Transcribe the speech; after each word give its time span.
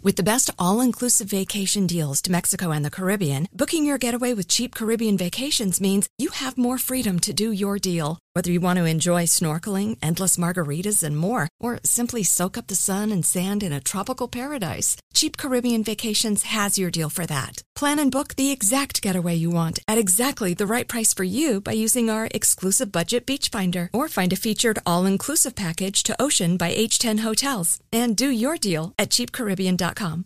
With 0.00 0.16
the 0.16 0.22
best 0.22 0.48
all 0.58 0.80
inclusive 0.80 1.28
vacation 1.28 1.86
deals 1.86 2.22
to 2.22 2.32
Mexico 2.32 2.70
and 2.70 2.84
the 2.84 2.90
Caribbean, 2.90 3.48
booking 3.52 3.84
your 3.84 3.98
getaway 3.98 4.32
with 4.32 4.48
cheap 4.48 4.74
Caribbean 4.74 5.18
vacations 5.18 5.80
means 5.80 6.08
you 6.16 6.30
have 6.30 6.56
more 6.56 6.78
freedom 6.78 7.18
to 7.20 7.32
do 7.32 7.52
your 7.52 7.78
deal. 7.78 8.21
Whether 8.34 8.50
you 8.50 8.60
want 8.60 8.78
to 8.78 8.86
enjoy 8.86 9.24
snorkeling, 9.26 9.98
endless 10.02 10.38
margaritas, 10.38 11.02
and 11.02 11.18
more, 11.18 11.48
or 11.60 11.80
simply 11.84 12.22
soak 12.22 12.56
up 12.56 12.66
the 12.66 12.74
sun 12.74 13.12
and 13.12 13.26
sand 13.26 13.62
in 13.62 13.74
a 13.74 13.80
tropical 13.80 14.26
paradise, 14.26 14.96
Cheap 15.12 15.36
Caribbean 15.36 15.84
Vacations 15.84 16.44
has 16.44 16.78
your 16.78 16.90
deal 16.90 17.10
for 17.10 17.26
that. 17.26 17.60
Plan 17.76 17.98
and 17.98 18.10
book 18.10 18.36
the 18.36 18.50
exact 18.50 19.02
getaway 19.02 19.34
you 19.34 19.50
want 19.50 19.80
at 19.86 19.98
exactly 19.98 20.54
the 20.54 20.66
right 20.66 20.88
price 20.88 21.12
for 21.12 21.24
you 21.24 21.60
by 21.60 21.72
using 21.72 22.08
our 22.08 22.28
exclusive 22.30 22.90
budget 22.90 23.26
beach 23.26 23.50
finder 23.50 23.90
or 23.92 24.08
find 24.08 24.32
a 24.32 24.36
featured 24.36 24.78
all-inclusive 24.86 25.54
package 25.54 26.02
to 26.02 26.16
Ocean 26.18 26.56
by 26.56 26.72
H10 26.72 27.20
Hotels 27.20 27.80
and 27.92 28.16
do 28.16 28.30
your 28.30 28.56
deal 28.56 28.94
at 28.98 29.10
cheapcaribbean.com. 29.10 30.24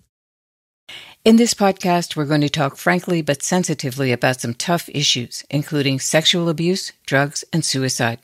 In 1.27 1.37
this 1.37 1.55
podcast, 1.55 2.15
we're 2.15 2.25
going 2.25 2.43
to 2.43 2.49
talk 2.49 2.77
frankly 2.77 3.21
but 3.21 3.43
sensitively 3.43 4.13
about 4.13 4.41
some 4.41 4.55
tough 4.55 4.89
issues, 4.91 5.45
including 5.51 5.99
sexual 5.99 6.49
abuse, 6.49 6.93
drugs, 7.05 7.43
and 7.53 7.65
suicide. 7.65 8.21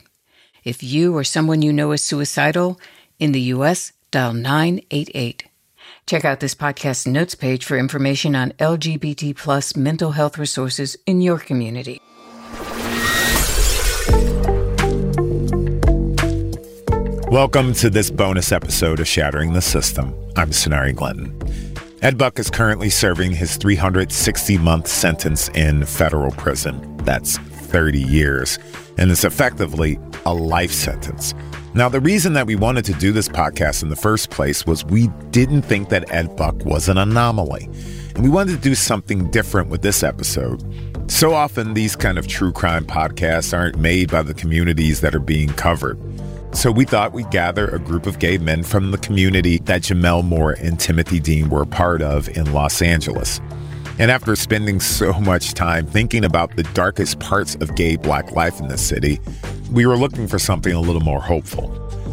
If 0.63 0.81
you 0.81 1.13
or 1.13 1.25
someone 1.25 1.61
you 1.61 1.73
know 1.73 1.91
is 1.91 2.01
suicidal, 2.01 2.79
in 3.19 3.33
the 3.33 3.41
U.S., 3.41 3.91
dial 4.11 4.33
988. 4.33 5.43
Check 6.07 6.23
out 6.23 6.39
this 6.39 6.55
podcast 6.55 7.05
notes 7.05 7.35
page 7.35 7.65
for 7.65 7.77
information 7.77 8.37
on 8.37 8.51
LGBT 8.51 9.35
plus 9.35 9.75
mental 9.75 10.11
health 10.11 10.37
resources 10.37 10.95
in 11.05 11.19
your 11.19 11.39
community. 11.39 11.99
Welcome 17.29 17.73
to 17.73 17.89
this 17.89 18.09
bonus 18.09 18.51
episode 18.53 19.01
of 19.01 19.07
Shattering 19.09 19.51
the 19.51 19.61
System. 19.61 20.15
I'm 20.37 20.51
Sonari 20.51 20.95
Glinton. 20.95 21.37
Ed 22.03 22.17
Buck 22.17 22.37
is 22.37 22.49
currently 22.49 22.89
serving 22.89 23.31
his 23.31 23.55
360 23.55 24.57
month 24.57 24.89
sentence 24.89 25.47
in 25.55 25.85
federal 25.85 26.31
prison. 26.31 26.97
That's 26.97 27.37
30 27.37 27.97
years, 27.97 28.59
and 28.97 29.09
it's 29.09 29.23
effectively 29.23 29.97
a 30.25 30.33
life 30.33 30.73
sentence. 30.73 31.33
Now, 31.73 31.87
the 31.87 32.01
reason 32.01 32.33
that 32.33 32.45
we 32.45 32.57
wanted 32.57 32.83
to 32.85 32.93
do 32.95 33.13
this 33.13 33.29
podcast 33.29 33.83
in 33.83 33.89
the 33.89 33.95
first 33.95 34.31
place 34.31 34.65
was 34.65 34.83
we 34.83 35.07
didn't 35.31 35.61
think 35.61 35.87
that 35.89 36.11
Ed 36.11 36.35
Buck 36.35 36.65
was 36.65 36.89
an 36.89 36.97
anomaly. 36.97 37.69
And 38.15 38.21
we 38.21 38.29
wanted 38.29 38.57
to 38.57 38.61
do 38.61 38.75
something 38.75 39.31
different 39.31 39.69
with 39.69 39.81
this 39.81 40.03
episode. 40.03 40.61
So 41.09 41.33
often, 41.33 41.73
these 41.73 41.95
kind 41.95 42.17
of 42.17 42.27
true 42.27 42.51
crime 42.51 42.83
podcasts 42.83 43.57
aren't 43.57 43.77
made 43.77 44.11
by 44.11 44.23
the 44.23 44.33
communities 44.33 44.99
that 44.99 45.15
are 45.15 45.21
being 45.21 45.53
covered. 45.53 45.97
So 46.53 46.71
we 46.71 46.85
thought 46.85 47.13
we'd 47.13 47.31
gather 47.31 47.67
a 47.67 47.79
group 47.79 48.05
of 48.05 48.19
gay 48.19 48.37
men 48.37 48.63
from 48.63 48.91
the 48.91 48.97
community 48.99 49.57
that 49.59 49.81
Gemmel 49.81 50.23
Moore 50.23 50.53
and 50.53 50.79
Timothy 50.79 51.19
Dean 51.19 51.49
were 51.49 51.63
a 51.63 51.67
part 51.67 52.01
of 52.01 52.29
in 52.29 52.53
Los 52.53 52.81
Angeles. 52.81 53.41
And 53.99 54.09
after 54.09 54.35
spending 54.35 54.79
so 54.79 55.13
much 55.13 55.53
time 55.53 55.85
thinking 55.85 56.23
about 56.23 56.55
the 56.55 56.63
darkest 56.63 57.19
parts 57.19 57.55
of 57.55 57.75
gay 57.75 57.95
black 57.95 58.31
life 58.31 58.59
in 58.59 58.67
the 58.67 58.77
city, 58.77 59.19
we 59.71 59.85
were 59.85 59.97
looking 59.97 60.27
for 60.27 60.39
something 60.39 60.73
a 60.73 60.79
little 60.79 61.01
more 61.01 61.21
hopeful. 61.21 61.69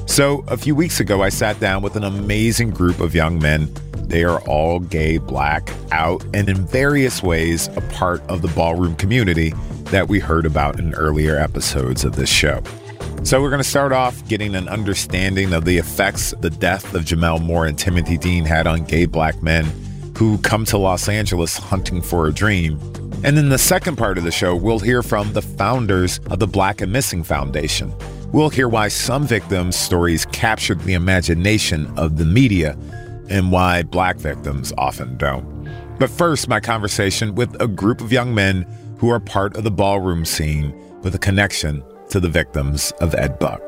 So 0.06 0.42
a 0.48 0.56
few 0.56 0.74
weeks 0.74 0.98
ago, 1.00 1.22
I 1.22 1.28
sat 1.28 1.60
down 1.60 1.82
with 1.82 1.94
an 1.94 2.04
amazing 2.04 2.70
group 2.70 2.98
of 2.98 3.14
young 3.14 3.38
men. 3.38 3.72
They 4.08 4.24
are 4.24 4.40
all 4.48 4.80
gay, 4.80 5.18
black, 5.18 5.70
out, 5.92 6.24
and 6.34 6.48
in 6.48 6.66
various 6.66 7.22
ways 7.22 7.68
a 7.76 7.80
part 7.92 8.20
of 8.22 8.42
the 8.42 8.48
ballroom 8.48 8.96
community 8.96 9.52
that 9.84 10.08
we 10.08 10.18
heard 10.18 10.46
about 10.46 10.80
in 10.80 10.94
earlier 10.94 11.36
episodes 11.36 12.04
of 12.04 12.16
this 12.16 12.30
show. 12.30 12.62
So 13.22 13.42
we're 13.42 13.50
going 13.50 13.62
to 13.62 13.68
start 13.68 13.92
off 13.92 14.26
getting 14.28 14.54
an 14.54 14.66
understanding 14.66 15.52
of 15.52 15.66
the 15.66 15.76
effects 15.76 16.32
the 16.40 16.48
death 16.48 16.94
of 16.94 17.04
Gemmel 17.04 17.40
Moore 17.40 17.66
and 17.66 17.78
Timothy 17.78 18.16
Dean 18.16 18.46
had 18.46 18.66
on 18.66 18.82
gay 18.84 19.04
black 19.04 19.42
men 19.42 19.66
who 20.16 20.38
come 20.38 20.64
to 20.64 20.78
Los 20.78 21.06
Angeles 21.06 21.58
hunting 21.58 22.00
for 22.00 22.26
a 22.26 22.32
dream. 22.32 22.80
And 23.22 23.38
in 23.38 23.50
the 23.50 23.58
second 23.58 23.96
part 23.96 24.16
of 24.16 24.24
the 24.24 24.32
show, 24.32 24.56
we'll 24.56 24.78
hear 24.78 25.02
from 25.02 25.34
the 25.34 25.42
founders 25.42 26.18
of 26.30 26.38
the 26.38 26.46
Black 26.46 26.80
and 26.80 26.90
Missing 26.92 27.24
Foundation. 27.24 27.94
We'll 28.32 28.48
hear 28.48 28.68
why 28.68 28.88
some 28.88 29.26
victims' 29.26 29.76
stories 29.76 30.24
captured 30.24 30.80
the 30.80 30.94
imagination 30.94 31.92
of 31.98 32.16
the 32.16 32.24
media 32.24 32.76
and 33.28 33.52
why 33.52 33.82
black 33.82 34.16
victims 34.16 34.72
often 34.78 35.18
don't. 35.18 35.68
But 35.98 36.08
first, 36.08 36.48
my 36.48 36.58
conversation 36.58 37.34
with 37.34 37.54
a 37.60 37.68
group 37.68 38.00
of 38.00 38.12
young 38.12 38.34
men 38.34 38.66
who 38.98 39.10
are 39.10 39.20
part 39.20 39.56
of 39.56 39.64
the 39.64 39.70
ballroom 39.70 40.24
scene 40.24 40.74
with 41.02 41.14
a 41.14 41.18
connection 41.18 41.84
to 42.10 42.20
the 42.20 42.28
victims 42.28 42.92
of 43.00 43.14
Ed 43.14 43.38
Buck. 43.38 43.62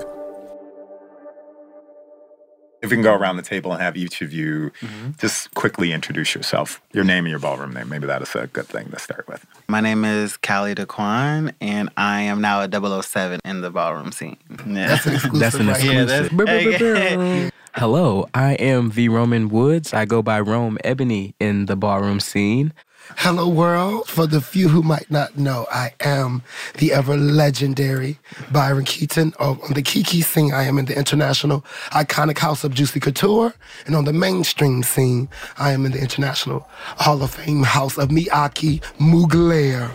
If 2.82 2.90
we 2.90 2.96
can 2.96 3.02
go 3.02 3.14
around 3.14 3.36
the 3.36 3.42
table 3.42 3.72
and 3.72 3.80
have 3.80 3.96
each 3.96 4.22
of 4.22 4.32
you 4.32 4.72
mm-hmm. 4.80 5.12
just 5.16 5.54
quickly 5.54 5.92
introduce 5.92 6.34
yourself, 6.34 6.82
your 6.92 7.04
name 7.04 7.24
and 7.24 7.30
your 7.30 7.38
ballroom 7.38 7.72
name. 7.72 7.88
Maybe 7.88 8.08
that 8.08 8.22
is 8.22 8.34
a 8.34 8.48
good 8.48 8.66
thing 8.66 8.90
to 8.90 8.98
start 8.98 9.28
with. 9.28 9.46
My 9.68 9.80
name 9.80 10.04
is 10.04 10.36
Callie 10.36 10.74
DeQuan, 10.74 11.54
and 11.60 11.90
I 11.96 12.22
am 12.22 12.40
now 12.40 12.60
a 12.62 13.02
007 13.02 13.38
in 13.44 13.60
the 13.60 13.70
ballroom 13.70 14.10
scene. 14.10 14.36
Yeah. 14.66 14.88
That's 14.88 15.06
an 15.06 15.14
exclusive. 15.14 15.38
That's 15.38 15.54
an 15.54 15.68
exclusive. 15.68 16.80
Yeah, 16.80 17.16
that's, 17.16 17.52
Hello, 17.76 18.28
I 18.34 18.54
am 18.54 18.90
V. 18.90 19.08
Roman 19.08 19.48
Woods. 19.48 19.94
I 19.94 20.04
go 20.04 20.20
by 20.20 20.40
Rome 20.40 20.76
Ebony 20.82 21.36
in 21.38 21.66
the 21.66 21.76
ballroom 21.76 22.18
scene. 22.18 22.72
Hello, 23.16 23.48
world. 23.48 24.08
For 24.08 24.26
the 24.26 24.40
few 24.40 24.68
who 24.68 24.82
might 24.82 25.10
not 25.10 25.36
know, 25.38 25.66
I 25.70 25.94
am 26.00 26.42
the 26.78 26.92
ever 26.92 27.16
legendary 27.16 28.18
Byron 28.50 28.84
Keaton. 28.84 29.32
Oh, 29.38 29.58
on 29.62 29.74
the 29.74 29.82
Kiki 29.82 30.22
scene, 30.22 30.52
I 30.52 30.64
am 30.64 30.78
in 30.78 30.86
the 30.86 30.96
international 30.96 31.64
iconic 31.90 32.38
house 32.38 32.64
of 32.64 32.74
Juicy 32.74 33.00
Couture. 33.00 33.54
And 33.86 33.94
on 33.94 34.04
the 34.04 34.12
mainstream 34.12 34.82
scene, 34.82 35.28
I 35.58 35.72
am 35.72 35.86
in 35.86 35.92
the 35.92 36.00
international 36.00 36.68
Hall 36.98 37.22
of 37.22 37.34
Fame 37.34 37.62
house 37.62 37.96
of 37.98 38.08
Miyake 38.08 38.80
Mugler. 38.98 39.90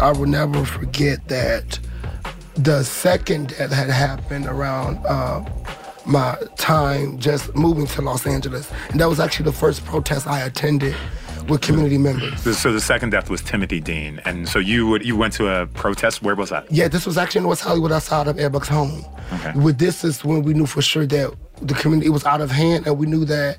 I 0.00 0.12
will 0.12 0.26
never 0.26 0.64
forget 0.64 1.26
that 1.28 1.78
the 2.54 2.82
second 2.82 3.50
that 3.50 3.70
had 3.70 3.88
happened 3.90 4.46
around 4.46 5.04
uh, 5.06 5.44
my 6.08 6.36
time 6.56 7.18
just 7.18 7.54
moving 7.54 7.86
to 7.86 8.02
Los 8.02 8.26
Angeles. 8.26 8.70
And 8.90 8.98
that 9.00 9.08
was 9.08 9.20
actually 9.20 9.44
the 9.44 9.52
first 9.52 9.84
protest 9.84 10.26
I 10.26 10.40
attended 10.40 10.96
with 11.48 11.60
community 11.60 11.98
members. 11.98 12.58
So 12.58 12.72
the 12.72 12.80
second 12.80 13.10
death 13.10 13.30
was 13.30 13.40
Timothy 13.40 13.80
Dean, 13.80 14.20
and 14.24 14.48
so 14.48 14.58
you 14.58 14.86
would, 14.86 15.04
you 15.04 15.16
went 15.16 15.32
to 15.34 15.48
a 15.48 15.66
protest. 15.66 16.22
Where 16.22 16.34
was 16.34 16.50
that? 16.50 16.70
Yeah, 16.70 16.88
this 16.88 17.06
was 17.06 17.16
actually 17.16 17.42
in 17.42 17.48
West 17.48 17.62
Hollywood, 17.62 17.92
outside 17.92 18.26
of 18.26 18.38
Ed 18.38 18.52
Buck's 18.52 18.68
home. 18.68 19.04
Okay. 19.32 19.52
With 19.58 19.78
this 19.78 20.04
is 20.04 20.24
when 20.24 20.42
we 20.42 20.54
knew 20.54 20.66
for 20.66 20.82
sure 20.82 21.06
that 21.06 21.34
the 21.62 21.74
community 21.74 22.10
was 22.10 22.24
out 22.24 22.40
of 22.40 22.50
hand, 22.50 22.86
and 22.86 22.98
we 22.98 23.06
knew 23.06 23.24
that 23.26 23.58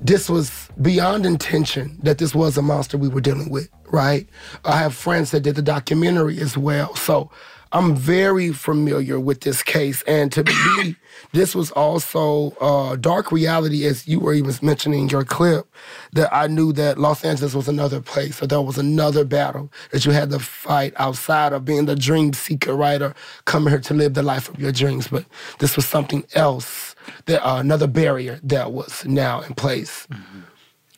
this 0.00 0.28
was 0.30 0.68
beyond 0.80 1.26
intention 1.26 1.98
that 2.04 2.18
this 2.18 2.32
was 2.32 2.56
a 2.56 2.62
monster 2.62 2.96
we 2.96 3.08
were 3.08 3.20
dealing 3.20 3.50
with. 3.50 3.68
Right? 3.90 4.28
I 4.64 4.78
have 4.78 4.94
friends 4.94 5.30
that 5.32 5.40
did 5.40 5.56
the 5.56 5.62
documentary 5.62 6.38
as 6.40 6.56
well, 6.56 6.94
so 6.94 7.30
I'm 7.72 7.94
very 7.94 8.52
familiar 8.52 9.20
with 9.20 9.40
this 9.40 9.62
case. 9.62 10.02
And 10.02 10.32
to 10.32 10.44
me, 10.44 10.96
this 11.32 11.54
was 11.54 11.70
also 11.72 12.50
uh, 12.60 12.96
dark 12.96 13.30
reality, 13.30 13.84
as 13.86 14.08
you 14.08 14.20
were 14.20 14.32
even 14.32 14.54
mentioning 14.62 15.00
in 15.00 15.08
your 15.08 15.24
clip, 15.24 15.66
that 16.12 16.34
I 16.34 16.46
knew 16.46 16.72
that 16.74 16.98
Los 16.98 17.24
Angeles 17.24 17.54
was 17.54 17.68
another 17.68 18.00
place, 18.00 18.36
so 18.36 18.46
there 18.46 18.60
was 18.60 18.78
another 18.78 19.24
battle 19.24 19.70
that 19.90 20.06
you 20.06 20.12
had 20.12 20.30
to 20.30 20.38
fight 20.38 20.94
outside 20.96 21.52
of 21.52 21.64
being 21.64 21.86
the 21.86 21.96
dream 21.96 22.32
seeker, 22.32 22.74
writer, 22.74 23.14
coming 23.44 23.70
here 23.70 23.80
to 23.80 23.94
live 23.94 24.14
the 24.14 24.22
life 24.22 24.48
of 24.48 24.58
your 24.58 24.72
dreams. 24.72 25.08
But 25.08 25.24
this 25.58 25.76
was 25.76 25.86
something 25.86 26.24
else, 26.34 26.94
that 27.26 27.46
uh, 27.46 27.56
another 27.56 27.86
barrier 27.86 28.40
that 28.42 28.72
was 28.72 29.04
now 29.04 29.40
in 29.42 29.54
place. 29.54 30.06
Mm-hmm. 30.10 30.40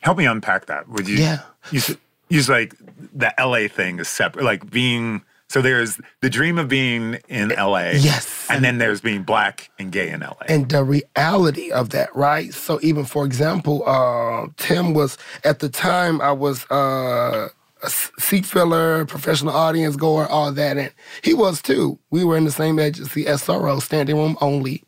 Help 0.01 0.17
me 0.17 0.25
unpack 0.25 0.65
that. 0.65 0.87
Would 0.89 1.07
you? 1.07 1.17
Yeah. 1.17 1.41
You, 1.71 1.81
you 2.29 2.41
like 2.43 2.75
the 3.13 3.33
LA 3.37 3.67
thing 3.67 3.99
is 3.99 4.07
separate, 4.07 4.43
like 4.45 4.69
being 4.69 5.21
so 5.51 5.61
there's 5.61 5.99
the 6.21 6.29
dream 6.29 6.57
of 6.57 6.69
being 6.69 7.17
in 7.27 7.49
LA. 7.49 7.91
Yes. 7.91 8.47
And 8.49 8.63
then 8.63 8.77
there's 8.77 9.01
being 9.01 9.23
black 9.23 9.69
and 9.77 9.91
gay 9.91 10.09
in 10.09 10.21
LA. 10.21 10.45
And 10.47 10.69
the 10.69 10.81
reality 10.81 11.71
of 11.71 11.89
that, 11.89 12.15
right? 12.15 12.53
So 12.53 12.79
even 12.81 13.03
for 13.03 13.25
example, 13.25 13.83
uh, 13.85 14.47
Tim 14.55 14.93
was 14.93 15.17
at 15.43 15.59
the 15.59 15.67
time 15.67 16.21
I 16.21 16.31
was 16.31 16.63
uh, 16.71 17.49
a 17.83 17.89
seat 17.89 18.45
filler, 18.45 19.03
professional 19.05 19.53
audience 19.53 19.97
goer, 19.97 20.25
all 20.25 20.53
that, 20.53 20.77
and 20.77 20.93
he 21.21 21.33
was 21.33 21.61
too. 21.61 21.99
We 22.11 22.23
were 22.23 22.37
in 22.37 22.45
the 22.45 22.51
same 22.51 22.79
agency, 22.79 23.25
SRO, 23.25 23.81
standing 23.81 24.15
room 24.15 24.37
only. 24.39 24.85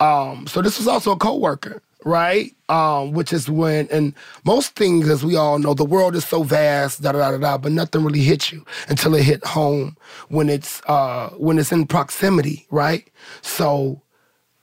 Um, 0.00 0.48
so 0.48 0.60
this 0.60 0.76
was 0.76 0.88
also 0.88 1.12
a 1.12 1.16
co-worker 1.16 1.82
right? 2.04 2.52
Um, 2.68 3.12
which 3.12 3.32
is 3.32 3.50
when, 3.50 3.88
and 3.90 4.14
most 4.44 4.76
things, 4.76 5.08
as 5.08 5.24
we 5.24 5.36
all 5.36 5.58
know, 5.58 5.74
the 5.74 5.84
world 5.84 6.16
is 6.16 6.24
so 6.24 6.42
vast, 6.42 7.02
da 7.02 7.12
da 7.12 7.32
da 7.32 7.38
da, 7.38 7.58
but 7.58 7.72
nothing 7.72 8.04
really 8.04 8.20
hits 8.22 8.52
you 8.52 8.64
until 8.88 9.14
it 9.14 9.24
hit 9.24 9.44
home 9.44 9.96
when 10.28 10.48
it's 10.48 10.82
uh, 10.86 11.30
when 11.30 11.58
it's 11.58 11.72
in 11.72 11.86
proximity, 11.86 12.66
right? 12.70 13.08
So 13.42 14.02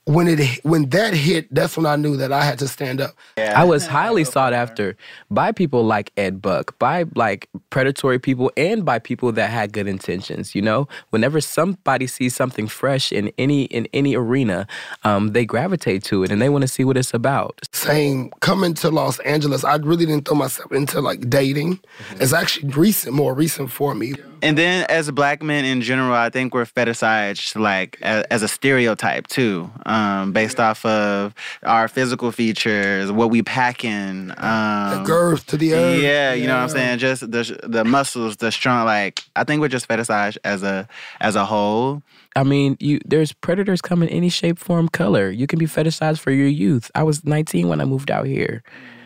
when 0.08 0.26
it 0.26 0.64
when 0.64 0.88
that 0.88 1.12
hit, 1.12 1.54
that's 1.54 1.76
when 1.76 1.84
I 1.84 1.96
knew 1.96 2.16
that 2.16 2.32
I 2.32 2.42
had 2.42 2.58
to 2.60 2.68
stand 2.68 3.00
up. 3.00 3.10
Yeah. 3.36 3.60
I 3.60 3.64
was 3.64 3.86
highly 3.86 4.24
sought 4.24 4.54
after 4.54 4.96
by 5.30 5.52
people 5.52 5.84
like 5.84 6.12
Ed 6.16 6.40
Buck, 6.40 6.78
by 6.78 7.04
like 7.14 7.48
predatory 7.68 8.18
people, 8.18 8.50
and 8.56 8.86
by 8.86 9.00
people 9.00 9.32
that 9.32 9.50
had 9.50 9.72
good 9.74 9.86
intentions. 9.86 10.54
You 10.54 10.62
know, 10.62 10.88
whenever 11.10 11.42
somebody 11.42 12.06
sees 12.06 12.34
something 12.34 12.68
fresh 12.68 13.12
in 13.12 13.30
any 13.36 13.64
in 13.64 13.86
any 13.92 14.16
arena, 14.16 14.66
um, 15.04 15.32
they 15.34 15.44
gravitate 15.44 16.04
to 16.04 16.22
it 16.22 16.30
and 16.30 16.40
they 16.40 16.48
want 16.48 16.62
to 16.62 16.68
see 16.68 16.84
what 16.84 16.96
it's 16.96 17.12
about. 17.12 17.60
Same 17.72 18.30
coming 18.40 18.72
to 18.74 18.90
Los 18.90 19.18
Angeles, 19.20 19.62
I 19.62 19.76
really 19.76 20.06
didn't 20.06 20.26
throw 20.26 20.36
myself 20.36 20.72
into 20.72 21.02
like 21.02 21.28
dating. 21.28 21.76
Mm-hmm. 21.76 22.22
It's 22.22 22.32
actually 22.32 22.70
recent, 22.70 23.14
more 23.14 23.34
recent 23.34 23.70
for 23.70 23.94
me. 23.94 24.14
And 24.40 24.56
then, 24.56 24.86
as 24.88 25.10
black 25.10 25.42
men 25.42 25.64
in 25.64 25.82
general, 25.82 26.14
I 26.14 26.30
think 26.30 26.54
we're 26.54 26.64
fetishized 26.64 27.60
like 27.60 27.98
as, 28.02 28.24
as 28.30 28.42
a 28.42 28.48
stereotype 28.48 29.26
too, 29.26 29.70
um, 29.84 29.97
based 30.32 30.60
off 30.60 30.84
of 30.84 31.34
our 31.62 31.88
physical 31.88 32.32
features, 32.32 33.10
what 33.10 33.30
we 33.30 33.42
pack 33.42 33.84
in, 33.84 34.32
um, 34.36 34.98
the 34.98 35.02
girth 35.04 35.46
to 35.46 35.56
the 35.56 35.74
earth. 35.74 36.02
Yeah, 36.02 36.32
you 36.32 36.42
yeah. 36.42 36.46
know 36.48 36.54
what 36.54 36.62
I'm 36.62 36.68
saying. 36.68 36.98
Just 36.98 37.30
the 37.30 37.60
the 37.62 37.84
muscles, 37.84 38.36
the 38.36 38.50
strong. 38.52 38.84
Like 38.84 39.24
I 39.36 39.44
think 39.44 39.60
we're 39.60 39.68
just 39.68 39.88
fetishized 39.88 40.38
as 40.44 40.62
a 40.62 40.88
as 41.20 41.36
a 41.36 41.44
whole. 41.44 42.02
I 42.36 42.44
mean, 42.44 42.76
you 42.80 43.00
there's 43.04 43.32
predators 43.32 43.82
come 43.82 44.02
in 44.02 44.08
any 44.08 44.28
shape, 44.28 44.58
form, 44.58 44.88
color. 44.88 45.30
You 45.30 45.46
can 45.46 45.58
be 45.58 45.66
fetishized 45.66 46.20
for 46.20 46.30
your 46.30 46.46
youth. 46.46 46.90
I 46.94 47.02
was 47.02 47.24
19 47.24 47.68
when 47.68 47.80
I 47.80 47.84
moved 47.84 48.10
out 48.10 48.26
here. 48.26 48.62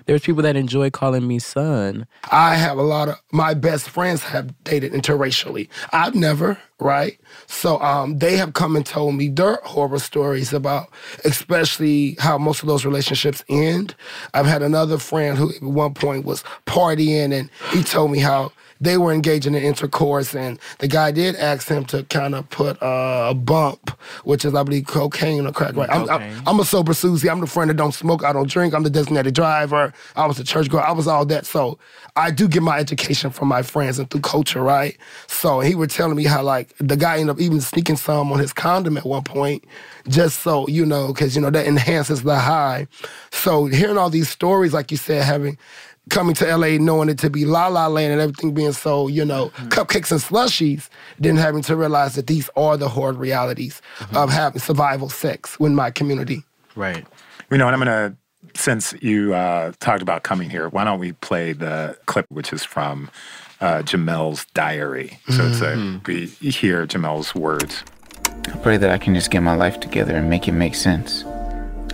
There's 0.06 0.22
people 0.22 0.42
that 0.42 0.56
enjoy 0.56 0.90
calling 0.90 1.26
me 1.26 1.38
son. 1.38 2.06
I 2.30 2.56
have 2.56 2.78
a 2.78 2.82
lot 2.82 3.08
of 3.08 3.16
my 3.32 3.54
best 3.54 3.88
friends 3.88 4.22
have 4.24 4.52
dated 4.64 4.92
interracially. 4.92 5.68
I've 5.92 6.14
never, 6.14 6.58
right? 6.80 7.18
So 7.46 7.80
um, 7.80 8.18
they 8.18 8.36
have 8.36 8.54
come 8.54 8.76
and 8.76 8.84
told 8.84 9.14
me 9.14 9.28
their 9.28 9.58
horror 9.64 9.98
stories 9.98 10.52
about, 10.52 10.88
especially 11.24 12.16
how 12.18 12.38
most 12.38 12.62
of 12.62 12.68
those 12.68 12.84
relationships 12.84 13.44
end. 13.48 13.94
I've 14.34 14.46
had 14.46 14.62
another 14.62 14.98
friend 14.98 15.38
who 15.38 15.50
at 15.54 15.62
one 15.62 15.94
point 15.94 16.24
was 16.24 16.42
partying, 16.66 17.32
and 17.32 17.50
he 17.70 17.82
told 17.82 18.10
me 18.10 18.18
how 18.18 18.52
they 18.82 18.98
were 18.98 19.12
engaging 19.12 19.54
in 19.54 19.62
intercourse, 19.62 20.34
and 20.34 20.58
the 20.80 20.88
guy 20.88 21.12
did 21.12 21.36
ask 21.36 21.68
him 21.68 21.84
to 21.86 22.02
kind 22.04 22.34
of 22.34 22.50
put 22.50 22.82
uh, 22.82 23.28
a 23.30 23.34
bump, 23.34 23.90
which 24.24 24.44
is 24.44 24.54
I 24.54 24.64
believe 24.64 24.86
cocaine 24.86 25.46
or 25.46 25.52
crack. 25.52 25.76
Right? 25.76 25.88
I'm, 25.88 26.10
I'm, 26.10 26.48
I'm, 26.48 26.60
a 26.60 26.64
sober 26.64 26.92
Susie. 26.92 27.30
I'm 27.30 27.40
the 27.40 27.46
friend 27.46 27.70
that 27.70 27.76
don't 27.76 27.92
smoke. 27.92 28.24
I 28.24 28.32
don't 28.32 28.50
drink. 28.50 28.74
I'm 28.74 28.82
the 28.82 28.90
designated 28.90 29.34
driver. 29.34 29.94
I 30.16 30.26
was 30.26 30.40
a 30.40 30.44
church 30.44 30.68
girl. 30.68 30.80
I 30.80 30.90
was 30.90 31.06
all 31.06 31.24
that. 31.26 31.46
So 31.46 31.78
I 32.16 32.32
do 32.32 32.48
get 32.48 32.62
my 32.64 32.78
education 32.78 33.30
from 33.30 33.46
my 33.46 33.62
friends 33.62 34.00
and 34.00 34.10
through 34.10 34.22
culture, 34.22 34.62
right? 34.62 34.98
So 35.28 35.60
he 35.60 35.76
was 35.76 35.94
telling 35.94 36.16
me 36.16 36.24
how 36.24 36.42
like 36.42 36.74
the 36.78 36.96
guy 36.96 37.18
ended 37.18 37.36
up 37.36 37.40
even 37.40 37.60
sneaking 37.60 37.96
some 37.96 38.32
on 38.32 38.40
his 38.40 38.52
condom 38.52 38.96
at 38.96 39.04
one 39.04 39.22
point, 39.22 39.64
just 40.08 40.40
so 40.40 40.66
you 40.66 40.84
know, 40.84 41.08
because 41.08 41.36
you 41.36 41.40
know 41.40 41.50
that 41.50 41.66
enhances 41.66 42.24
the 42.24 42.36
high. 42.36 42.88
So 43.30 43.66
hearing 43.66 43.96
all 43.96 44.10
these 44.10 44.28
stories, 44.28 44.72
like 44.72 44.90
you 44.90 44.96
said, 44.96 45.22
having 45.22 45.56
coming 46.10 46.34
to 46.34 46.56
LA 46.56 46.78
knowing 46.78 47.08
it 47.08 47.18
to 47.18 47.30
be 47.30 47.44
La 47.44 47.68
La 47.68 47.86
Land 47.86 48.12
and 48.12 48.20
everything 48.20 48.52
being 48.52 48.72
so, 48.72 49.08
you 49.08 49.24
know, 49.24 49.48
mm-hmm. 49.48 49.68
cupcakes 49.68 50.10
and 50.10 50.20
slushies, 50.20 50.88
then 51.18 51.36
having 51.36 51.62
to 51.62 51.76
realize 51.76 52.14
that 52.16 52.26
these 52.26 52.50
are 52.56 52.76
the 52.76 52.88
hard 52.88 53.16
realities 53.16 53.80
mm-hmm. 53.98 54.16
of 54.16 54.30
having 54.30 54.60
survival 54.60 55.08
sex 55.08 55.56
in 55.60 55.74
my 55.74 55.90
community. 55.90 56.42
Right. 56.74 57.06
You 57.50 57.58
know, 57.58 57.68
and 57.68 57.76
I'm 57.76 57.84
going 57.84 58.10
to, 58.10 58.16
since 58.60 58.94
you 59.00 59.34
uh, 59.34 59.72
talked 59.78 60.02
about 60.02 60.24
coming 60.24 60.50
here, 60.50 60.68
why 60.68 60.84
don't 60.84 60.98
we 60.98 61.12
play 61.12 61.52
the 61.52 61.96
clip, 62.06 62.26
which 62.30 62.52
is 62.52 62.64
from 62.64 63.10
uh, 63.60 63.82
Gemmel's 63.82 64.44
diary. 64.54 65.18
So 65.28 65.46
it's 65.46 65.60
a, 65.60 65.76
mm-hmm. 65.76 65.98
we 66.06 66.50
hear 66.50 66.84
Gemmel's 66.84 67.34
words. 67.34 67.84
I 68.48 68.56
pray 68.56 68.76
that 68.76 68.90
I 68.90 68.98
can 68.98 69.14
just 69.14 69.30
get 69.30 69.40
my 69.40 69.54
life 69.54 69.78
together 69.78 70.16
and 70.16 70.28
make 70.28 70.48
it 70.48 70.52
make 70.52 70.74
sense. 70.74 71.24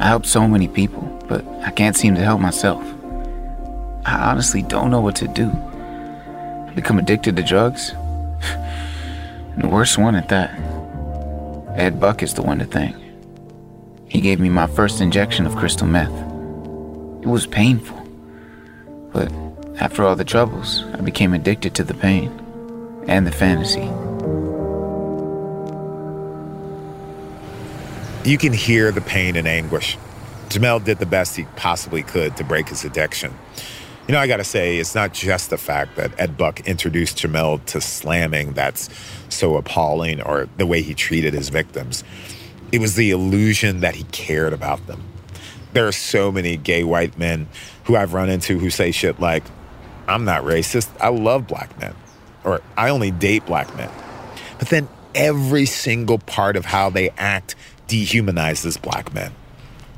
I 0.01 0.07
help 0.07 0.25
so 0.25 0.49
many 0.49 0.67
people, 0.67 1.03
but 1.29 1.45
I 1.63 1.71
can't 1.71 1.97
seem 1.97 2.15
to 2.15 2.23
help 2.23 2.41
myself. 2.41 2.83
I 4.05 4.31
honestly 4.31 4.63
don't 4.63 4.91
know 4.91 5.01
what 5.01 5.17
to 5.17 5.29
do. 5.29 5.51
Become 6.75 6.99
addicted 6.99 7.37
to 7.37 7.43
drugs? 7.43 7.91
and 9.53 9.63
the 9.63 9.69
worst 9.69 9.99
one 9.99 10.15
at 10.15 10.29
that. 10.29 10.51
Ed 11.77 12.01
Buck 12.01 12.23
is 12.23 12.35
the 12.35 12.43
one 12.43 12.59
to 12.59 12.65
thank. 12.65 12.97
He 14.09 14.21
gave 14.21 14.41
me 14.41 14.49
my 14.49 14.67
first 14.67 15.01
injection 15.01 15.47
of 15.47 15.57
crystal 15.57 15.87
meth. 15.87 16.13
It 17.23 17.29
was 17.29 17.47
painful. 17.47 17.97
But 19.13 19.33
after 19.81 20.05
all 20.05 20.17
the 20.17 20.25
troubles, 20.25 20.85
I 20.95 21.01
became 21.01 21.35
addicted 21.35 21.75
to 21.77 21.85
the 21.85 21.95
pain 21.95 22.33
and 23.07 23.27
the 23.27 23.33
fantasy. 23.33 23.89
You 28.29 28.37
can 28.37 28.53
hear 28.53 28.93
the 28.93 29.01
pain 29.01 29.37
and 29.37 29.47
anguish. 29.47 29.97
Gemmel 30.49 30.83
did 30.83 30.99
the 30.99 31.07
best 31.07 31.37
he 31.37 31.45
possibly 31.57 32.03
could 32.03 32.37
to 32.37 32.45
break 32.45 32.69
his 32.69 32.85
addiction. 32.85 33.33
You 34.09 34.15
know, 34.15 34.21
I 34.21 34.27
got 34.27 34.39
to 34.39 34.45
say, 34.45 34.79
it's 34.79 34.95
not 34.95 35.13
just 35.13 35.51
the 35.51 35.59
fact 35.59 35.97
that 35.97 36.19
Ed 36.19 36.39
Buck 36.39 36.61
introduced 36.67 37.19
Gemmel 37.19 37.63
to 37.67 37.79
slamming 37.79 38.55
that's 38.55 38.89
so 39.29 39.57
appalling 39.57 40.23
or 40.23 40.49
the 40.57 40.65
way 40.65 40.81
he 40.81 40.95
treated 40.95 41.35
his 41.35 41.51
victims. 41.51 42.05
It 42.73 42.81
was 42.81 42.95
the 42.95 43.11
illusion 43.11 43.81
that 43.81 43.97
he 43.97 44.05
cared 44.05 44.55
about 44.55 44.87
them. 44.87 45.03
There 45.75 45.87
are 45.87 45.93
so 45.93 46.33
many 46.33 46.57
gay 46.57 46.85
white 46.85 47.19
men 47.19 47.49
who 47.85 47.97
I've 47.97 48.15
run 48.15 48.31
into 48.31 48.59
who 48.59 48.71
say 48.71 48.93
shit 48.93 49.21
like, 49.21 49.45
I'm 50.07 50.25
not 50.25 50.43
racist. 50.43 50.89
I 51.03 51.09
love 51.09 51.47
black 51.47 51.79
men. 51.79 51.95
Or 52.45 52.63
I 52.79 52.89
only 52.89 53.11
date 53.11 53.45
black 53.45 53.77
men. 53.77 53.91
But 54.59 54.69
then 54.71 54.89
every 55.15 55.67
single 55.67 56.19
part 56.19 56.57
of 56.57 56.65
how 56.65 56.89
they 56.89 57.11
act 57.19 57.57
dehumanizes 57.89 58.81
black 58.81 59.13
men. 59.13 59.35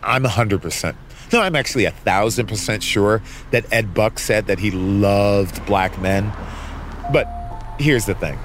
I'm 0.02 0.25
100% 0.25 0.97
No, 1.33 1.41
I'm 1.41 1.55
actually 1.57 1.85
a 1.85 1.91
thousand 1.93 2.47
percent 2.47 2.83
sure 2.83 3.23
that 3.53 3.65
Ed 3.73 3.95
Buck 3.95 4.19
said 4.19 4.47
that 4.47 4.59
he 4.59 4.71
loved 4.71 5.65
black 5.67 5.99
men. 6.01 6.33
But 7.13 7.27
here's 7.79 8.07
the 8.07 8.15
thing 8.15 8.39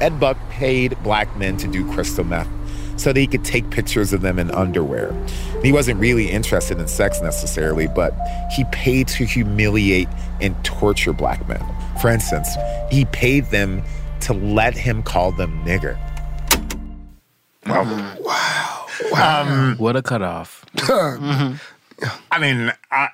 Ed 0.00 0.18
Buck 0.18 0.36
paid 0.50 1.00
black 1.02 1.36
men 1.36 1.56
to 1.58 1.68
do 1.68 1.90
crystal 1.92 2.24
meth 2.24 2.48
so 2.96 3.12
that 3.12 3.18
he 3.18 3.26
could 3.26 3.44
take 3.44 3.68
pictures 3.70 4.12
of 4.12 4.20
them 4.20 4.38
in 4.38 4.50
underwear. 4.52 5.12
He 5.62 5.72
wasn't 5.72 5.98
really 6.00 6.30
interested 6.30 6.78
in 6.78 6.86
sex 6.86 7.20
necessarily, 7.20 7.88
but 7.88 8.14
he 8.54 8.64
paid 8.72 9.08
to 9.08 9.24
humiliate 9.24 10.08
and 10.40 10.54
torture 10.64 11.12
black 11.12 11.46
men. 11.48 11.62
For 12.00 12.08
instance, 12.08 12.48
he 12.90 13.04
paid 13.06 13.46
them 13.46 13.82
to 14.20 14.32
let 14.32 14.76
him 14.76 15.02
call 15.02 15.32
them 15.32 15.62
nigger. 15.64 15.98
Wow. 17.66 18.86
Wow. 19.10 19.42
Um, 19.42 19.76
What 19.78 19.96
a 19.96 20.02
cutoff. 20.02 20.64
I 22.30 22.38
mean, 22.38 22.72
I, 22.90 23.08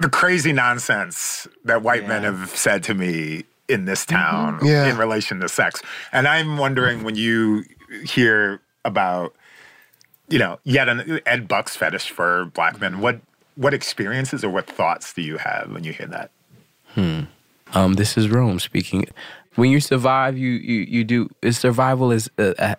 the 0.00 0.08
crazy 0.08 0.52
nonsense 0.52 1.46
that 1.64 1.82
white 1.82 2.06
men 2.08 2.22
have 2.24 2.50
said 2.50 2.82
to 2.84 2.94
me 2.94 3.44
in 3.68 3.84
this 3.86 4.04
town 4.04 4.58
Yeah. 4.62 4.86
in 4.86 4.96
relation 4.98 5.40
to 5.40 5.48
sex. 5.48 5.80
And 6.12 6.28
I'm 6.28 6.58
wondering 6.58 7.02
when 7.04 7.16
you 7.16 7.64
hear 8.04 8.60
about, 8.84 9.34
you 10.28 10.38
know, 10.38 10.58
yet 10.64 10.88
an 10.88 11.20
Ed 11.26 11.48
Buck's 11.48 11.74
fetish 11.76 12.10
for 12.10 12.46
black 12.46 12.80
men, 12.80 13.00
what 13.00 13.20
what 13.56 13.72
experiences 13.72 14.42
or 14.44 14.50
what 14.50 14.66
thoughts 14.66 15.12
do 15.12 15.22
you 15.22 15.38
have 15.38 15.70
when 15.70 15.84
you 15.84 15.92
hear 15.92 16.06
that? 16.08 16.30
Um, 17.72 17.94
this 17.94 18.16
is 18.16 18.28
Rome 18.28 18.58
speaking. 18.60 19.06
When 19.54 19.70
you 19.70 19.80
survive, 19.80 20.36
you 20.36 20.50
you 20.50 20.80
you 20.82 21.04
do. 21.04 21.30
Survival 21.50 22.10
is 22.12 22.28
uh, 22.38 22.52
uh, 22.58 22.74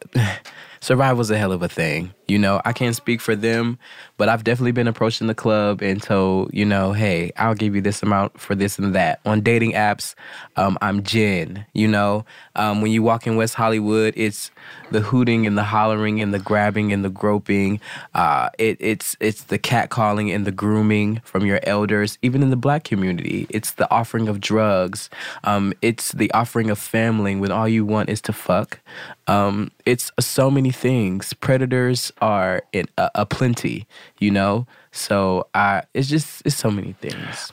survival 0.81 1.21
is 1.21 1.31
a 1.31 1.37
hell 1.37 1.51
of 1.51 1.61
a 1.63 1.69
thing. 1.69 2.13
You 2.27 2.39
know, 2.39 2.61
I 2.65 2.73
can't 2.73 2.95
speak 2.95 3.21
for 3.21 3.35
them, 3.35 3.77
but 4.17 4.29
I've 4.29 4.43
definitely 4.43 4.71
been 4.71 4.87
approaching 4.87 5.27
the 5.27 5.35
club 5.35 5.81
and 5.81 6.01
told, 6.01 6.51
you 6.53 6.65
know, 6.65 6.91
hey, 6.93 7.31
I'll 7.37 7.53
give 7.53 7.75
you 7.75 7.81
this 7.81 8.01
amount 8.01 8.39
for 8.39 8.55
this 8.55 8.79
and 8.79 8.95
that. 8.95 9.19
On 9.25 9.41
dating 9.41 9.73
apps, 9.73 10.15
um, 10.55 10.77
I'm 10.81 11.03
Jen. 11.03 11.65
You 11.73 11.87
know, 11.87 12.25
um, 12.55 12.81
when 12.81 12.91
you 12.91 13.03
walk 13.03 13.27
in 13.27 13.35
West 13.35 13.53
Hollywood, 13.53 14.13
it's 14.17 14.49
the 14.89 15.01
hooting 15.01 15.45
and 15.45 15.57
the 15.57 15.63
hollering 15.63 16.21
and 16.21 16.33
the 16.33 16.39
grabbing 16.39 16.91
and 16.91 17.05
the 17.05 17.09
groping. 17.09 17.79
Uh, 18.13 18.49
it, 18.57 18.77
it's 18.79 19.15
it's 19.19 19.43
the 19.43 19.59
catcalling 19.59 20.33
and 20.33 20.45
the 20.45 20.51
grooming 20.51 21.21
from 21.23 21.45
your 21.45 21.59
elders. 21.63 22.17
Even 22.21 22.41
in 22.41 22.49
the 22.49 22.55
black 22.55 22.83
community, 22.83 23.45
it's 23.49 23.73
the 23.73 23.89
offering 23.91 24.27
of 24.27 24.39
drugs. 24.39 25.09
Um, 25.43 25.73
it's 25.81 26.11
the 26.13 26.31
offering 26.31 26.69
of 26.69 26.79
family 26.79 27.35
when 27.35 27.51
all 27.51 27.67
you 27.67 27.85
want 27.85 28.09
is 28.09 28.21
to 28.21 28.33
fuck. 28.33 28.79
Um, 29.27 29.71
it's 29.85 30.11
so 30.19 30.49
many 30.51 30.71
things. 30.71 31.33
Predators 31.33 32.11
are 32.21 32.63
in 32.73 32.85
a, 32.97 33.09
a 33.15 33.25
plenty, 33.25 33.87
you 34.19 34.31
know. 34.31 34.67
So 34.91 35.47
I, 35.53 35.83
it's 35.93 36.07
just 36.07 36.41
it's 36.45 36.55
so 36.55 36.71
many 36.71 36.93
things. 36.93 37.51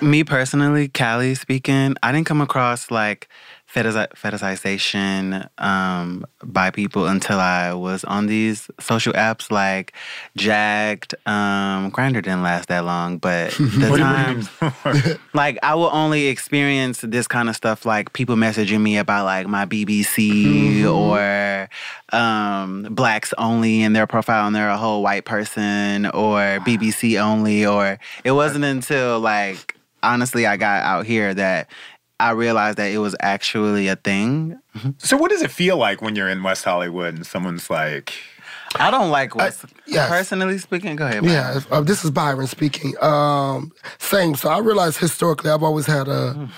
Me 0.00 0.22
personally, 0.22 0.88
Callie 0.88 1.34
speaking, 1.34 1.96
I 2.02 2.12
didn't 2.12 2.26
come 2.26 2.40
across 2.40 2.90
like 2.90 3.28
fetishization 3.74 5.48
um, 5.58 6.24
by 6.42 6.70
people 6.70 7.06
until 7.06 7.40
I 7.40 7.74
was 7.74 8.04
on 8.04 8.26
these 8.26 8.70
social 8.80 9.12
apps 9.14 9.50
like 9.50 9.92
Jack'd. 10.36 11.14
Um, 11.26 11.90
Grindr 11.90 12.22
didn't 12.22 12.42
last 12.42 12.68
that 12.68 12.84
long, 12.84 13.18
but 13.18 13.50
the 13.58 13.96
times 13.96 14.48
like 15.34 15.58
I 15.62 15.74
will 15.74 15.90
only 15.92 16.28
experience 16.28 17.00
this 17.00 17.26
kind 17.26 17.48
of 17.48 17.56
stuff 17.56 17.84
like 17.84 18.12
people 18.12 18.36
messaging 18.36 18.80
me 18.80 18.96
about 18.96 19.24
like 19.24 19.48
my 19.48 19.66
BBC 19.66 20.84
or 20.84 21.68
um, 22.12 22.84
blacks 22.90 23.34
only 23.38 23.82
in 23.82 23.92
their 23.92 24.06
profile 24.06 24.46
and 24.46 24.54
they're 24.54 24.68
a 24.68 24.76
whole 24.76 25.02
white 25.02 25.24
person 25.24 26.06
or 26.06 26.38
BBC 26.60 27.20
only 27.20 27.66
or 27.66 27.98
it 28.22 28.32
wasn't 28.32 28.64
until 28.64 29.18
like 29.18 29.76
honestly 30.02 30.46
I 30.46 30.56
got 30.56 30.82
out 30.82 31.06
here 31.06 31.34
that 31.34 31.68
I 32.20 32.30
realized 32.30 32.78
that 32.78 32.90
it 32.92 32.98
was 32.98 33.16
actually 33.20 33.88
a 33.88 33.96
thing. 33.96 34.58
So 34.98 35.16
what 35.16 35.30
does 35.30 35.42
it 35.42 35.50
feel 35.50 35.76
like 35.76 36.00
when 36.00 36.16
you're 36.16 36.28
in 36.28 36.42
West 36.42 36.64
Hollywood 36.64 37.14
and 37.14 37.26
someone's 37.26 37.68
like 37.70 38.14
I 38.76 38.90
don't 38.90 39.10
like 39.10 39.34
what's 39.34 39.64
yes. 39.86 40.08
personally 40.08 40.58
speaking. 40.58 40.96
Go 40.96 41.06
ahead. 41.06 41.22
Byron. 41.22 41.34
Yeah, 41.34 41.60
uh, 41.70 41.80
this 41.80 42.04
is 42.04 42.10
Byron 42.10 42.46
speaking. 42.46 42.94
Um, 43.02 43.72
same. 43.98 44.34
So 44.34 44.48
I 44.48 44.58
realize 44.58 44.96
historically, 44.96 45.50
I've 45.50 45.62
always 45.62 45.86
had 45.86 46.08
a, 46.08 46.48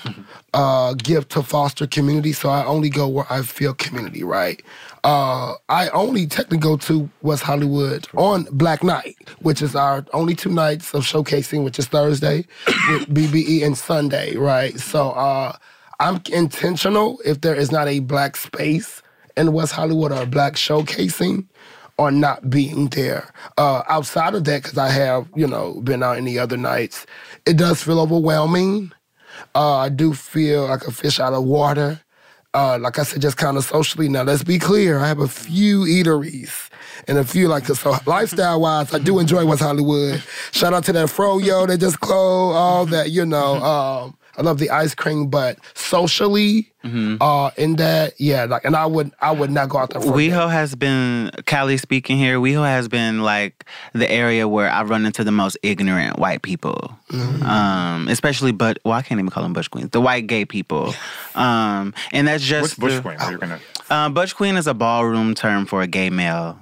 a 0.53 0.95
gift 0.97 1.31
to 1.31 1.43
foster 1.43 1.85
community. 1.85 2.33
So 2.33 2.49
I 2.49 2.65
only 2.65 2.89
go 2.89 3.07
where 3.07 3.25
I 3.29 3.41
feel 3.43 3.73
community, 3.73 4.23
right? 4.23 4.61
Uh, 5.03 5.53
I 5.69 5.89
only 5.89 6.27
technically 6.27 6.57
go 6.57 6.77
to 6.77 7.09
West 7.21 7.43
Hollywood 7.43 8.07
on 8.15 8.47
Black 8.51 8.83
Night, 8.83 9.15
which 9.39 9.61
is 9.61 9.75
our 9.75 10.05
only 10.13 10.35
two 10.35 10.51
nights 10.51 10.93
of 10.93 11.03
showcasing, 11.03 11.63
which 11.63 11.77
is 11.79 11.87
Thursday 11.87 12.45
with 12.89 13.07
BBE 13.13 13.65
and 13.65 13.77
Sunday, 13.77 14.35
right? 14.35 14.77
So 14.79 15.11
uh, 15.11 15.55
I'm 15.99 16.21
intentional 16.31 17.19
if 17.23 17.41
there 17.41 17.55
is 17.55 17.71
not 17.71 17.87
a 17.87 17.99
black 17.99 18.35
space 18.35 19.01
in 19.37 19.53
West 19.53 19.73
Hollywood 19.73 20.11
or 20.11 20.23
a 20.23 20.25
black 20.25 20.53
showcasing 20.53 21.45
or 21.97 22.11
not 22.11 22.49
being 22.49 22.87
there. 22.89 23.31
Uh, 23.57 23.83
outside 23.87 24.35
of 24.35 24.43
that, 24.45 24.63
because 24.63 24.77
I 24.77 24.89
have, 24.89 25.27
you 25.35 25.47
know, 25.47 25.81
been 25.81 26.03
out 26.03 26.17
any 26.17 26.37
other 26.37 26.57
nights, 26.57 27.05
it 27.45 27.57
does 27.57 27.83
feel 27.83 27.99
overwhelming. 27.99 28.91
Uh, 29.55 29.77
I 29.77 29.89
do 29.89 30.13
feel 30.13 30.67
like 30.67 30.85
a 30.87 30.91
fish 30.91 31.19
out 31.19 31.33
of 31.33 31.43
water. 31.43 32.01
Uh, 32.53 32.77
like 32.79 32.97
I 32.97 33.03
said, 33.03 33.21
just 33.21 33.37
kind 33.37 33.57
of 33.57 33.65
socially. 33.65 34.09
Now, 34.09 34.23
let's 34.23 34.43
be 34.43 34.57
clear. 34.57 34.99
I 34.99 35.07
have 35.07 35.19
a 35.19 35.27
few 35.27 35.81
eateries 35.81 36.69
and 37.07 37.17
a 37.17 37.23
few 37.23 37.47
like 37.47 37.65
so 37.65 37.95
lifestyle 38.05 38.61
wise. 38.61 38.93
I 38.93 38.99
do 38.99 39.19
enjoy 39.19 39.45
West 39.45 39.61
Hollywood. 39.61 40.23
Shout 40.51 40.73
out 40.73 40.83
to 40.85 40.93
that 40.93 41.09
Froyo 41.09 41.67
that 41.67 41.79
just 41.79 41.99
closed. 41.99 42.55
All 42.55 42.85
that 42.87 43.11
you 43.11 43.25
know. 43.25 43.55
Um, 43.55 44.17
I 44.37 44.43
love 44.43 44.59
the 44.59 44.69
ice 44.69 44.93
cream, 44.93 45.27
but 45.29 45.57
socially, 45.73 46.71
uh, 47.19 47.51
in 47.57 47.75
that, 47.77 48.13
yeah, 48.17 48.45
like, 48.45 48.63
and 48.63 48.75
I 48.75 48.85
would, 48.85 49.11
I 49.19 49.31
would 49.31 49.51
not 49.51 49.67
go 49.67 49.79
out 49.79 49.89
there. 49.89 50.01
For 50.01 50.07
a 50.07 50.11
day. 50.17 50.29
WeHo 50.29 50.49
has 50.49 50.73
been 50.75 51.31
Callie 51.45 51.75
speaking 51.77 52.17
here. 52.17 52.37
WeHo 52.39 52.63
has 52.63 52.87
been 52.87 53.23
like 53.23 53.65
the 53.93 54.09
area 54.09 54.47
where 54.47 54.69
I've 54.69 54.89
run 54.89 55.05
into 55.05 55.23
the 55.25 55.31
most 55.33 55.57
ignorant 55.63 56.17
white 56.19 56.43
people, 56.43 56.97
um, 57.43 58.07
especially 58.09 58.51
but 58.51 58.79
well, 58.85 58.93
I 58.93 59.01
can't 59.01 59.19
even 59.19 59.29
call 59.31 59.43
them 59.43 59.53
Butch 59.53 59.69
Queens, 59.69 59.89
the 59.89 60.01
white 60.01 60.27
gay 60.27 60.45
people, 60.45 60.93
um, 61.35 61.93
and 62.13 62.27
that's 62.27 62.41
what's 62.43 62.69
just 62.69 62.79
Bush 62.79 62.93
the- 62.95 63.01
Queen? 63.01 63.17
You're 63.29 63.37
gonna 63.39 63.59
Uh, 63.89 64.09
Butch 64.09 64.35
Queen 64.35 64.55
is 64.55 64.67
a 64.67 64.73
ballroom 64.73 65.33
term 65.33 65.65
for 65.65 65.81
a 65.81 65.87
gay 65.87 66.09
male. 66.09 66.57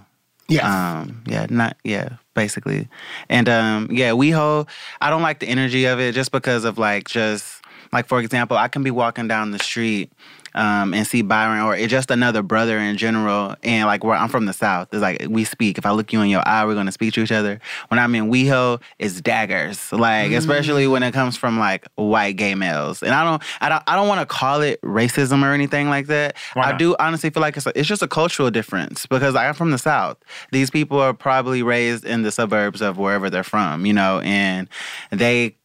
Yes. 0.48 0.64
Um, 0.64 1.24
yeah, 1.26 1.48
not 1.50 1.76
yeah, 1.84 2.18
basically. 2.36 2.88
And 3.30 3.50
um, 3.50 3.90
yeah, 3.92 4.12
WeHo, 4.12 4.68
I 5.02 5.10
don't 5.10 5.24
like 5.24 5.40
the 5.40 5.48
energy 5.48 5.86
of 5.86 6.00
it 6.00 6.14
just 6.14 6.32
because 6.32 6.66
of 6.66 6.78
like 6.78 7.08
just 7.08 7.55
like 7.96 8.08
for 8.08 8.20
example, 8.20 8.58
I 8.58 8.68
can 8.68 8.84
be 8.84 8.92
walking 8.92 9.30
down 9.30 9.52
the 9.52 9.60
street 9.60 10.12
um, 10.54 10.94
and 10.94 11.08
see 11.08 11.22
Byron 11.22 11.62
or 11.62 11.76
it's 11.76 11.90
just 11.90 12.12
another 12.12 12.44
brother 12.44 12.78
in 12.78 12.98
general. 12.98 13.56
And 13.64 13.86
like 13.88 14.04
where 14.04 14.16
I'm 14.18 14.28
from 14.28 14.46
the 14.46 14.54
South, 14.54 14.90
it's 14.92 15.02
like 15.02 15.26
we 15.30 15.46
speak. 15.46 15.78
If 15.78 15.86
I 15.86 15.92
look 15.92 16.12
you 16.12 16.22
in 16.22 16.30
your 16.30 16.46
eye, 16.46 16.66
we're 16.66 16.76
gonna 16.76 16.92
speak 16.92 17.14
to 17.14 17.22
each 17.22 17.32
other. 17.32 17.62
When 17.88 17.98
I'm 17.98 18.14
in 18.14 18.30
WeHo, 18.30 18.82
it's 19.00 19.22
daggers. 19.22 19.94
Like 19.94 20.32
especially 20.34 20.88
when 20.88 21.04
it 21.04 21.14
comes 21.14 21.38
from 21.38 21.58
like 21.58 21.88
white 21.96 22.36
gay 22.36 22.54
males. 22.54 23.02
And 23.02 23.14
I 23.14 23.24
don't, 23.24 23.42
I 23.62 23.70
don't, 23.70 23.84
I 23.88 23.96
don't 23.96 24.10
want 24.10 24.20
to 24.20 24.26
call 24.26 24.62
it 24.62 24.82
racism 24.82 25.42
or 25.42 25.54
anything 25.54 25.88
like 25.88 26.08
that. 26.08 26.36
I 26.56 26.78
do 26.78 26.98
honestly 27.00 27.30
feel 27.30 27.42
like 27.42 27.56
it's 27.56 27.66
a, 27.66 27.80
it's 27.80 27.88
just 27.88 28.02
a 28.02 28.10
cultural 28.10 28.52
difference 28.52 29.06
because 29.06 29.38
I'm 29.38 29.54
from 29.54 29.72
the 29.72 29.78
South. 29.78 30.18
These 30.52 30.70
people 30.70 31.00
are 31.00 31.14
probably 31.14 31.64
raised 31.64 32.04
in 32.04 32.24
the 32.24 32.32
suburbs 32.32 32.82
of 32.82 32.98
wherever 32.98 33.30
they're 33.30 33.44
from, 33.44 33.86
you 33.86 33.94
know, 33.94 34.20
and 34.20 34.68
they 35.12 35.56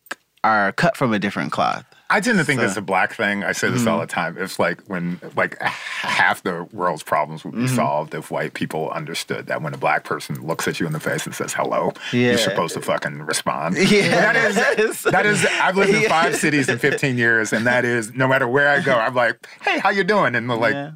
are 0.45 0.73
cut 0.73 0.97
from 0.97 1.13
a 1.13 1.19
different 1.19 1.53
cloth. 1.53 1.85
I 2.11 2.21
tend 2.21 2.39
to 2.39 2.45
think 2.45 2.61
So- 2.61 2.67
is 2.67 2.77
a 2.77 2.83
black 2.83 3.15
thing. 3.15 3.45
I 3.45 3.53
say 3.53 3.71
this 3.71 3.87
all 3.87 3.99
mm-hmm. 3.99 4.01
the 4.01 4.07
time. 4.07 4.37
It's 4.39 4.59
like 4.59 4.83
when 4.89 5.21
like 5.37 5.61
half 5.63 6.43
the 6.43 6.65
world's 6.73 7.03
problems 7.03 7.45
would 7.45 7.55
be 7.55 7.61
mm-hmm. 7.63 7.77
solved 7.77 8.15
if 8.15 8.31
white 8.31 8.55
people 8.55 8.91
understood 8.91 9.47
that 9.47 9.63
when 9.63 9.73
a 9.73 9.79
black 9.79 10.05
person 10.05 10.45
looks 10.47 10.67
at 10.67 10.81
you 10.81 10.87
in 10.87 10.93
the 10.93 11.01
face 11.01 11.25
and 11.25 11.35
says 11.35 11.55
hello, 11.55 11.93
Yeah. 12.13 12.31
you're 12.31 12.39
supposed 12.39 12.75
to 12.75 12.83
fucking 12.83 13.23
respond. 13.23 13.77
Yeah. 13.91 14.33
that 14.53 14.79
is 14.79 15.03
that 15.05 15.27
is. 15.27 15.47
I've 15.61 15.77
lived 15.77 15.95
in 15.95 16.03
five 16.09 16.37
cities 16.37 16.69
in 16.69 16.79
15 16.79 17.19
years, 17.19 17.53
and 17.53 17.67
that 17.67 17.85
is 17.85 18.13
no 18.15 18.29
matter 18.29 18.47
where 18.47 18.69
I 18.69 18.81
go, 18.81 18.95
I'm 18.95 19.15
like, 19.15 19.47
hey, 19.63 19.79
how 19.79 19.91
you 19.91 20.05
doing? 20.05 20.35
And 20.35 20.51
they're 20.51 20.57
like. 20.57 20.75
Yeah. 20.75 20.93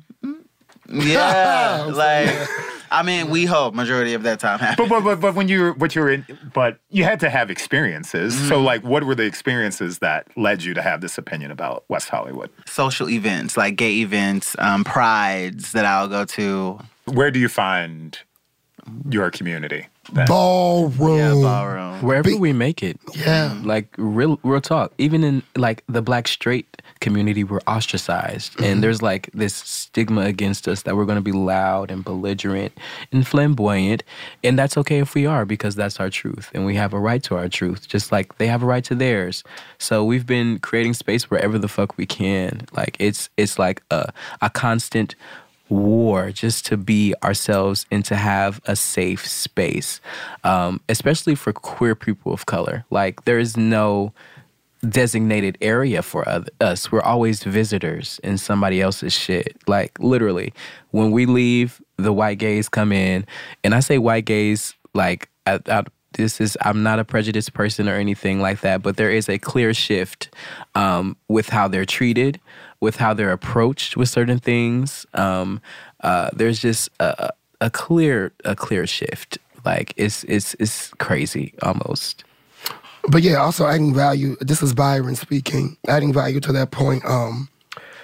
Yeah, 0.88 1.90
like 1.94 2.48
I 2.90 3.02
mean, 3.02 3.28
we 3.28 3.44
hope 3.44 3.74
majority 3.74 4.14
of 4.14 4.22
that 4.22 4.38
time 4.38 4.58
happens. 4.60 4.88
But, 4.88 5.02
but 5.02 5.04
but 5.04 5.20
but 5.20 5.34
when 5.34 5.48
you 5.48 5.60
were 5.60 5.72
what 5.72 5.94
you 5.94 6.02
were 6.02 6.10
in, 6.10 6.26
but 6.52 6.78
you 6.90 7.02
had 7.04 7.18
to 7.20 7.30
have 7.30 7.50
experiences. 7.50 8.36
So 8.48 8.60
like, 8.60 8.84
what 8.84 9.04
were 9.04 9.14
the 9.14 9.24
experiences 9.24 9.98
that 9.98 10.28
led 10.36 10.62
you 10.62 10.74
to 10.74 10.82
have 10.82 11.00
this 11.00 11.18
opinion 11.18 11.50
about 11.50 11.84
West 11.88 12.08
Hollywood? 12.08 12.50
Social 12.66 13.08
events 13.10 13.56
like 13.56 13.76
gay 13.76 14.00
events, 14.00 14.54
um, 14.58 14.84
prides 14.84 15.72
that 15.72 15.84
I'll 15.84 16.08
go 16.08 16.24
to. 16.24 16.78
Where 17.06 17.30
do 17.30 17.40
you 17.40 17.48
find 17.48 18.18
your 19.08 19.30
community? 19.30 19.88
Then? 20.12 20.26
Ballroom. 20.26 21.18
Yeah, 21.18 21.32
ballroom. 21.32 22.02
Wherever 22.02 22.30
Be- 22.30 22.38
we 22.38 22.52
make 22.52 22.82
it. 22.82 22.98
Yeah. 23.14 23.58
Like 23.62 23.94
real 23.96 24.38
real 24.42 24.60
talk. 24.60 24.92
Even 24.98 25.24
in 25.24 25.42
like 25.56 25.84
the 25.88 26.02
black 26.02 26.28
straight 26.28 26.82
community, 27.00 27.44
we're 27.44 27.60
ostracized. 27.66 28.52
Mm-hmm. 28.54 28.64
And 28.64 28.82
there's 28.82 29.02
like 29.02 29.30
this 29.32 29.54
stigma 29.54 30.22
against 30.22 30.68
us 30.68 30.82
that 30.82 30.96
we're 30.96 31.04
gonna 31.04 31.20
be 31.20 31.32
loud 31.32 31.90
and 31.90 32.04
belligerent 32.04 32.72
and 33.12 33.26
flamboyant. 33.26 34.02
And 34.42 34.58
that's 34.58 34.76
okay 34.78 34.98
if 34.98 35.14
we 35.14 35.26
are 35.26 35.44
because 35.44 35.74
that's 35.74 36.00
our 36.00 36.10
truth. 36.10 36.50
And 36.54 36.66
we 36.66 36.74
have 36.76 36.92
a 36.92 36.98
right 36.98 37.22
to 37.24 37.36
our 37.36 37.48
truth, 37.48 37.88
just 37.88 38.12
like 38.12 38.38
they 38.38 38.46
have 38.46 38.62
a 38.62 38.66
right 38.66 38.84
to 38.84 38.94
theirs. 38.94 39.44
So 39.78 40.04
we've 40.04 40.26
been 40.26 40.58
creating 40.58 40.94
space 40.94 41.30
wherever 41.30 41.58
the 41.58 41.68
fuck 41.68 41.96
we 41.96 42.06
can. 42.06 42.66
Like 42.72 42.96
it's 42.98 43.28
it's 43.36 43.58
like 43.58 43.82
a 43.90 44.12
a 44.40 44.50
constant 44.50 45.14
war 45.68 46.30
just 46.30 46.66
to 46.66 46.76
be 46.76 47.14
ourselves 47.22 47.86
and 47.90 48.04
to 48.04 48.16
have 48.16 48.60
a 48.66 48.76
safe 48.76 49.26
space, 49.26 50.00
um, 50.44 50.80
especially 50.88 51.34
for 51.34 51.52
queer 51.52 51.94
people 51.94 52.32
of 52.32 52.46
color. 52.46 52.84
Like, 52.90 53.24
there 53.24 53.38
is 53.38 53.56
no 53.56 54.12
designated 54.88 55.56
area 55.60 56.02
for 56.02 56.28
us. 56.60 56.92
We're 56.92 57.00
always 57.00 57.42
visitors 57.42 58.20
in 58.22 58.36
somebody 58.36 58.82
else's 58.82 59.14
shit. 59.14 59.56
Like, 59.66 59.98
literally, 59.98 60.52
when 60.90 61.10
we 61.10 61.26
leave, 61.26 61.80
the 61.96 62.12
white 62.12 62.38
gays 62.38 62.68
come 62.68 62.92
in. 62.92 63.24
And 63.62 63.74
I 63.74 63.80
say 63.80 63.98
white 63.98 64.26
gays, 64.26 64.74
like, 64.92 65.30
I, 65.46 65.60
I, 65.66 65.84
this 66.12 66.40
is 66.40 66.56
I'm 66.60 66.82
not 66.82 66.98
a 66.98 67.04
prejudiced 67.04 67.54
person 67.54 67.88
or 67.88 67.94
anything 67.94 68.40
like 68.40 68.60
that, 68.60 68.82
but 68.82 68.96
there 68.96 69.10
is 69.10 69.28
a 69.28 69.38
clear 69.38 69.74
shift 69.74 70.34
um, 70.74 71.16
with 71.28 71.48
how 71.48 71.68
they're 71.68 71.84
treated, 71.84 72.40
with 72.84 72.96
how 72.96 73.14
they're 73.14 73.32
approached 73.32 73.96
with 73.96 74.08
certain 74.08 74.38
things. 74.38 75.06
Um, 75.14 75.60
uh, 76.02 76.30
there's 76.32 76.60
just 76.60 76.90
a, 77.00 77.30
a 77.60 77.70
clear 77.70 78.32
a 78.44 78.54
clear 78.54 78.86
shift. 78.86 79.38
Like 79.64 79.94
it's 79.96 80.22
it's 80.24 80.54
it's 80.60 80.90
crazy 80.98 81.54
almost. 81.62 82.24
But 83.08 83.22
yeah, 83.22 83.36
also 83.36 83.66
adding 83.66 83.94
value. 83.94 84.36
This 84.40 84.62
is 84.62 84.74
Byron 84.74 85.16
speaking. 85.16 85.76
Adding 85.88 86.12
value 86.12 86.40
to 86.40 86.52
that 86.52 86.70
point. 86.70 87.04
Um, 87.04 87.48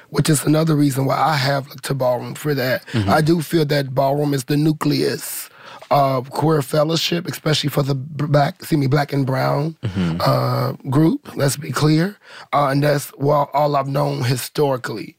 which 0.09 0.29
is 0.29 0.45
another 0.45 0.75
reason 0.75 1.05
why 1.05 1.17
I 1.17 1.37
have 1.37 1.69
looked 1.69 1.85
to 1.85 1.95
ballroom 1.95 2.35
for 2.35 2.53
that. 2.55 2.85
Mm-hmm. 2.87 3.11
I 3.11 3.21
do 3.21 3.41
feel 3.41 3.65
that 3.67 3.95
ballroom 3.95 4.35
is 4.35 4.45
the 4.45 4.57
nucleus 4.57 5.50
uh, 5.91 6.21
queer 6.23 6.63
fellowship, 6.63 7.27
especially 7.27 7.71
for 7.71 7.83
the 7.83 7.95
black, 7.95 8.65
see 8.65 8.77
me, 8.77 8.87
black 8.87 9.13
and 9.13 9.27
brown 9.27 9.77
mm-hmm. 9.83 10.21
uh, 10.21 10.73
group. 10.91 11.37
Let's 11.37 11.57
be 11.57 11.73
clear, 11.73 12.17
uh, 12.53 12.69
and 12.69 12.83
that's 12.83 13.13
well 13.19 13.51
all 13.53 13.77
I've 13.77 13.89
known 13.89 14.23
historically. 14.25 15.17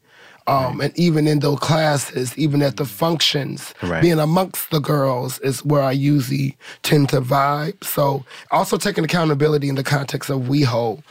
Um, 0.52 0.78
right. 0.78 0.90
And 0.90 0.98
even 0.98 1.26
in 1.26 1.38
those 1.38 1.58
classes, 1.58 2.36
even 2.36 2.62
at 2.62 2.76
the 2.76 2.84
functions, 2.84 3.74
right. 3.82 4.02
being 4.02 4.18
amongst 4.18 4.70
the 4.70 4.80
girls 4.80 5.38
is 5.40 5.64
where 5.64 5.82
I 5.82 5.92
usually 5.92 6.56
tend 6.82 7.08
to 7.10 7.20
vibe. 7.20 7.82
So 7.82 8.24
also 8.50 8.76
taking 8.76 9.04
accountability 9.04 9.68
in 9.68 9.76
the 9.76 9.84
context 9.84 10.30
of 10.30 10.42
WeHo. 10.42 11.02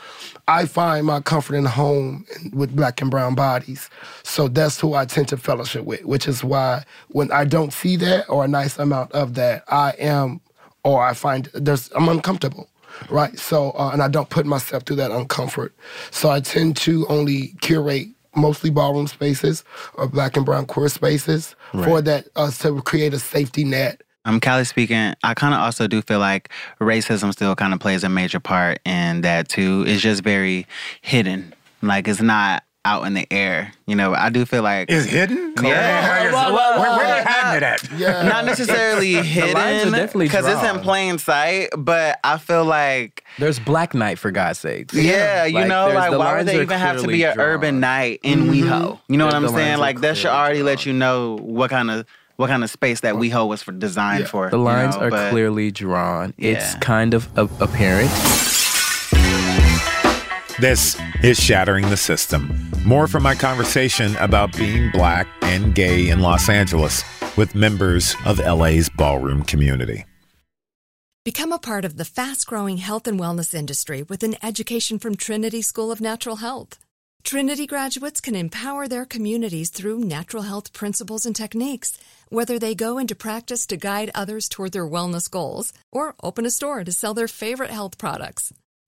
I 0.48 0.66
find 0.66 1.06
my 1.06 1.20
comfort 1.20 1.54
in 1.56 1.64
home 1.64 2.26
with 2.52 2.74
black 2.74 3.00
and 3.00 3.10
brown 3.10 3.34
bodies. 3.34 3.90
So 4.22 4.48
that's 4.48 4.80
who 4.80 4.94
I 4.94 5.06
tend 5.06 5.28
to 5.28 5.36
fellowship 5.36 5.84
with, 5.84 6.04
which 6.04 6.28
is 6.28 6.44
why 6.44 6.84
when 7.08 7.30
I 7.32 7.44
don't 7.44 7.72
see 7.72 7.96
that 7.96 8.28
or 8.28 8.44
a 8.44 8.48
nice 8.48 8.78
amount 8.78 9.12
of 9.12 9.34
that, 9.34 9.64
I 9.68 9.94
am, 9.98 10.40
or 10.84 11.04
I 11.04 11.14
find 11.14 11.48
there's, 11.54 11.90
I'm 11.92 12.08
uncomfortable 12.08 12.68
right? 13.08 13.38
So, 13.38 13.70
uh, 13.70 13.90
and 13.92 14.02
I 14.02 14.08
don't 14.08 14.28
put 14.28 14.46
myself 14.46 14.84
through 14.84 14.96
that 14.96 15.10
uncomfort. 15.10 15.70
So 16.10 16.30
I 16.30 16.40
tend 16.40 16.76
to 16.78 17.06
only 17.08 17.54
curate 17.60 18.08
mostly 18.34 18.70
ballroom 18.70 19.06
spaces 19.06 19.64
or 19.94 20.08
black 20.08 20.36
and 20.36 20.46
brown 20.46 20.66
queer 20.66 20.88
spaces 20.88 21.54
right. 21.74 21.84
for 21.84 22.02
that 22.02 22.26
us 22.36 22.64
uh, 22.64 22.68
to 22.68 22.82
create 22.82 23.14
a 23.14 23.18
safety 23.18 23.64
net. 23.64 24.02
I'm 24.24 24.40
Callie 24.40 24.64
speaking. 24.64 25.14
I 25.24 25.34
kind 25.34 25.52
of 25.52 25.60
also 25.60 25.88
do 25.88 26.00
feel 26.00 26.20
like 26.20 26.50
racism 26.80 27.32
still 27.32 27.56
kind 27.56 27.74
of 27.74 27.80
plays 27.80 28.04
a 28.04 28.08
major 28.08 28.38
part 28.38 28.78
in 28.84 29.22
that 29.22 29.48
too. 29.48 29.84
It's 29.86 30.00
just 30.00 30.22
very 30.22 30.66
hidden. 31.00 31.52
Like 31.82 32.06
it's 32.06 32.20
not 32.20 32.62
out 32.84 33.06
in 33.06 33.14
the 33.14 33.26
air. 33.32 33.72
You 33.86 33.96
know, 33.96 34.14
I 34.14 34.30
do 34.30 34.44
feel 34.44 34.62
like 34.62 34.90
it's 34.90 35.06
hidden. 35.06 35.54
Yeah, 35.62 36.32
well, 36.32 36.52
well, 36.52 36.80
where, 36.80 36.96
where 36.96 37.16
they 37.16 37.30
hiding 37.30 37.56
it 37.56 37.62
at? 37.62 37.82
Yeah, 38.02 38.22
not 38.22 38.44
necessarily 38.44 39.14
hidden 39.14 39.92
because 40.18 40.46
it's 40.46 40.62
in 40.62 40.80
plain 40.80 41.18
sight. 41.18 41.68
But 41.76 42.18
I 42.24 42.38
feel 42.38 42.64
like 42.64 43.24
there's 43.38 43.60
Black 43.60 43.94
Night 43.94 44.18
for 44.18 44.30
God's 44.30 44.58
sake. 44.58 44.92
Yeah, 44.92 45.44
you 45.44 45.54
like, 45.54 45.68
know, 45.68 45.88
like 45.94 46.10
why 46.12 46.38
would 46.38 46.46
they 46.46 46.60
even 46.62 46.78
have 46.78 47.00
to 47.00 47.06
be 47.06 47.22
an 47.22 47.34
drawn. 47.34 47.48
urban 47.48 47.80
night 47.80 48.20
in 48.22 48.44
mm-hmm. 48.44 48.50
WeHo? 48.50 49.00
You 49.08 49.16
know 49.18 49.30
there's 49.30 49.42
what 49.42 49.50
I'm 49.50 49.56
saying? 49.56 49.78
Like 49.78 50.00
that 50.00 50.16
should 50.16 50.30
already 50.30 50.58
drawn. 50.58 50.66
let 50.66 50.86
you 50.86 50.92
know 50.92 51.36
what 51.36 51.70
kind 51.70 51.90
of 51.90 52.06
what 52.36 52.48
kind 52.48 52.64
of 52.64 52.70
space 52.70 53.00
that 53.00 53.14
WeHo 53.14 53.46
was 53.46 53.62
for 53.62 53.72
designed 53.72 54.22
yeah. 54.22 54.28
for. 54.28 54.50
The 54.50 54.56
lines 54.56 54.94
you 54.94 55.00
know? 55.00 55.06
are 55.06 55.10
but, 55.10 55.30
clearly 55.30 55.70
drawn. 55.70 56.34
Yeah. 56.36 56.52
It's 56.52 56.74
kind 56.76 57.14
of 57.14 57.28
a- 57.36 57.48
apparent. 57.60 58.10
This 60.60 61.00
is 61.22 61.40
Shattering 61.40 61.88
the 61.88 61.96
System. 61.96 62.70
More 62.84 63.08
from 63.08 63.22
my 63.22 63.34
conversation 63.34 64.14
about 64.16 64.54
being 64.54 64.90
black 64.90 65.26
and 65.40 65.74
gay 65.74 66.10
in 66.10 66.20
Los 66.20 66.50
Angeles 66.50 67.02
with 67.38 67.54
members 67.54 68.14
of 68.26 68.38
LA's 68.38 68.90
ballroom 68.90 69.44
community. 69.44 70.04
Become 71.24 71.52
a 71.52 71.58
part 71.58 71.86
of 71.86 71.96
the 71.96 72.04
fast 72.04 72.46
growing 72.46 72.76
health 72.76 73.06
and 73.06 73.18
wellness 73.18 73.54
industry 73.54 74.02
with 74.02 74.22
an 74.22 74.36
education 74.42 74.98
from 74.98 75.16
Trinity 75.16 75.62
School 75.62 75.90
of 75.90 76.02
Natural 76.02 76.36
Health. 76.36 76.78
Trinity 77.24 77.66
graduates 77.66 78.20
can 78.20 78.34
empower 78.34 78.86
their 78.86 79.06
communities 79.06 79.70
through 79.70 80.00
natural 80.00 80.42
health 80.42 80.74
principles 80.74 81.24
and 81.24 81.34
techniques, 81.34 81.98
whether 82.28 82.58
they 82.58 82.74
go 82.74 82.98
into 82.98 83.14
practice 83.14 83.66
to 83.68 83.76
guide 83.78 84.10
others 84.14 84.50
toward 84.50 84.72
their 84.72 84.86
wellness 84.86 85.30
goals 85.30 85.72
or 85.90 86.14
open 86.22 86.44
a 86.44 86.50
store 86.50 86.84
to 86.84 86.92
sell 86.92 87.14
their 87.14 87.28
favorite 87.28 87.70
health 87.70 87.96
products. 87.96 88.52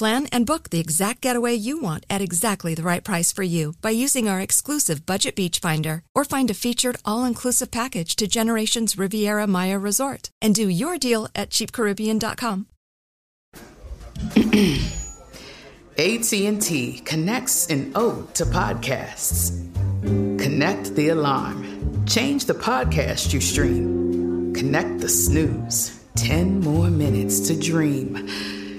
Plan 0.00 0.26
and 0.32 0.46
book 0.46 0.70
the 0.70 0.80
exact 0.80 1.20
getaway 1.20 1.52
you 1.52 1.78
want 1.78 2.06
at 2.08 2.22
exactly 2.22 2.74
the 2.74 2.82
right 2.82 3.04
price 3.04 3.32
for 3.32 3.42
you 3.42 3.74
by 3.82 3.90
using 3.90 4.28
our 4.28 4.40
exclusive 4.40 5.04
Budget 5.04 5.36
Beach 5.36 5.58
Finder 5.58 6.02
or 6.14 6.24
find 6.24 6.50
a 6.50 6.54
featured 6.54 6.96
all-inclusive 7.04 7.70
package 7.70 8.16
to 8.16 8.26
Generations 8.26 8.96
Riviera 8.96 9.46
Maya 9.46 9.78
Resort 9.78 10.30
and 10.40 10.54
do 10.54 10.70
your 10.70 10.96
deal 10.96 11.28
at 11.34 11.50
cheapcaribbean.com. 11.50 12.66
AT&T 15.98 17.00
connects 17.04 17.66
an 17.66 17.92
ode 17.94 18.34
to 18.36 18.46
podcasts. 18.46 19.50
Connect 20.42 20.94
the 20.94 21.10
alarm. 21.10 22.06
Change 22.06 22.46
the 22.46 22.54
podcast 22.54 23.34
you 23.34 23.40
stream. 23.42 24.54
Connect 24.54 25.00
the 25.00 25.10
snooze. 25.10 26.02
10 26.16 26.60
more 26.60 26.88
minutes 26.88 27.48
to 27.48 27.60
dream. 27.60 28.59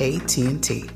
AT&T. 0.00 0.88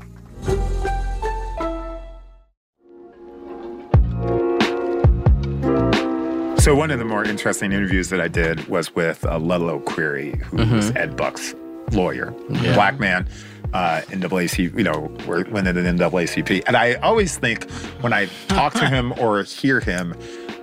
So 6.61 6.75
one 6.75 6.91
of 6.91 6.99
the 6.99 7.05
more 7.05 7.23
interesting 7.23 7.71
interviews 7.71 8.09
that 8.09 8.21
I 8.21 8.27
did 8.27 8.67
was 8.67 8.93
with 8.93 9.25
uh, 9.25 9.39
Ludlow 9.39 9.79
Creary, 9.79 10.37
who 10.43 10.57
Mm-hmm. 10.57 10.75
was 10.75 10.91
Ed 10.91 11.17
Buck's 11.17 11.55
lawyer, 11.91 12.29
black 12.75 12.99
man, 12.99 13.27
uh, 13.73 14.01
NAACP, 14.09 14.77
you 14.77 14.83
know, 14.83 15.11
were- 15.25 15.43
went 15.49 15.67
into 15.67 15.81
the 15.81 15.89
NAACP. 15.89 16.61
And 16.67 16.77
I 16.77 16.93
always 16.95 17.35
think 17.39 17.67
when 18.01 18.13
I 18.13 18.27
talk 18.47 18.73
to 18.75 18.87
him 18.87 19.11
or 19.19 19.41
hear 19.41 19.79
him 19.79 20.13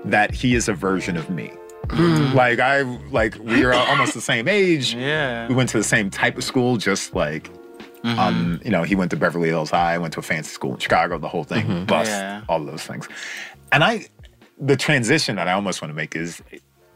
that 0.04 0.32
he 0.32 0.54
is 0.54 0.68
a 0.68 0.72
version 0.72 1.16
of 1.16 1.28
me. 1.30 1.50
Like 2.32 2.60
I, 2.60 2.82
like 3.10 3.36
we 3.40 3.64
are 3.64 3.72
almost 3.74 4.14
the 4.14 4.20
same 4.20 4.46
age. 4.46 4.94
Yeah. 4.94 5.48
We 5.48 5.56
went 5.56 5.68
to 5.70 5.78
the 5.78 5.84
same 5.84 6.10
type 6.10 6.36
of 6.38 6.44
school, 6.44 6.76
just 6.76 7.12
like, 7.16 7.50
um, 8.04 8.60
you 8.64 8.70
know, 8.70 8.82
he 8.84 8.94
went 8.94 9.10
to 9.10 9.16
Beverly 9.16 9.48
Hills 9.48 9.70
High, 9.70 9.98
went 9.98 10.12
to 10.14 10.20
a 10.20 10.22
fancy 10.22 10.50
school 10.50 10.74
in 10.74 10.78
Chicago, 10.80 11.18
the 11.18 11.28
whole 11.28 11.44
thing, 11.44 11.84
bust, 11.84 12.10
Yeah. 12.10 12.42
all 12.48 12.60
of 12.60 12.66
those 12.66 12.82
things. 12.84 13.08
And 13.72 13.82
I, 13.84 14.06
the 14.58 14.76
transition 14.76 15.36
that 15.36 15.48
I 15.48 15.52
almost 15.52 15.82
want 15.82 15.90
to 15.90 15.94
make 15.96 16.14
is 16.16 16.42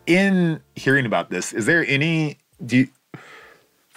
in 0.07 0.61
hearing 0.77 1.07
about 1.07 1.31
this, 1.31 1.53
is 1.53 1.67
there 1.67 1.85
any, 1.87 2.39
do 2.65 2.77
you, 2.79 2.89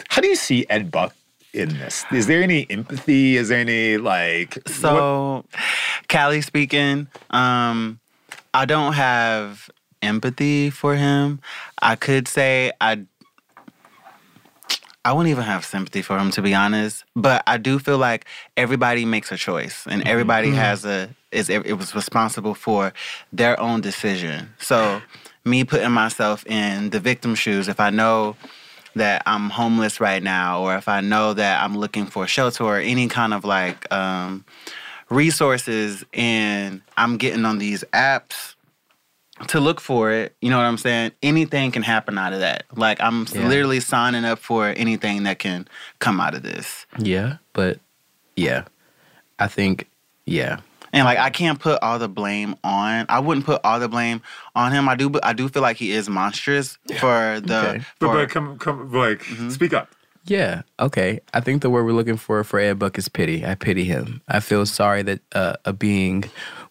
how 0.09 0.21
do 0.21 0.27
you 0.27 0.35
see 0.35 0.65
Ed 0.69 0.91
Buck 0.91 1.15
in 1.53 1.69
this? 1.77 2.05
Is 2.11 2.27
there 2.27 2.43
any 2.43 2.67
empathy? 2.69 3.37
Is 3.37 3.49
there 3.49 3.59
any 3.59 3.97
like, 3.97 4.55
what- 4.55 4.69
So, 4.69 5.45
Callie 6.09 6.41
speaking, 6.41 7.07
um, 7.29 7.99
I 8.53 8.65
don't 8.65 8.93
have 8.93 9.69
empathy 10.01 10.69
for 10.69 10.95
him. 10.95 11.39
I 11.81 11.95
could 11.95 12.27
say 12.27 12.71
I 12.81 13.05
I 15.05 15.13
wouldn't 15.13 15.29
even 15.29 15.43
have 15.43 15.63
sympathy 15.63 16.01
for 16.01 16.17
him 16.17 16.31
to 16.31 16.41
be 16.41 16.55
honest, 16.55 17.05
but 17.15 17.43
I 17.45 17.57
do 17.57 17.77
feel 17.77 17.99
like 17.99 18.25
everybody 18.57 19.05
makes 19.05 19.31
a 19.31 19.37
choice 19.37 19.85
and 19.87 20.05
everybody 20.07 20.49
has 20.49 20.83
a 20.83 21.09
is 21.31 21.47
it 21.47 21.77
was 21.77 21.93
responsible 21.93 22.55
for 22.55 22.91
their 23.31 23.59
own 23.59 23.81
decision. 23.81 24.49
So, 24.57 25.01
me 25.43 25.63
putting 25.63 25.91
myself 25.91 26.43
in 26.47 26.89
the 26.89 26.99
victim 26.99 27.35
shoes, 27.35 27.67
if 27.67 27.79
I 27.79 27.91
know 27.91 28.35
that 28.95 29.21
I'm 29.27 29.51
homeless 29.51 29.99
right 29.99 30.23
now, 30.23 30.63
or 30.63 30.75
if 30.75 30.87
I 30.87 31.01
know 31.01 31.33
that 31.33 31.61
I'm 31.61 31.77
looking 31.77 32.07
for 32.07 32.25
shelter 32.25 32.63
or 32.63 32.77
any 32.77 33.07
kind 33.07 33.33
of 33.33 33.45
like 33.45 33.91
um, 33.93 34.43
resources, 35.09 36.03
and 36.13 36.81
I'm 36.97 37.17
getting 37.17 37.45
on 37.45 37.59
these 37.59 37.83
apps 37.93 38.54
to 39.47 39.59
look 39.59 39.81
for 39.81 40.11
it, 40.11 40.35
you 40.41 40.49
know 40.49 40.57
what 40.57 40.63
I'm 40.63 40.77
saying? 40.77 41.11
Anything 41.21 41.71
can 41.71 41.83
happen 41.83 42.17
out 42.17 42.33
of 42.33 42.39
that. 42.39 42.63
Like 42.75 42.99
I'm 43.01 43.25
Yeah. 43.33 43.47
literally 43.47 43.79
signing 43.79 44.25
up 44.25 44.39
for 44.39 44.67
anything 44.67 45.23
that 45.23 45.39
can 45.39 45.67
come 45.99 46.19
out 46.19 46.33
of 46.35 46.43
this. 46.43 46.85
Yeah, 46.97 47.37
but 47.53 47.79
yeah, 48.35 48.63
I 49.39 49.47
think 49.47 49.87
yeah. 50.25 50.59
And 50.93 51.03
like 51.03 51.17
I 51.17 51.29
can't 51.29 51.59
put 51.59 51.81
all 51.81 51.99
the 51.99 52.07
blame 52.07 52.55
on. 52.63 53.05
I 53.09 53.19
wouldn't 53.19 53.45
put 53.45 53.59
all 53.65 53.79
the 53.79 53.89
blame 53.89 54.21
on 54.55 54.71
him. 54.71 54.87
I 54.87 54.95
do, 54.95 55.09
but 55.09 55.25
I 55.25 55.33
do 55.33 55.49
feel 55.49 55.61
like 55.61 55.75
he 55.75 55.91
is 55.91 56.07
monstrous 56.09 56.77
for 56.99 57.41
the. 57.43 57.59
Okay. 57.69 57.77
but, 57.99 58.07
For, 58.07 58.13
but 58.13 58.29
come, 58.29 58.57
come, 58.57 58.91
like, 58.93 59.21
speak 59.49 59.73
up. 59.73 59.89
Yeah, 60.23 60.61
okay. 60.79 61.19
I 61.33 61.41
think 61.41 61.61
the 61.61 61.69
word 61.69 61.83
we're 61.85 61.91
looking 61.91 62.17
for 62.17 62.43
for 62.45 62.59
Ed 62.59 62.79
Buck 62.79 62.97
is 62.97 63.09
pity. 63.09 63.45
I 63.45 63.55
pity 63.55 63.83
him. 63.83 64.21
I 64.27 64.39
feel 64.39 64.65
sorry 64.65 65.03
that 65.03 65.19
uh, 65.33 65.57
a 65.65 65.73
being 65.73 66.23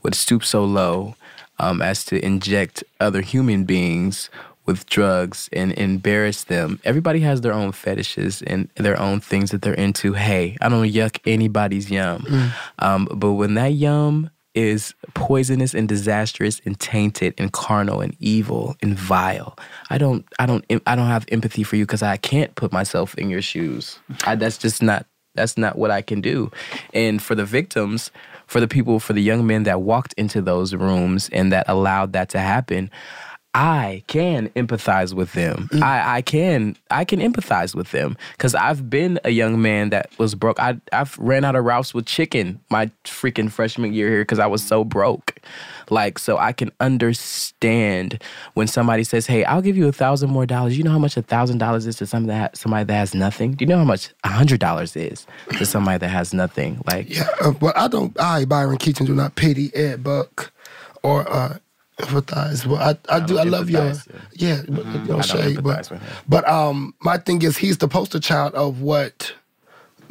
would 0.02 0.14
stoop 0.14 0.42
so 0.44 0.64
low 0.64 1.14
um, 1.58 1.82
as 1.82 2.04
to 2.06 2.24
inject 2.24 2.84
other 3.00 3.20
human 3.20 3.64
beings 3.64 4.30
with 4.66 4.86
drugs 4.86 5.48
and 5.52 5.72
embarrass 5.72 6.44
them. 6.44 6.80
Everybody 6.84 7.20
has 7.20 7.42
their 7.42 7.52
own 7.52 7.72
fetishes 7.72 8.40
and 8.42 8.68
their 8.76 8.98
own 8.98 9.20
things 9.20 9.50
that 9.50 9.62
they're 9.62 9.74
into. 9.74 10.14
Hey, 10.14 10.56
I 10.60 10.68
don't 10.68 10.90
yuck 10.90 11.20
anybody's 11.26 11.90
yum. 11.90 12.52
Um, 12.78 13.08
but 13.14 13.32
when 13.32 13.54
that 13.54 13.74
yum 13.74 14.30
is 14.54 14.94
poisonous 15.14 15.74
and 15.74 15.88
disastrous 15.88 16.60
and 16.64 16.78
tainted 16.78 17.34
and 17.38 17.52
carnal 17.52 18.00
and 18.00 18.16
evil 18.20 18.76
and 18.80 18.96
vile. 18.96 19.56
I 19.90 19.98
don't 19.98 20.24
I 20.38 20.46
don't 20.46 20.64
I 20.86 20.94
don't 20.94 21.08
have 21.08 21.26
empathy 21.28 21.64
for 21.64 21.76
you 21.76 21.84
because 21.84 22.02
I 22.02 22.16
can't 22.16 22.54
put 22.54 22.72
myself 22.72 23.16
in 23.16 23.28
your 23.30 23.42
shoes. 23.42 23.98
I, 24.24 24.36
that's 24.36 24.56
just 24.56 24.82
not 24.82 25.06
that's 25.34 25.58
not 25.58 25.76
what 25.76 25.90
I 25.90 26.02
can 26.02 26.20
do. 26.20 26.52
And 26.92 27.20
for 27.20 27.34
the 27.34 27.44
victims, 27.44 28.12
for 28.46 28.60
the 28.60 28.68
people, 28.68 29.00
for 29.00 29.12
the 29.12 29.22
young 29.22 29.46
men 29.46 29.64
that 29.64 29.80
walked 29.80 30.12
into 30.14 30.40
those 30.40 30.74
rooms 30.74 31.28
and 31.32 31.52
that 31.52 31.64
allowed 31.68 32.12
that 32.12 32.28
to 32.30 32.38
happen, 32.38 32.90
I 33.54 34.02
can 34.08 34.48
empathize 34.50 35.14
with 35.14 35.32
them. 35.32 35.68
I, 35.74 36.16
I 36.16 36.22
can 36.22 36.76
I 36.90 37.04
can 37.04 37.20
empathize 37.20 37.72
with 37.72 37.92
them 37.92 38.16
because 38.32 38.52
I've 38.52 38.90
been 38.90 39.20
a 39.22 39.30
young 39.30 39.62
man 39.62 39.90
that 39.90 40.10
was 40.18 40.34
broke. 40.34 40.58
I 40.58 40.76
I've 40.92 41.16
ran 41.18 41.44
out 41.44 41.54
of 41.54 41.64
Ralph's 41.64 41.94
with 41.94 42.04
chicken 42.04 42.60
my 42.68 42.90
freaking 43.04 43.50
freshman 43.50 43.92
year 43.92 44.08
here 44.08 44.22
because 44.22 44.40
I 44.40 44.46
was 44.46 44.64
so 44.64 44.82
broke. 44.82 45.38
Like 45.88 46.18
so, 46.18 46.36
I 46.36 46.52
can 46.52 46.72
understand 46.80 48.20
when 48.54 48.66
somebody 48.66 49.04
says, 49.04 49.26
"Hey, 49.26 49.44
I'll 49.44 49.62
give 49.62 49.76
you 49.76 49.86
a 49.86 49.92
thousand 49.92 50.30
more 50.30 50.46
dollars." 50.46 50.76
You 50.76 50.82
know 50.82 50.90
how 50.90 50.98
much 50.98 51.16
a 51.16 51.22
thousand 51.22 51.58
dollars 51.58 51.86
is 51.86 51.96
to 51.96 52.06
somebody 52.06 52.36
that 52.36 52.56
somebody 52.56 52.84
that 52.84 52.94
has 52.94 53.14
nothing. 53.14 53.52
Do 53.52 53.64
you 53.64 53.68
know 53.68 53.78
how 53.78 53.84
much 53.84 54.10
a 54.24 54.30
hundred 54.30 54.58
dollars 54.58 54.96
is 54.96 55.26
to 55.58 55.64
somebody 55.64 55.98
that 55.98 56.08
has 56.08 56.34
nothing? 56.34 56.82
Like 56.86 57.08
Yeah, 57.08 57.28
uh, 57.40 57.52
but 57.52 57.76
I 57.76 57.86
don't. 57.86 58.18
I 58.18 58.46
Byron 58.46 58.78
Keaton 58.78 59.06
do 59.06 59.14
not 59.14 59.36
pity 59.36 59.70
Ed 59.76 60.02
Buck 60.02 60.52
or 61.02 61.30
uh, 61.30 61.58
empathize. 62.06 62.66
Well, 62.66 62.80
I, 62.80 62.96
I, 63.14 63.20
do. 63.20 63.38
I 63.38 63.44
don't 63.44 63.50
love 63.50 63.70
your 63.70 63.82
empathize, 63.82 64.20
yeah. 64.34 64.62
but, 64.68 64.86
you 64.86 64.92
know, 64.92 65.00
I 65.02 65.06
don't 65.06 65.24
shade, 65.24 65.62
but 65.62 65.92
but 66.28 66.48
um, 66.48 66.94
my 67.00 67.18
thing 67.18 67.42
is 67.42 67.56
he's 67.56 67.78
the 67.78 67.88
poster 67.88 68.20
child 68.20 68.54
of 68.54 68.80
what 68.80 69.34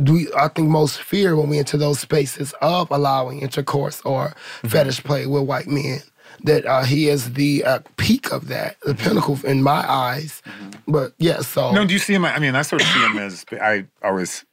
do 0.01 0.13
we, 0.13 0.27
I 0.35 0.47
think 0.47 0.69
most 0.69 1.01
fear 1.01 1.35
when 1.35 1.49
we 1.49 1.59
enter 1.59 1.77
those 1.77 1.99
spaces 1.99 2.53
of 2.61 2.89
allowing 2.91 3.41
intercourse 3.41 4.01
or 4.01 4.33
Mm-hmm. 4.63 4.67
fetish 4.69 5.03
play 5.03 5.25
with 5.27 5.43
white 5.43 5.67
men. 5.67 5.99
That 6.45 6.65
uh, 6.65 6.83
he 6.83 7.09
is 7.09 7.33
the 7.33 7.63
uh, 7.63 7.79
peak 7.97 8.31
of 8.31 8.47
that, 8.47 8.77
the 8.81 8.95
pinnacle 8.95 9.37
in 9.45 9.61
my 9.61 9.89
eyes. 9.89 10.41
But 10.87 11.13
yeah, 11.19 11.41
so 11.41 11.71
No, 11.71 11.85
do 11.85 11.93
you 11.93 11.99
see 11.99 12.13
him? 12.15 12.25
I 12.25 12.39
mean, 12.39 12.55
I 12.55 12.63
sort 12.63 12.81
of 12.81 12.87
see 12.87 12.99
him 13.05 13.17
as 13.19 13.45
I 13.61 13.85
always 14.01 14.43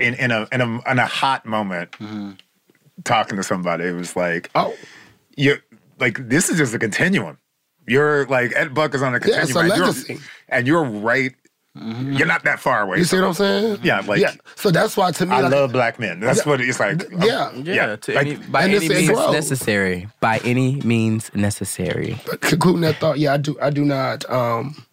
in 0.00 0.14
in 0.14 0.30
a 0.32 0.48
in 0.50 0.60
a 0.60 0.90
in 0.90 0.98
a 0.98 1.06
hot 1.06 1.46
moment 1.46 1.94
talking 3.04 3.36
to 3.36 3.42
somebody. 3.44 3.84
It 3.84 3.92
was 3.92 4.16
like, 4.16 4.50
oh, 4.54 4.74
you 5.36 5.58
like 5.98 6.28
this 6.28 6.48
is 6.50 6.58
just 6.58 6.74
a 6.74 6.78
continuum. 6.78 7.38
You're 7.86 8.26
like 8.26 8.52
Ed 8.56 8.74
Buck 8.74 8.94
is 8.94 9.02
on 9.02 9.14
a 9.14 9.18
Yeah, 9.18 9.42
it's 9.42 9.52
continuum, 9.52 9.56
a 9.56 9.60
and 9.60 9.76
you're- 9.78 9.86
legacy. 9.88 10.18
and 10.48 10.66
you're 10.66 10.84
right. 10.84 11.32
You're 11.76 12.28
not 12.28 12.44
that 12.44 12.60
far 12.60 12.82
away. 12.82 12.98
you 12.98 13.04
see 13.04 13.16
what 13.16 13.26
I'm 13.26 13.34
saying? 13.34 13.78
Yeah, 13.82 13.98
like 14.06 14.20
yeah. 14.20 14.34
So 14.54 14.70
that's 14.70 14.96
why 14.96 15.10
to 15.10 15.26
me, 15.26 15.34
I 15.34 15.40
like, 15.40 15.50
love 15.52 15.72
black 15.72 15.98
men. 15.98 16.20
That's 16.20 16.46
what 16.46 16.60
it's 16.60 16.78
like. 16.78 17.02
yeah. 17.18 17.50
yeah, 17.56 17.96
to 17.96 18.12
like- 18.14 18.26
any, 18.28 18.36
by 18.36 18.62
any 18.64 18.88
means 18.88 19.08
growth. 19.08 19.32
necessary. 19.32 20.06
By 20.20 20.38
any 20.44 20.76
means 20.82 21.32
necessary. 21.34 22.20
But 22.26 22.42
concluding 22.42 22.82
that 22.82 22.96
thought, 22.98 23.18
yeah, 23.18 23.34
I 23.34 23.38
do. 23.38 23.58
I 23.60 23.70
do 23.70 23.84
not. 23.84 24.28
Um, 24.30 24.86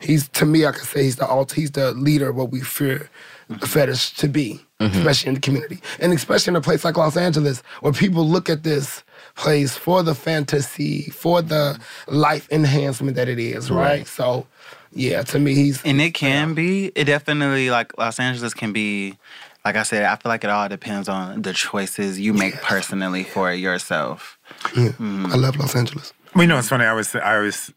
he's 0.00 0.28
to 0.28 0.44
me, 0.44 0.66
I 0.66 0.72
can 0.72 0.82
say 0.84 1.04
he's 1.04 1.16
the 1.16 1.26
alt. 1.26 1.52
He's 1.52 1.70
the 1.70 1.92
leader 1.92 2.28
of 2.28 2.36
what 2.36 2.50
we 2.50 2.60
fear 2.60 3.08
the 3.48 3.66
fetish 3.66 4.12
to 4.16 4.28
be, 4.28 4.60
especially 4.80 5.28
in 5.28 5.34
the 5.36 5.40
community, 5.40 5.80
and 6.00 6.12
especially 6.12 6.50
in 6.50 6.56
a 6.56 6.60
place 6.60 6.84
like 6.84 6.98
Los 6.98 7.16
Angeles, 7.16 7.62
where 7.80 7.94
people 7.94 8.28
look 8.28 8.50
at 8.50 8.62
this 8.62 9.02
place 9.36 9.76
for 9.76 10.02
the 10.02 10.14
fantasy, 10.14 11.10
for 11.10 11.42
the 11.42 11.78
life 12.08 12.50
enhancement 12.50 13.16
that 13.16 13.28
it 13.28 13.38
is. 13.38 13.70
Right. 13.70 14.06
So, 14.06 14.46
yeah, 14.92 15.22
to 15.22 15.38
me, 15.38 15.54
he's 15.54 15.82
and 15.84 16.00
it 16.00 16.14
can 16.14 16.54
be. 16.54 16.86
It 16.94 17.04
definitely 17.04 17.70
like 17.70 17.96
Los 17.98 18.18
Angeles 18.18 18.54
can 18.54 18.72
be. 18.72 19.16
Like 19.64 19.76
I 19.76 19.82
said, 19.82 20.04
I 20.04 20.14
feel 20.14 20.30
like 20.30 20.44
it 20.44 20.50
all 20.50 20.68
depends 20.68 21.08
on 21.08 21.42
the 21.42 21.52
choices 21.52 22.20
you 22.20 22.32
make 22.32 22.54
personally 22.62 23.24
for 23.24 23.52
yourself. 23.52 24.38
Mm. 24.62 25.32
I 25.32 25.34
love 25.34 25.56
Los 25.56 25.74
Angeles. 25.74 26.12
Well, 26.34 26.44
you 26.44 26.48
know, 26.48 26.58
it's 26.58 26.68
funny. 26.68 26.84
I 26.84 26.92
was, 26.92 27.16
I 27.16 27.38
was, 27.38 27.72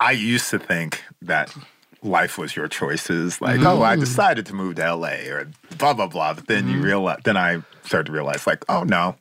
I 0.00 0.12
used 0.12 0.48
to 0.50 0.58
think 0.58 1.02
that 1.20 1.54
life 2.02 2.38
was 2.38 2.56
your 2.56 2.66
choices. 2.66 3.42
Like, 3.42 3.60
oh, 3.60 3.82
I 3.82 3.96
mm. 3.96 4.00
decided 4.00 4.46
to 4.46 4.54
move 4.54 4.76
to 4.76 4.94
LA 4.94 5.28
or 5.28 5.50
blah 5.76 5.92
blah 5.92 6.06
blah. 6.06 6.32
But 6.32 6.46
then 6.46 6.66
you 6.66 6.76
mm-hmm. 6.76 6.84
realize, 6.84 7.18
then 7.24 7.36
I 7.36 7.62
started 7.84 8.06
to 8.06 8.12
realize, 8.12 8.46
like, 8.46 8.64
oh 8.70 8.82
no, 8.82 9.16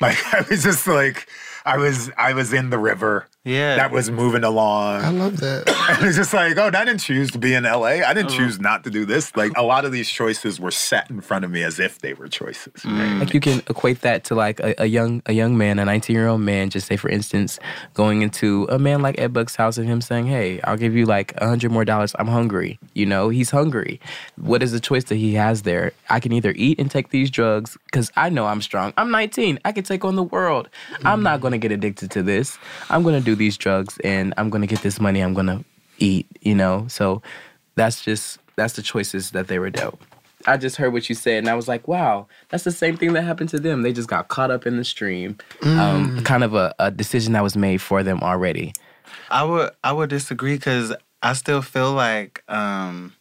like 0.00 0.18
I 0.34 0.44
was 0.48 0.62
just 0.62 0.86
like, 0.86 1.28
I 1.64 1.76
was, 1.78 2.10
I 2.16 2.32
was 2.32 2.52
in 2.52 2.70
the 2.70 2.78
river. 2.78 3.26
Yeah. 3.46 3.76
that 3.76 3.90
was 3.92 4.10
moving 4.10 4.44
along. 4.44 5.02
I 5.02 5.10
love 5.10 5.38
that. 5.40 5.64
And 5.88 6.04
it's 6.04 6.16
just 6.16 6.34
like, 6.34 6.56
oh, 6.58 6.66
I 6.66 6.84
didn't 6.84 6.98
choose 6.98 7.30
to 7.30 7.38
be 7.38 7.54
in 7.54 7.62
LA. 7.62 8.02
I 8.04 8.12
didn't 8.12 8.26
Uh-huh. 8.30 8.38
choose 8.38 8.58
not 8.58 8.82
to 8.84 8.90
do 8.90 9.04
this. 9.04 9.34
Like 9.36 9.52
a 9.56 9.62
lot 9.62 9.84
of 9.84 9.92
these 9.92 10.10
choices 10.10 10.58
were 10.58 10.72
set 10.72 11.08
in 11.08 11.20
front 11.20 11.44
of 11.44 11.50
me 11.52 11.62
as 11.62 11.78
if 11.78 12.00
they 12.00 12.12
were 12.12 12.26
choices. 12.26 12.82
Mm. 12.82 12.98
right? 12.98 13.18
Like 13.20 13.34
you 13.34 13.38
can 13.40 13.58
equate 13.70 14.00
that 14.00 14.24
to 14.24 14.34
like 14.34 14.58
a, 14.60 14.74
a 14.82 14.86
young 14.86 15.22
a 15.26 15.32
young 15.32 15.56
man, 15.56 15.78
a 15.78 15.84
19 15.84 16.14
year 16.16 16.26
old 16.26 16.40
man, 16.40 16.70
just 16.70 16.88
say 16.88 16.96
for 16.96 17.08
instance, 17.08 17.60
going 17.94 18.22
into 18.22 18.66
a 18.68 18.78
man 18.80 19.00
like 19.00 19.16
Ed 19.20 19.32
Buck's 19.32 19.54
house 19.54 19.78
and 19.78 19.86
him 19.86 20.00
saying, 20.00 20.26
"Hey, 20.26 20.60
I'll 20.62 20.76
give 20.76 20.96
you 20.96 21.06
like 21.06 21.32
a 21.40 21.46
hundred 21.46 21.70
more 21.70 21.84
dollars. 21.84 22.14
I'm 22.18 22.26
hungry." 22.26 22.80
You 22.94 23.06
know, 23.06 23.28
he's 23.28 23.50
hungry. 23.50 24.00
What 24.36 24.60
is 24.64 24.72
the 24.72 24.80
choice 24.80 25.04
that 25.04 25.16
he 25.16 25.34
has 25.34 25.62
there? 25.62 25.92
I 26.10 26.18
can 26.18 26.32
either 26.32 26.52
eat 26.56 26.80
and 26.80 26.90
take 26.90 27.10
these 27.10 27.30
drugs 27.30 27.78
because 27.86 28.10
I 28.16 28.28
know 28.28 28.46
I'm 28.46 28.60
strong. 28.60 28.92
I'm 28.96 29.12
19. 29.12 29.60
I 29.64 29.70
can 29.70 29.84
take 29.84 30.04
on 30.04 30.16
the 30.16 30.24
world. 30.24 30.68
I'm 31.04 31.22
not 31.22 31.40
gonna 31.40 31.58
get 31.58 31.70
addicted 31.70 32.10
to 32.10 32.24
this. 32.24 32.58
I'm 32.90 33.04
gonna 33.04 33.20
do 33.20 33.35
these 33.36 33.56
drugs 33.56 33.98
and 34.04 34.34
I'm 34.36 34.50
gonna 34.50 34.66
get 34.66 34.82
this 34.82 35.00
money. 35.00 35.20
I'm 35.20 35.34
gonna 35.34 35.64
eat. 35.98 36.26
You 36.40 36.54
know, 36.54 36.86
so 36.88 37.22
that's 37.74 38.02
just 38.02 38.38
that's 38.56 38.74
the 38.74 38.82
choices 38.82 39.30
that 39.32 39.48
they 39.48 39.58
were 39.58 39.70
dealt. 39.70 40.00
I 40.46 40.56
just 40.56 40.76
heard 40.76 40.92
what 40.92 41.08
you 41.08 41.14
said, 41.14 41.38
and 41.38 41.48
I 41.48 41.54
was 41.54 41.66
like, 41.66 41.88
wow, 41.88 42.28
that's 42.50 42.64
the 42.64 42.70
same 42.70 42.96
thing 42.96 43.14
that 43.14 43.22
happened 43.22 43.48
to 43.50 43.58
them. 43.58 43.82
They 43.82 43.92
just 43.92 44.08
got 44.08 44.28
caught 44.28 44.50
up 44.50 44.64
in 44.66 44.76
the 44.76 44.84
stream. 44.84 45.38
Um, 45.62 46.22
kind 46.22 46.44
of 46.44 46.54
a, 46.54 46.72
a 46.78 46.90
decision 46.90 47.32
that 47.32 47.42
was 47.42 47.56
made 47.56 47.82
for 47.82 48.02
them 48.02 48.20
already. 48.22 48.72
I 49.30 49.44
would 49.44 49.70
I 49.82 49.92
would 49.92 50.10
disagree 50.10 50.56
because 50.56 50.94
I 51.22 51.32
still 51.32 51.62
feel 51.62 51.92
like 51.92 52.42
um 52.48 53.14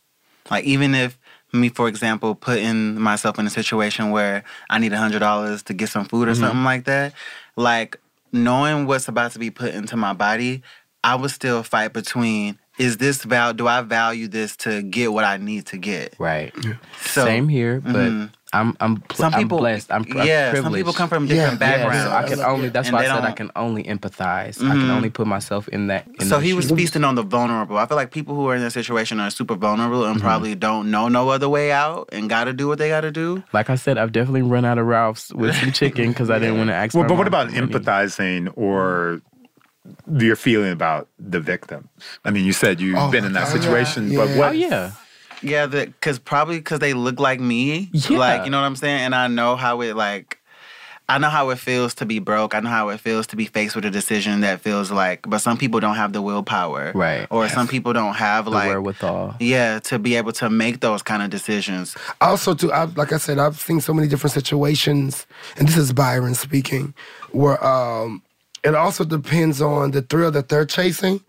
like 0.52 0.66
even 0.66 0.94
if 0.94 1.18
me 1.52 1.70
for 1.70 1.88
example 1.88 2.36
putting 2.36 3.00
myself 3.00 3.40
in 3.40 3.48
a 3.48 3.50
situation 3.50 4.12
where 4.12 4.44
I 4.70 4.78
need 4.78 4.94
a 4.94 4.98
hundred 4.98 5.20
dollars 5.20 5.64
to 5.64 5.74
get 5.74 5.90
some 5.90 6.06
food 6.06 6.28
or 6.28 6.36
something 6.36 6.64
like 6.64 6.86
that, 6.86 7.14
like 7.56 8.00
knowing 8.36 8.86
what's 8.86 9.08
about 9.08 9.32
to 9.32 9.40
be 9.40 9.50
put 9.50 9.74
into 9.74 9.98
my 9.98 10.14
body, 10.14 10.62
I 11.04 11.16
would 11.16 11.32
still 11.32 11.64
fight 11.64 11.94
between 11.94 12.60
is 12.78 12.98
this 12.98 13.24
val 13.24 13.54
do 13.54 13.68
I 13.68 13.82
value 13.82 14.28
this 14.28 14.56
to 14.58 14.82
get 14.82 15.14
what 15.14 15.24
I 15.24 15.38
need 15.38 15.66
to 15.68 15.78
get? 15.78 16.14
Right. 16.20 16.54
So 17.02 17.26
Same 17.26 17.48
here, 17.48 17.80
but 17.80 17.96
Mhm. 17.96 18.30
I'm 18.60 18.78
I'm 18.80 18.98
pl- 19.02 19.18
some 19.18 19.34
people 19.34 19.58
I'm 19.58 19.62
blessed. 19.64 19.92
I'm, 19.92 20.06
I'm 20.12 20.26
yeah, 20.28 20.52
privileged. 20.52 20.64
some 20.66 20.74
people 20.74 20.94
come 20.94 21.10
from 21.10 21.28
different 21.28 21.54
yeah, 21.54 21.58
backgrounds. 21.68 21.98
Yeah, 21.98 22.04
so 22.06 22.16
I 22.16 22.24
can 22.30 22.40
only. 22.42 22.70
That's 22.70 22.92
why 22.92 23.00
I 23.00 23.06
said 23.06 23.26
I 23.26 23.32
can 23.32 23.52
only 23.56 23.84
empathize. 23.84 24.58
I 24.64 24.70
can 24.72 24.82
Mhm. 24.82 24.90
only 24.90 25.10
put 25.10 25.28
myself 25.28 25.68
in 25.70 25.88
that. 25.88 26.08
In 26.20 26.26
so 26.28 26.36
those 26.36 26.44
he 26.44 26.54
was 26.54 26.68
shoes. 26.68 26.78
feasting 26.78 27.04
on 27.04 27.16
the 27.16 27.24
vulnerable. 27.24 27.78
I 27.78 27.86
feel 27.86 27.98
like 27.98 28.12
people 28.12 28.34
who 28.36 28.48
are 28.50 28.56
in 28.56 28.62
that 28.62 28.72
situation 28.72 29.20
are 29.20 29.30
super 29.30 29.56
vulnerable 29.56 30.02
Mm-hmm. 30.02 30.12
and 30.14 30.22
probably 30.22 30.56
don't 30.56 30.90
know 30.92 31.08
no 31.10 31.30
other 31.30 31.50
way 31.50 31.72
out 31.72 32.10
and 32.12 32.30
got 32.30 32.46
to 32.46 32.54
do 32.54 32.68
what 32.68 32.78
they 32.78 32.90
got 32.90 33.02
to 33.02 33.12
do. 33.12 33.44
Like 33.54 33.70
I 33.70 33.76
said, 33.76 33.98
I've 33.98 34.12
definitely 34.12 34.42
run 34.44 34.66
out 34.66 34.78
of 34.78 34.86
Ralph's 34.88 35.34
with 35.34 35.56
some 35.56 35.72
chicken 35.80 36.10
because 36.10 36.30
I 36.30 36.40
didn't 36.40 36.58
want 36.58 36.70
to 36.70 36.74
ask. 36.76 36.94
Well, 36.96 37.04
my 37.04 37.10
but 37.10 37.18
what 37.18 37.28
about 37.28 37.52
money. 37.52 37.68
empathizing 37.68 38.52
or 38.56 39.22
your 40.18 40.36
feeling 40.36 40.72
about 40.72 41.08
the 41.20 41.40
victims? 41.40 41.88
I 42.24 42.32
mean, 42.32 42.46
you 42.46 42.54
said 42.54 42.80
you've 42.80 42.98
Oh 42.98 43.12
been 43.12 43.26
in 43.26 43.34
that 43.34 43.52
God. 43.52 43.62
situation, 43.62 44.10
Yeah. 44.12 44.20
but 44.20 44.30
what? 44.38 44.50
Oh 44.50 44.52
yeah. 44.52 44.92
Yeah, 45.42 45.68
because 45.68 46.20
probably 46.20 46.58
because 46.58 46.80
they 46.80 46.94
look 46.94 47.20
like 47.20 47.40
me. 47.40 47.90
Yeah. 47.92 48.18
Like, 48.18 48.46
you 48.46 48.52
know 48.52 48.60
what 48.60 48.66
I'm 48.68 48.76
saying? 48.76 49.02
And 49.02 49.16
I 49.16 49.28
know 49.28 49.56
how 49.56 49.82
it, 49.82 49.96
like, 49.96 50.40
I 51.08 51.20
know 51.20 51.30
how 51.30 51.52
it 51.52 51.60
feels 51.60 51.94
to 51.96 52.06
be 52.06 52.18
broke. 52.18 52.56
I 52.56 52.60
know 52.62 52.70
how 52.72 52.90
it 52.90 53.00
feels 53.00 53.28
to 53.28 53.36
be 53.36 53.46
faced 53.46 53.76
with 53.76 53.86
a 53.86 53.92
decision 53.92 54.42
that 54.42 54.62
feels 54.62 54.90
like, 54.90 55.22
but 55.30 55.38
some 55.38 55.56
people 55.56 55.80
don't 55.80 55.96
have 55.98 56.14
the 56.14 56.22
willpower. 56.22 56.92
Right. 56.96 57.28
Or 57.30 57.48
some 57.48 57.68
people 57.68 57.94
don't 57.94 58.16
have, 58.16 58.46
The 58.46 58.52
like, 58.52 58.70
wherewithal. 58.70 59.36
yeah, 59.40 59.78
to 59.82 60.00
be 60.00 60.16
able 60.16 60.32
to 60.34 60.50
make 60.50 60.80
those 60.80 61.04
kind 61.04 61.22
of 61.22 61.30
decisions. 61.30 61.96
also 62.22 62.56
too 62.56 62.72
I've, 62.74 62.98
like 62.98 63.14
i 63.14 63.18
said 63.18 63.38
i've 63.38 63.60
seen 63.60 63.82
so 63.82 63.94
many 63.94 64.08
different 64.08 64.34
situations 64.34 65.28
and 65.58 65.68
this 65.68 65.78
is 65.78 65.94
byron 65.94 66.34
speaking 66.34 66.94
where 67.32 67.64
um 67.64 68.24
it 68.64 68.74
also 68.74 69.04
depends 69.06 69.62
on 69.62 69.92
the 69.92 70.02
thrill 70.02 70.32
that 70.32 70.50
they're 70.50 70.66
chasing 70.66 71.22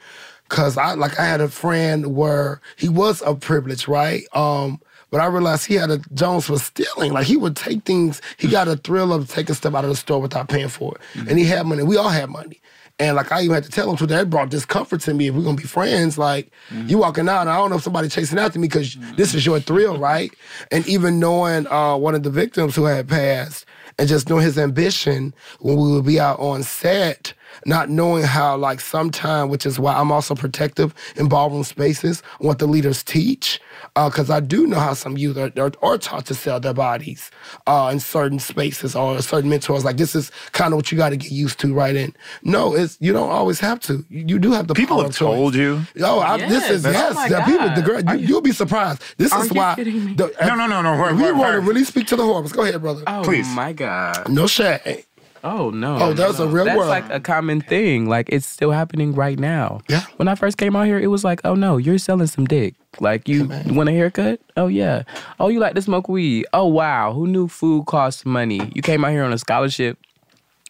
because 0.49 0.77
i 0.77 0.95
like 0.95 1.19
i 1.19 1.25
had 1.25 1.41
a 1.41 1.49
friend 1.49 2.15
where 2.15 2.61
he 2.77 2.89
was 2.89 3.23
a 3.23 3.35
privilege 3.35 3.89
right 3.89 4.25
um 4.33 4.81
but 5.09 5.21
I 5.21 5.27
realized 5.27 5.67
he 5.67 5.75
had 5.75 5.91
a 5.91 5.99
Jones 6.15 6.51
was 6.51 6.65
stealing. 6.65 7.13
Like 7.13 7.27
he 7.27 7.37
would 7.37 7.55
take 7.55 7.85
things. 7.85 8.21
He 8.39 8.49
got 8.49 8.67
a 8.67 8.77
thrill 8.77 9.13
of 9.13 9.31
taking 9.31 9.55
stuff 9.55 9.73
out 9.75 9.85
of 9.85 9.91
the 9.91 9.97
store 9.97 10.21
without 10.21 10.49
paying 10.49 10.69
for 10.69 10.97
it, 10.97 11.01
and 11.29 11.39
he 11.39 11.45
had 11.45 11.65
money. 11.65 11.85
We 11.85 11.97
all 11.97 12.09
had 12.09 12.29
money, 12.29 12.61
and 12.99 13.15
like 13.15 13.31
I 13.31 13.43
even 13.43 13.55
had 13.55 13.65
to 13.65 13.71
tell 13.71 13.89
him, 13.89 13.97
so 13.97 14.05
that 14.07 14.29
brought 14.29 14.51
discomfort 14.51 15.01
to 15.03 15.15
me. 15.15 15.29
If 15.29 15.35
we're 15.37 15.45
gonna 15.45 15.57
be 15.57 15.63
friends, 15.63 16.19
like 16.19 16.51
you 16.89 16.99
walking 16.99 17.29
out, 17.29 17.43
and 17.43 17.51
I 17.51 17.57
don't 17.57 17.71
know 17.71 17.77
if 17.77 17.85
somebody 17.85 18.09
chasing 18.09 18.39
after 18.39 18.59
me 18.59 18.67
because 18.67 18.97
this 19.17 19.33
is 19.33 19.47
your 19.47 19.61
thrill, 19.61 19.97
right? 19.97 20.33
And 20.73 20.87
even 20.89 21.21
knowing 21.21 21.69
uh, 21.69 21.97
one 21.97 22.17
of 22.17 22.25
the 22.25 22.31
victims 22.31 22.75
who 22.75 22.85
had 22.85 23.09
passed, 23.09 23.65
and 23.99 24.09
just 24.09 24.29
knowing 24.29 24.43
his 24.45 24.59
ambition 24.59 25.33
when 25.61 25.77
we 25.77 25.93
would 25.93 26.05
be 26.05 26.19
out 26.19 26.41
on 26.41 26.65
set, 26.65 27.33
not 27.65 27.89
knowing 27.89 28.25
how 28.25 28.57
like 28.57 28.81
sometime, 28.81 29.49
which 29.49 29.65
is 29.67 29.79
why 29.79 29.95
I'm 29.95 30.13
also 30.13 30.35
protective 30.35 30.95
in 31.17 31.29
ballroom 31.29 31.65
spaces, 31.65 32.23
what 32.39 32.59
the 32.59 32.67
leaders 32.67 33.03
teach, 33.03 33.61
because 33.95 34.31
I 34.31 34.41
do 34.41 34.67
know 34.67 34.79
how 34.81 34.95
some 34.95 35.17
youth 35.17 35.37
are, 35.39 35.53
are, 35.59 35.73
are 35.83 35.99
taught 35.99 36.27
to 36.27 36.35
sell 36.35 36.61
their 36.61 36.75
bodies 36.75 37.31
uh, 37.67 37.89
in 37.93 38.01
certain 38.01 38.39
spaces 38.39 38.95
or 38.95 39.21
certain 39.23 39.49
mentors. 39.51 39.85
Like 39.85 39.97
this 39.97 40.15
is 40.15 40.31
kind 40.53 40.73
of 40.73 40.77
what 40.77 40.91
you 40.93 40.99
got 40.99 41.11
to 41.11 41.17
get 41.17 41.31
used 41.33 41.59
to, 41.61 41.73
right? 41.73 41.97
And 41.97 42.17
no, 42.43 42.75
it's 42.75 42.99
you 43.01 43.13
don't 43.13 43.31
always 43.31 43.61
have 43.61 43.81
to. 43.81 44.05
You, 44.11 44.25
you 44.29 44.39
do 44.39 44.53
have 44.53 44.67
the 44.69 44.75
People 44.75 44.97
power 44.97 45.05
have 45.05 45.11
of 45.11 45.17
choice. 45.17 45.37
told 45.37 45.55
you. 45.55 45.83
Oh, 46.01 46.21
I, 46.21 46.39
this 46.39 46.69
is 46.71 46.85
Yes. 46.85 46.93
yes. 46.95 47.13
Oh 47.13 47.15
my 47.15 47.29
the 47.29 47.41
people, 47.43 47.69
the 47.71 47.83
God. 47.83 48.07
girl, 48.07 48.15
you, 48.17 48.21
you- 48.23 48.27
you'll 48.29 48.41
be 48.43 48.53
surprised. 48.53 49.03
This 49.17 49.33
Are 49.33 49.43
is 49.45 49.51
you 49.51 49.57
why. 49.57 49.75
kidding 49.77 50.05
me? 50.05 50.15
the- 50.15 50.33
No, 50.41 50.55
no, 50.55 50.67
no, 50.67 50.83
no. 50.83 51.03
Wait, 51.03 51.15
we 51.15 51.23
wait, 51.23 51.35
want 51.35 51.53
to 51.55 51.61
really 51.61 51.85
speak 51.85 52.07
to 52.09 52.17
the 52.17 52.23
horribles. 52.25 52.53
Go 52.53 52.63
ahead, 52.63 52.81
brother. 52.83 53.03
Oh 53.07 53.23
Please. 53.25 53.49
my 53.49 53.73
God. 53.73 54.29
No 54.29 54.47
shade. 54.47 55.05
Oh 55.45 55.71
no. 55.71 55.99
Oh, 56.01 56.13
that's 56.13 56.39
a 56.39 56.47
real 56.47 56.53
world. 56.53 56.67
That's 56.67 56.77
world. 56.79 56.89
like 56.89 57.11
a 57.11 57.21
common 57.21 57.61
thing. 57.61 58.09
Like 58.09 58.29
it's 58.31 58.47
still 58.47 58.71
happening 58.71 59.15
right 59.15 59.39
now. 59.39 59.81
Yeah. 59.89 60.03
When 60.17 60.29
I 60.29 60.35
first 60.35 60.59
came 60.59 60.75
out 60.77 60.87
here, 60.87 60.99
it 60.99 61.09
was 61.09 61.25
like, 61.25 61.41
oh 61.45 61.55
no, 61.55 61.77
you're 61.77 61.99
selling 61.99 62.27
some 62.27 62.45
dick. 62.45 62.75
Like 63.01 63.29
you 63.29 63.47
want 63.67 63.89
a 63.89 63.93
haircut? 63.93 64.41
Oh 64.57 64.67
yeah. 64.69 65.03
Oh, 65.39 65.49
you 65.49 65.61
like 65.61 65.75
to 65.75 65.83
smoke 65.83 66.09
weed? 66.09 66.47
Oh 66.53 66.67
wow. 66.67 67.13
Who 67.13 67.27
knew 67.27 67.49
food 67.49 67.87
costs 67.87 68.25
money? 68.25 68.71
You 68.75 68.83
came 68.83 69.05
out 69.05 69.11
here 69.11 69.25
on 69.25 69.33
a 69.33 69.39
scholarship. 69.39 69.99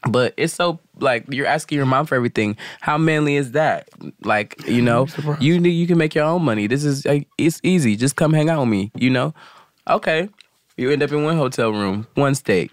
But 0.09 0.35
it's 0.37 0.53
so 0.53 0.79
like 1.01 1.25
you're 1.33 1.47
asking 1.47 1.77
your 1.77 1.87
mom 1.87 2.07
for 2.07 2.15
everything. 2.15 2.57
How 2.81 2.99
manly 2.99 3.37
is 3.37 3.53
that? 3.53 3.89
Like 4.23 4.67
you 4.67 4.83
know, 4.83 5.07
you 5.41 5.55
you 5.55 5.87
can 5.87 5.99
make 5.99 6.15
your 6.15 6.25
own 6.25 6.43
money. 6.43 6.67
This 6.67 6.85
is 6.85 7.05
like, 7.05 7.27
it's 7.39 7.61
easy. 7.63 7.97
Just 7.97 8.17
come 8.17 8.33
hang 8.33 8.51
out 8.51 8.61
with 8.61 8.69
me. 8.69 8.93
You 8.95 9.11
know, 9.11 9.35
okay. 9.89 10.29
You 10.77 10.91
end 10.91 11.03
up 11.03 11.11
in 11.11 11.25
one 11.25 11.39
hotel 11.39 11.73
room, 11.73 12.07
one 12.17 12.35
state, 12.35 12.71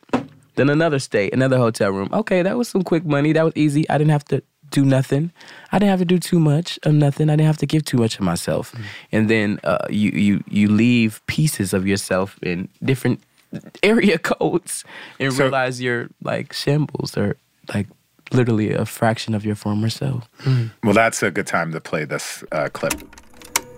then 0.55 0.69
another 0.69 0.99
state, 0.99 1.33
another 1.33 1.57
hotel 1.57 1.91
room. 1.91 2.09
Okay, 2.13 2.41
that 2.41 2.57
was 2.57 2.67
some 2.69 2.83
quick 2.83 3.05
money. 3.05 3.33
That 3.33 3.43
was 3.45 3.53
easy. 3.55 3.89
I 3.89 3.97
didn't 3.97 4.11
have 4.11 4.25
to 4.25 4.41
do 4.69 4.83
nothing. 4.85 5.31
I 5.71 5.79
didn't 5.79 5.89
have 5.91 5.99
to 5.99 6.05
do 6.05 6.17
too 6.19 6.39
much 6.39 6.79
of 6.83 6.93
nothing. 6.93 7.29
I 7.29 7.33
didn't 7.35 7.47
have 7.47 7.57
to 7.57 7.65
give 7.67 7.85
too 7.85 7.97
much 7.97 8.15
of 8.15 8.21
myself. 8.21 8.73
And 9.11 9.29
then 9.29 9.59
uh, 9.63 9.85
you 9.89 10.09
you 10.11 10.43
you 10.49 10.67
leave 10.69 11.21
pieces 11.27 11.73
of 11.73 11.85
yourself 11.87 12.37
in 12.41 12.69
different 12.83 13.19
area 13.83 14.17
codes 14.31 14.83
and 15.19 15.31
So- 15.33 15.43
realize 15.43 15.79
you're 15.81 16.07
like 16.23 16.53
shambles 16.53 17.15
or 17.17 17.35
like 17.73 17.87
literally 18.31 18.73
a 18.73 18.85
fraction 18.85 19.35
of 19.35 19.45
your 19.45 19.55
former 19.55 19.89
self. 19.89 20.27
Well, 20.83 20.93
that's 20.93 21.21
a 21.21 21.29
good 21.29 21.45
time 21.45 21.71
to 21.73 21.79
play 21.81 22.05
this 22.05 22.43
uh, 22.51 22.69
clip. 22.73 22.93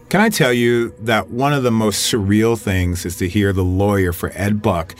Can 0.09 0.21
I 0.21 0.29
tell 0.29 0.53
you 0.53 0.93
that 1.01 1.29
one 1.29 1.51
of 1.51 1.63
the 1.63 1.71
most 1.71 2.09
surreal 2.13 2.57
things 2.57 3.05
is 3.05 3.17
to 3.17 3.27
hear 3.27 3.51
the 3.51 3.63
lawyer 3.65 4.13
for 4.13 4.31
Ed 4.35 4.61
Buck 4.61 4.95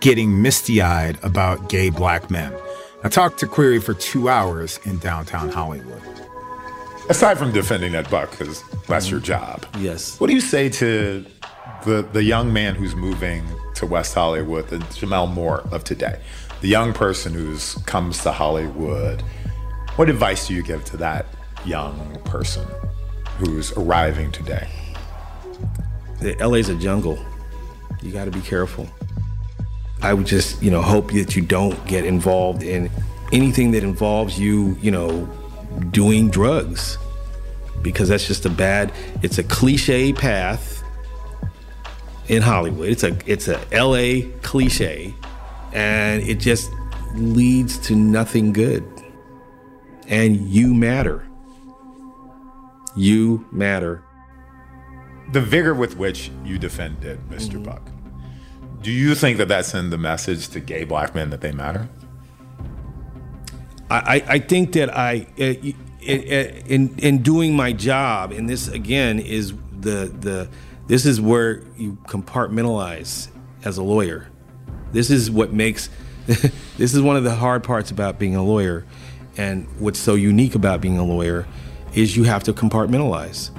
getting 0.00 0.40
misty 0.42 0.80
eyed 0.80 1.18
about 1.22 1.68
gay 1.68 1.90
black 1.90 2.30
men? 2.30 2.52
I 3.04 3.08
talked 3.08 3.38
to 3.40 3.46
Creary 3.46 3.80
for 3.80 3.94
two 3.94 4.28
hours 4.28 4.80
in 4.84 4.98
downtown 4.98 5.50
Hollywood. 5.50 6.02
Aside 7.08 7.38
from 7.38 7.52
defending 7.52 7.92
that 7.92 8.10
Buck, 8.10 8.30
because 8.30 8.62
that's 8.86 9.10
your 9.10 9.20
job. 9.20 9.64
Yes. 9.78 10.20
What 10.20 10.26
do 10.26 10.34
you 10.34 10.40
say 10.40 10.68
to 10.68 11.24
the 11.84 12.02
the 12.12 12.22
young 12.22 12.52
man 12.52 12.74
who's 12.74 12.94
moving 12.94 13.44
to 13.76 13.86
West 13.86 14.14
Hollywood, 14.14 14.68
the 14.68 14.78
Gemmel 14.78 15.32
Moore 15.32 15.60
of 15.72 15.84
today, 15.84 16.20
the 16.60 16.68
young 16.68 16.92
person 16.92 17.32
who's 17.32 17.74
comes 17.86 18.22
to 18.24 18.32
Hollywood? 18.32 19.22
What 19.96 20.10
advice 20.10 20.48
do 20.48 20.54
you 20.54 20.62
give 20.62 20.84
to 20.86 20.96
that 20.98 21.26
young 21.64 22.20
person 22.24 22.66
who's 23.38 23.72
arriving 23.72 24.30
today? 24.30 24.68
The 26.20 26.34
LA's 26.46 26.68
a 26.68 26.74
jungle. 26.74 27.18
You 28.02 28.12
got 28.12 28.26
to 28.26 28.30
be 28.30 28.40
careful. 28.40 28.88
I 30.02 30.14
would 30.14 30.26
just, 30.26 30.62
you 30.62 30.70
know, 30.70 30.82
hope 30.82 31.12
that 31.12 31.34
you 31.34 31.42
don't 31.42 31.84
get 31.86 32.04
involved 32.04 32.62
in 32.62 32.90
anything 33.32 33.72
that 33.72 33.82
involves 33.82 34.38
you, 34.38 34.76
you 34.80 34.90
know, 34.90 35.26
doing 35.90 36.30
drugs 36.30 36.98
because 37.82 38.08
that's 38.08 38.26
just 38.26 38.44
a 38.44 38.50
bad 38.50 38.92
it's 39.22 39.38
a 39.38 39.44
cliche 39.44 40.12
path 40.12 40.82
in 42.28 42.42
Hollywood. 42.42 42.88
It's 42.88 43.02
a 43.02 43.16
it's 43.26 43.48
a 43.48 43.58
LA 43.72 44.28
cliche 44.42 45.14
and 45.72 46.22
it 46.22 46.38
just 46.38 46.70
leads 47.14 47.78
to 47.78 47.94
nothing 47.94 48.52
good. 48.52 48.84
And 50.06 50.36
you 50.48 50.74
matter. 50.74 51.26
You 52.96 53.46
matter. 53.50 54.02
The 55.32 55.40
vigor 55.40 55.74
with 55.74 55.96
which 55.96 56.30
you 56.44 56.58
defended 56.58 57.18
mister 57.30 57.58
mm-hmm. 57.58 57.64
Buck. 57.64 57.82
Do 58.82 58.92
you 58.92 59.14
think 59.14 59.38
that 59.38 59.48
that's 59.48 59.74
in 59.74 59.90
the 59.90 59.98
message 59.98 60.48
to 60.50 60.60
gay 60.60 60.84
black 60.84 61.14
men 61.14 61.30
that 61.30 61.40
they 61.40 61.52
matter? 61.52 61.88
I, 63.90 64.22
I 64.28 64.38
think 64.38 64.72
that 64.72 64.94
I, 64.94 65.26
uh, 65.38 65.44
in, 66.02 66.60
in 66.66 66.98
in 66.98 67.22
doing 67.22 67.56
my 67.56 67.72
job, 67.72 68.32
and 68.32 68.48
this 68.48 68.68
again 68.68 69.18
is 69.18 69.54
the 69.72 70.12
the 70.20 70.48
this 70.86 71.06
is 71.06 71.20
where 71.20 71.62
you 71.76 71.96
compartmentalize 72.04 73.28
as 73.64 73.78
a 73.78 73.82
lawyer. 73.82 74.28
This 74.92 75.10
is 75.10 75.30
what 75.30 75.52
makes 75.52 75.88
this 76.26 76.94
is 76.94 77.00
one 77.00 77.16
of 77.16 77.24
the 77.24 77.34
hard 77.34 77.64
parts 77.64 77.90
about 77.90 78.18
being 78.18 78.36
a 78.36 78.42
lawyer, 78.42 78.84
and 79.38 79.66
what's 79.78 79.98
so 79.98 80.14
unique 80.14 80.54
about 80.54 80.82
being 80.82 80.98
a 80.98 81.04
lawyer 81.04 81.46
is 81.94 82.14
you 82.14 82.24
have 82.24 82.44
to 82.44 82.52
compartmentalize 82.52 83.50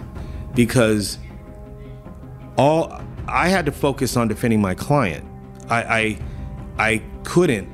because 0.53 1.17
all 2.55 3.01
I 3.31 3.47
had 3.49 3.65
to 3.65 3.71
focus 3.71 4.17
on 4.17 4.27
defending 4.27 4.61
my 4.61 4.73
client. 4.75 5.25
I 5.69 5.81
I, 5.83 6.19
I 6.77 7.01
couldn't 7.23 7.69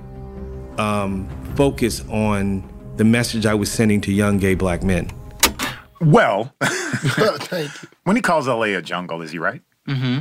um, 0.79 1.27
focus 1.55 2.01
on 2.09 2.63
the 2.97 3.03
message 3.03 3.45
I 3.45 3.53
was 3.53 3.71
sending 3.71 4.01
to 4.01 4.11
young 4.11 4.37
gay 4.37 4.55
black 4.55 4.83
men. 4.83 5.09
Well, 6.01 6.53
Thank 6.63 7.81
you. 7.81 7.89
when 8.03 8.15
he 8.15 8.21
calls 8.21 8.47
LA 8.47 8.75
a 8.77 8.81
jungle, 8.81 9.21
is 9.21 9.31
he 9.31 9.39
right? 9.39 9.61
Mm-hmm. 9.87 10.19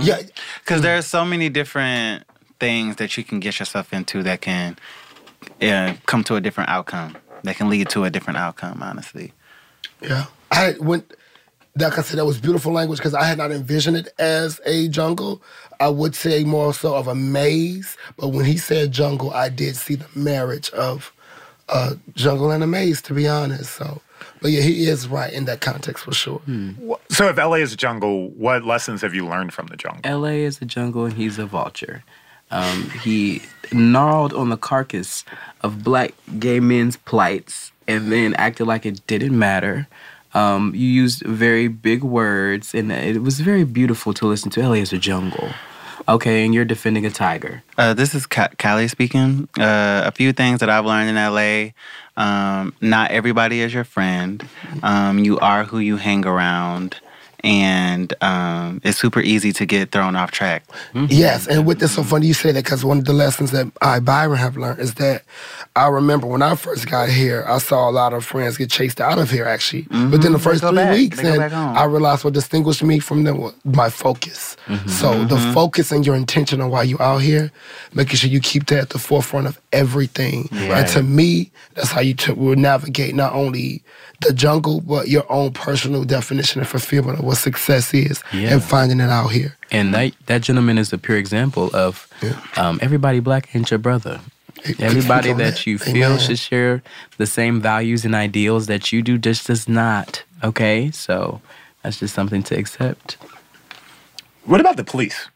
Yeah, 0.00 0.20
Because 0.62 0.82
there 0.82 0.98
are 0.98 1.02
so 1.02 1.24
many 1.24 1.48
different 1.48 2.24
things 2.58 2.96
that 2.96 3.16
you 3.16 3.24
can 3.24 3.40
get 3.40 3.58
yourself 3.58 3.92
into 3.92 4.22
that 4.24 4.40
can 4.40 4.76
uh, 5.60 5.94
come 6.06 6.24
to 6.24 6.34
a 6.36 6.40
different 6.40 6.68
outcome. 6.68 7.16
That 7.44 7.56
can 7.56 7.70
lead 7.70 7.88
to 7.90 8.04
a 8.04 8.10
different 8.10 8.38
outcome. 8.38 8.82
Honestly. 8.82 9.32
Yeah. 10.00 10.26
I 10.50 10.74
went, 10.80 11.12
like 11.76 11.98
I 11.98 12.02
said, 12.02 12.18
that 12.18 12.26
was 12.26 12.38
beautiful 12.38 12.72
language 12.72 12.98
because 12.98 13.14
I 13.14 13.24
had 13.24 13.38
not 13.38 13.50
envisioned 13.50 13.96
it 13.96 14.08
as 14.18 14.60
a 14.66 14.88
jungle. 14.88 15.42
I 15.80 15.88
would 15.88 16.14
say 16.14 16.44
more 16.44 16.74
so 16.74 16.94
of 16.94 17.08
a 17.08 17.14
maze, 17.14 17.96
but 18.16 18.28
when 18.28 18.44
he 18.44 18.56
said 18.56 18.92
jungle, 18.92 19.32
I 19.32 19.48
did 19.48 19.76
see 19.76 19.94
the 19.96 20.06
marriage 20.14 20.70
of 20.70 21.12
uh, 21.68 21.94
jungle 22.14 22.50
and 22.50 22.62
a 22.62 22.66
maze, 22.66 23.00
to 23.02 23.14
be 23.14 23.26
honest. 23.26 23.74
So, 23.74 24.02
but 24.40 24.50
yeah, 24.50 24.60
he 24.60 24.86
is 24.86 25.08
right 25.08 25.32
in 25.32 25.46
that 25.46 25.60
context 25.60 26.04
for 26.04 26.12
sure. 26.12 26.42
So 27.08 27.28
if 27.28 27.36
LA 27.36 27.54
is 27.54 27.72
a 27.72 27.76
jungle, 27.76 28.28
what 28.30 28.64
lessons 28.64 29.00
have 29.00 29.14
you 29.14 29.26
learned 29.26 29.54
from 29.54 29.66
the 29.68 29.76
jungle? 29.76 30.20
LA 30.20 30.28
is 30.44 30.60
a 30.60 30.66
jungle 30.66 31.06
and 31.06 31.14
he's 31.14 31.38
a 31.38 31.46
vulture. 31.46 32.04
Um, 32.50 32.90
he 33.02 33.40
gnarled 33.72 34.34
on 34.34 34.50
the 34.50 34.58
carcass 34.58 35.24
of 35.62 35.82
black 35.82 36.12
gay 36.38 36.60
men's 36.60 36.96
plights 36.98 37.72
and 37.88 38.12
then 38.12 38.34
acted 38.34 38.66
like 38.66 38.84
it 38.84 39.04
didn't 39.06 39.36
matter. 39.36 39.88
Um, 40.34 40.74
you 40.74 40.88
used 40.88 41.22
very 41.22 41.68
big 41.68 42.02
words, 42.02 42.74
and 42.74 42.90
it 42.90 43.22
was 43.22 43.40
very 43.40 43.64
beautiful 43.64 44.14
to 44.14 44.26
listen 44.26 44.50
to. 44.52 44.62
LA 44.62 44.74
is 44.74 44.92
a 44.92 44.98
jungle. 44.98 45.50
Okay, 46.08 46.44
and 46.44 46.52
you're 46.54 46.64
defending 46.64 47.06
a 47.06 47.10
tiger. 47.10 47.62
Uh, 47.78 47.94
this 47.94 48.14
is 48.14 48.26
Ka- 48.26 48.48
Callie 48.58 48.88
speaking. 48.88 49.48
Uh, 49.58 50.02
a 50.04 50.10
few 50.10 50.32
things 50.32 50.60
that 50.60 50.68
I've 50.68 50.84
learned 50.84 51.10
in 51.10 51.16
LA. 51.16 51.72
Um, 52.16 52.74
not 52.80 53.10
everybody 53.12 53.60
is 53.60 53.72
your 53.72 53.84
friend. 53.84 54.46
Um, 54.82 55.18
you 55.20 55.38
are 55.38 55.64
who 55.64 55.78
you 55.78 55.96
hang 55.98 56.26
around. 56.26 56.96
And 57.44 58.14
um, 58.22 58.80
it's 58.84 58.98
super 58.98 59.20
easy 59.20 59.52
to 59.54 59.66
get 59.66 59.90
thrown 59.90 60.14
off 60.14 60.30
track. 60.30 60.64
Hmm. 60.92 61.06
Yes, 61.08 61.48
and 61.48 61.66
with 61.66 61.80
this, 61.80 61.94
so 61.94 62.04
funny 62.04 62.26
you 62.26 62.34
say 62.34 62.52
that 62.52 62.64
because 62.64 62.84
one 62.84 62.98
of 62.98 63.04
the 63.04 63.12
lessons 63.12 63.50
that 63.50 63.66
I, 63.80 63.98
Byron, 63.98 64.38
have 64.38 64.56
learned 64.56 64.78
is 64.78 64.94
that 64.94 65.24
I 65.74 65.88
remember 65.88 66.26
when 66.26 66.42
I 66.42 66.54
first 66.54 66.88
got 66.88 67.08
here, 67.08 67.44
I 67.48 67.58
saw 67.58 67.88
a 67.88 67.92
lot 67.92 68.12
of 68.12 68.24
friends 68.24 68.56
get 68.56 68.70
chased 68.70 69.00
out 69.00 69.18
of 69.18 69.30
here 69.30 69.44
actually 69.44 69.84
mm-hmm. 69.84 70.10
within 70.10 70.32
the 70.32 70.38
first 70.38 70.62
three 70.62 70.74
back. 70.74 70.92
weeks, 70.92 71.20
They 71.20 71.34
and. 71.34 71.52
I 71.52 71.84
realized 71.84 72.24
what 72.24 72.34
distinguished 72.34 72.82
me 72.82 72.98
from 72.98 73.24
them 73.24 73.38
was 73.38 73.54
my 73.64 73.90
focus. 73.90 74.56
Mm-hmm. 74.66 74.88
So 74.88 75.24
the 75.24 75.36
mm-hmm. 75.36 75.52
focus 75.52 75.90
and 75.90 76.06
your 76.06 76.14
intention 76.14 76.60
on 76.60 76.70
why 76.70 76.84
you 76.84 76.96
out 77.00 77.22
here, 77.22 77.50
making 77.94 78.16
sure 78.16 78.30
you 78.30 78.40
keep 78.40 78.66
that 78.66 78.78
at 78.78 78.90
the 78.90 78.98
forefront 78.98 79.46
of 79.46 79.60
everything. 79.72 80.48
And 80.52 80.86
to 80.88 81.02
me, 81.02 81.50
that's 81.74 81.90
how 81.90 82.00
you 82.00 82.14
t- 82.14 82.32
will 82.32 82.56
navigate 82.56 83.14
not 83.14 83.32
only 83.32 83.82
the 84.20 84.32
jungle 84.32 84.80
but 84.80 85.08
your 85.08 85.30
own 85.32 85.52
personal 85.52 86.04
definition 86.04 86.60
and 86.60 86.68
fulfillment 86.68 87.18
of 87.18 87.24
what 87.24 87.31
success 87.36 87.92
is, 87.94 88.22
Yeah. 88.32 88.52
and 88.54 88.62
finding 88.62 89.00
it 89.00 89.10
out 89.10 89.28
here. 89.28 89.56
And 89.70 89.94
that 89.94 90.12
that 90.26 90.42
gentleman 90.42 90.78
is 90.78 90.92
a 90.92 90.98
pure 90.98 91.18
example 91.18 91.70
of 91.74 92.06
um, 92.56 92.78
everybody 92.82 93.20
black 93.20 93.54
ain't 93.54 93.70
your 93.70 93.78
brother. 93.78 94.20
Everybody 94.78 95.30
on 95.32 95.38
that 95.38 95.54
that. 95.54 95.66
you 95.66 95.76
feel 95.78 96.06
Amen. 96.12 96.18
should 96.20 96.38
share 96.38 96.82
the 97.18 97.26
same 97.26 97.60
values 97.60 98.04
and 98.04 98.14
ideals 98.14 98.66
that 98.66 98.92
you 98.92 99.02
do 99.02 99.18
just 99.18 99.46
does 99.48 99.68
not. 99.68 100.22
Okay, 100.44 100.90
so 100.92 101.40
that's 101.82 101.98
just 101.98 102.14
something 102.14 102.42
to 102.44 102.56
accept. 102.56 103.16
What 104.44 104.60
about 104.60 104.76
the 104.76 104.84
police? 104.84 105.28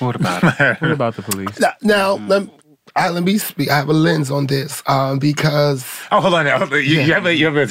What 0.00 0.16
about? 0.16 0.42
What 0.80 0.90
about 0.90 1.14
the 1.16 1.22
police? 1.22 1.58
Now, 1.60 1.72
now 1.82 2.12
let, 2.26 2.42
me, 2.44 2.50
I, 2.96 3.08
let 3.10 3.22
me 3.24 3.38
speak. 3.38 3.70
I 3.70 3.76
have 3.76 3.88
a 3.88 3.92
lens 3.92 4.30
on 4.30 4.46
this 4.46 4.82
um, 4.86 5.18
because 5.18 5.84
Oh, 6.10 6.20
hold 6.20 6.34
on. 6.34 6.46
hold 6.46 6.72
on. 6.72 6.78
You, 6.78 7.00
you 7.00 7.12
have 7.12 7.26
a. 7.26 7.34
You 7.34 7.46
have 7.46 7.56
a 7.56 7.66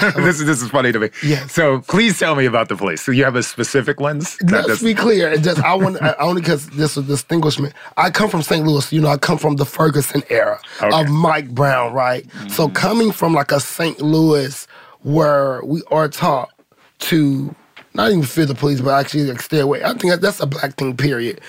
this 0.16 0.40
is 0.40 0.46
this 0.46 0.62
is 0.62 0.70
funny 0.70 0.92
to 0.92 0.98
me. 0.98 1.10
Yes. 1.22 1.52
So 1.52 1.80
please 1.80 2.18
tell 2.18 2.34
me 2.34 2.44
about 2.46 2.68
the 2.68 2.76
police. 2.76 3.02
So 3.02 3.12
you 3.12 3.24
have 3.24 3.36
a 3.36 3.42
specific 3.42 4.00
lens. 4.00 4.36
Let's 4.50 4.82
be 4.82 4.94
clear. 4.94 5.36
Just 5.36 5.60
I 5.62 5.74
want 5.74 6.00
I- 6.02 6.14
only 6.18 6.40
because 6.42 6.68
this 6.70 6.92
is 6.96 7.04
a 7.04 7.06
distinguishment. 7.06 7.74
I 7.96 8.10
come 8.10 8.28
from 8.28 8.42
St. 8.42 8.66
Louis. 8.66 8.92
You 8.92 9.00
know, 9.00 9.08
I 9.08 9.16
come 9.16 9.38
from 9.38 9.56
the 9.56 9.64
Ferguson 9.64 10.22
era 10.30 10.60
Okay. 10.82 11.00
of 11.00 11.08
Mike 11.08 11.50
Brown, 11.50 11.92
right? 11.92 12.26
So 12.48 12.68
coming 12.68 13.12
from 13.12 13.32
like 13.34 13.52
a 13.52 13.60
St. 13.60 14.00
Louis 14.00 14.66
where 15.02 15.62
we 15.64 15.82
are 15.90 16.08
taught 16.08 16.50
to 16.98 17.54
not 17.94 18.10
even 18.10 18.22
fear 18.24 18.44
the 18.44 18.54
police, 18.54 18.80
but 18.80 18.90
actually 18.98 19.24
like 19.24 19.40
stay 19.40 19.60
away. 19.60 19.82
I 19.82 19.94
think 19.94 20.20
that's 20.20 20.40
a 20.40 20.46
black 20.46 20.74
thing, 20.74 20.96
period. 20.96 21.40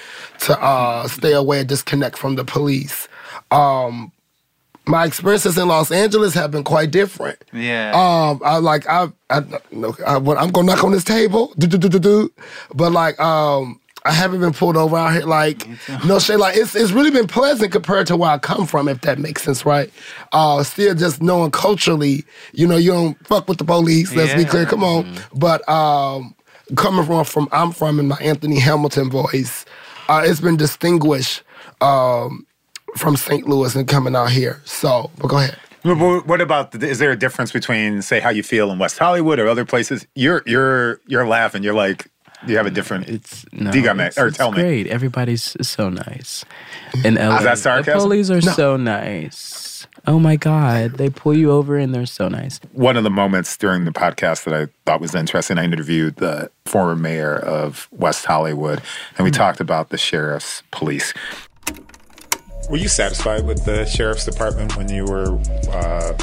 To 0.41 0.57
uh, 0.61 1.07
stay 1.07 1.33
away 1.33 1.59
and 1.59 1.67
disconnect 1.67 2.17
from 2.17 2.35
the 2.35 2.45
police. 2.45 3.07
Um, 3.51 4.11
my 4.87 5.05
experiences 5.05 5.57
in 5.57 5.67
Los 5.67 5.91
Angeles 5.91 6.33
have 6.33 6.51
been 6.51 6.63
quite 6.63 6.91
different. 6.91 7.43
Yeah. 7.53 7.91
Um, 7.93 8.41
I 8.43 8.57
like 8.57 8.87
I 8.89 9.09
I 9.29 9.43
no, 9.71 9.95
I, 10.05 10.17
when 10.17 10.37
I'm 10.37 10.49
gonna 10.49 10.67
knock 10.67 10.83
on 10.83 10.91
this 10.91 11.03
table, 11.03 11.53
do 11.57 11.67
do 11.67 11.77
do 11.77 11.89
do 11.89 11.99
do, 11.99 12.33
but 12.73 12.91
like 12.91 13.19
um. 13.19 13.79
I 14.05 14.11
haven't 14.11 14.39
been 14.39 14.53
pulled 14.53 14.77
over 14.77 14.95
out 14.95 15.11
here 15.11 15.23
like 15.23 15.67
no 16.05 16.17
shit. 16.19 16.39
Like 16.39 16.55
it's 16.55 16.75
it's 16.75 16.93
really 16.93 17.11
been 17.11 17.27
pleasant 17.27 17.73
compared 17.73 18.07
to 18.07 18.15
where 18.15 18.29
I 18.29 18.37
come 18.37 18.65
from, 18.65 18.87
if 18.87 19.01
that 19.01 19.19
makes 19.19 19.41
sense, 19.43 19.65
right? 19.65 19.91
Uh, 20.31 20.63
still 20.63 20.95
just 20.95 21.21
knowing 21.21 21.51
culturally, 21.51 22.23
you 22.53 22.67
know, 22.67 22.77
you 22.77 22.91
don't 22.91 23.27
fuck 23.27 23.49
with 23.49 23.57
the 23.57 23.65
police. 23.65 24.15
Let's 24.15 24.33
be 24.33 24.45
clear. 24.45 24.65
Come 24.65 24.81
on, 24.81 25.13
but 25.35 25.67
um, 25.67 26.33
coming 26.77 27.05
from 27.05 27.25
from 27.25 27.49
I'm 27.51 27.73
from 27.73 27.99
in 27.99 28.07
my 28.07 28.17
Anthony 28.21 28.59
Hamilton 28.59 29.09
voice, 29.09 29.65
uh, 30.07 30.21
it's 30.23 30.39
been 30.39 30.55
distinguished 30.55 31.43
um, 31.81 32.47
from 32.95 33.15
St. 33.15 33.47
Louis 33.47 33.75
and 33.75 33.87
coming 33.87 34.15
out 34.15 34.31
here. 34.31 34.61
So, 34.65 35.11
but 35.17 35.27
go 35.27 35.37
ahead. 35.37 35.57
What 35.83 36.27
what 36.27 36.41
about? 36.41 36.71
The, 36.71 36.87
is 36.87 36.99
there 36.99 37.11
a 37.11 37.15
difference 37.19 37.51
between, 37.51 38.01
say, 38.01 38.19
how 38.19 38.29
you 38.29 38.43
feel 38.43 38.71
in 38.71 38.79
West 38.79 38.97
Hollywood 38.97 39.39
or 39.39 39.47
other 39.47 39.65
places? 39.65 40.05
You're 40.15 40.43
you're 40.45 40.99
you're 41.07 41.27
laughing. 41.27 41.63
You're 41.63 41.73
like 41.73 42.07
you 42.45 42.57
have 42.57 42.65
a 42.65 42.71
different. 42.71 43.07
It's 43.07 43.45
no, 43.51 43.71
Diga 43.71 43.95
me- 43.95 44.05
it's, 44.05 44.17
or 44.17 44.27
it's 44.27 44.37
tell 44.37 44.51
me. 44.51 44.61
great. 44.61 44.87
Everybody's 44.87 45.55
so 45.61 45.89
nice. 45.89 46.45
In 47.03 47.15
LA, 47.15 47.37
Is 47.37 47.43
that 47.43 47.57
sarcasm? 47.57 47.99
the 47.99 48.03
police 48.03 48.29
are 48.29 48.41
so 48.41 48.77
nice. 48.77 49.87
Oh 50.05 50.19
my 50.19 50.35
God, 50.35 50.93
they 50.93 51.09
pull 51.09 51.35
you 51.35 51.51
over 51.51 51.77
and 51.77 51.93
they're 51.93 52.05
so 52.05 52.27
nice. 52.29 52.59
One 52.71 52.95
of 52.95 53.03
the 53.03 53.09
moments 53.09 53.57
during 53.57 53.85
the 53.85 53.91
podcast 53.91 54.45
that 54.45 54.53
I 54.53 54.67
thought 54.85 55.01
was 55.01 55.13
interesting, 55.15 55.57
I 55.57 55.63
interviewed 55.65 56.17
the 56.17 56.49
former 56.65 56.95
mayor 56.95 57.35
of 57.35 57.89
West 57.91 58.25
Hollywood, 58.25 58.81
and 59.17 59.25
we 59.25 59.31
mm-hmm. 59.31 59.37
talked 59.37 59.59
about 59.59 59.89
the 59.89 59.97
sheriff's 59.97 60.63
police. 60.71 61.13
Were 62.69 62.77
you 62.77 62.89
satisfied 62.89 63.45
with 63.45 63.63
the 63.63 63.85
sheriff's 63.85 64.25
department 64.25 64.75
when 64.75 64.89
you 64.89 65.05
were 65.05 65.39
uh, 65.71 66.13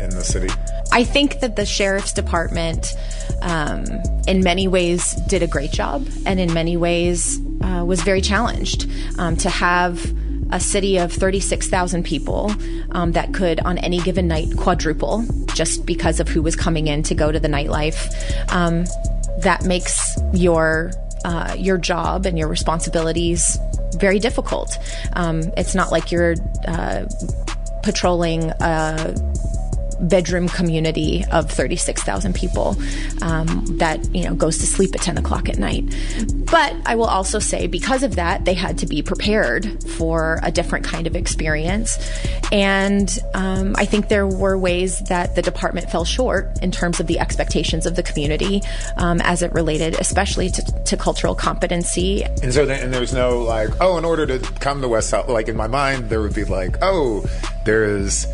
in 0.00 0.10
the 0.10 0.24
city? 0.24 0.48
I 0.92 1.04
think 1.04 1.40
that 1.40 1.54
the 1.54 1.64
sheriff's 1.64 2.12
department, 2.12 2.94
um, 3.42 3.84
in 4.26 4.42
many 4.42 4.66
ways, 4.66 5.12
did 5.28 5.42
a 5.42 5.46
great 5.46 5.70
job, 5.70 6.08
and 6.24 6.40
in 6.40 6.52
many 6.52 6.76
ways 6.76 7.38
uh, 7.62 7.84
was 7.86 8.02
very 8.02 8.20
challenged 8.20 8.90
um, 9.18 9.36
to 9.36 9.50
have 9.50 10.12
a 10.50 10.58
city 10.58 10.96
of 10.96 11.12
36,000 11.12 12.04
people 12.04 12.52
um, 12.92 13.12
that 13.12 13.32
could, 13.32 13.60
on 13.60 13.78
any 13.78 14.00
given 14.00 14.26
night, 14.26 14.48
quadruple 14.56 15.24
just 15.54 15.86
because 15.86 16.18
of 16.18 16.28
who 16.28 16.42
was 16.42 16.56
coming 16.56 16.88
in 16.88 17.02
to 17.04 17.14
go 17.14 17.30
to 17.30 17.38
the 17.38 17.48
nightlife. 17.48 18.10
Um, 18.52 18.84
that 19.42 19.64
makes 19.64 20.18
your 20.32 20.92
uh, 21.24 21.54
your 21.56 21.78
job 21.78 22.26
and 22.26 22.38
your 22.38 22.48
responsibilities 22.48 23.58
very 23.96 24.18
difficult. 24.18 24.78
Um, 25.14 25.42
it's 25.56 25.74
not 25.74 25.90
like 25.90 26.12
you're 26.12 26.34
uh, 26.66 27.06
patrolling 27.82 28.50
a 28.60 29.14
bedroom 30.00 30.48
community 30.48 31.24
of 31.32 31.50
36,000 31.50 32.34
people 32.34 32.76
um, 33.22 33.64
that 33.78 34.14
you 34.14 34.24
know 34.24 34.34
goes 34.34 34.58
to 34.58 34.66
sleep 34.66 34.94
at 34.94 35.02
10 35.02 35.18
o'clock 35.18 35.48
at 35.48 35.58
night. 35.58 35.84
But 36.50 36.74
I 36.86 36.94
will 36.94 37.06
also 37.06 37.38
say, 37.38 37.66
because 37.66 38.02
of 38.02 38.16
that, 38.16 38.44
they 38.44 38.54
had 38.54 38.78
to 38.78 38.86
be 38.86 39.02
prepared 39.02 39.82
for 39.92 40.38
a 40.42 40.50
different 40.50 40.84
kind 40.84 41.06
of 41.06 41.16
experience. 41.16 41.98
And 42.52 43.18
um, 43.34 43.74
I 43.76 43.84
think 43.84 44.08
there 44.08 44.26
were 44.26 44.56
ways 44.56 45.00
that 45.08 45.34
the 45.34 45.42
department 45.42 45.90
fell 45.90 46.04
short 46.04 46.58
in 46.62 46.70
terms 46.70 47.00
of 47.00 47.06
the 47.08 47.18
expectations 47.18 47.86
of 47.86 47.96
the 47.96 48.02
community 48.02 48.62
um, 48.96 49.20
as 49.22 49.42
it 49.42 49.52
related, 49.52 49.94
especially 49.98 50.50
to, 50.50 50.62
to 50.84 50.96
cultural 50.96 51.34
competency 51.34 51.86
And 52.42 52.52
so, 52.52 52.66
then, 52.66 52.82
and 52.82 52.94
there's 52.94 53.12
no 53.12 53.42
like, 53.42 53.70
oh, 53.80 53.98
in 53.98 54.04
order 54.04 54.26
to 54.26 54.38
come 54.60 54.80
to 54.82 54.88
West 54.88 55.10
Hollywood, 55.10 55.32
like 55.32 55.48
in 55.48 55.56
my 55.56 55.66
mind, 55.66 56.10
there 56.10 56.20
would 56.20 56.34
be 56.34 56.44
like, 56.44 56.76
oh, 56.82 57.24
there 57.64 57.84
is 57.84 58.26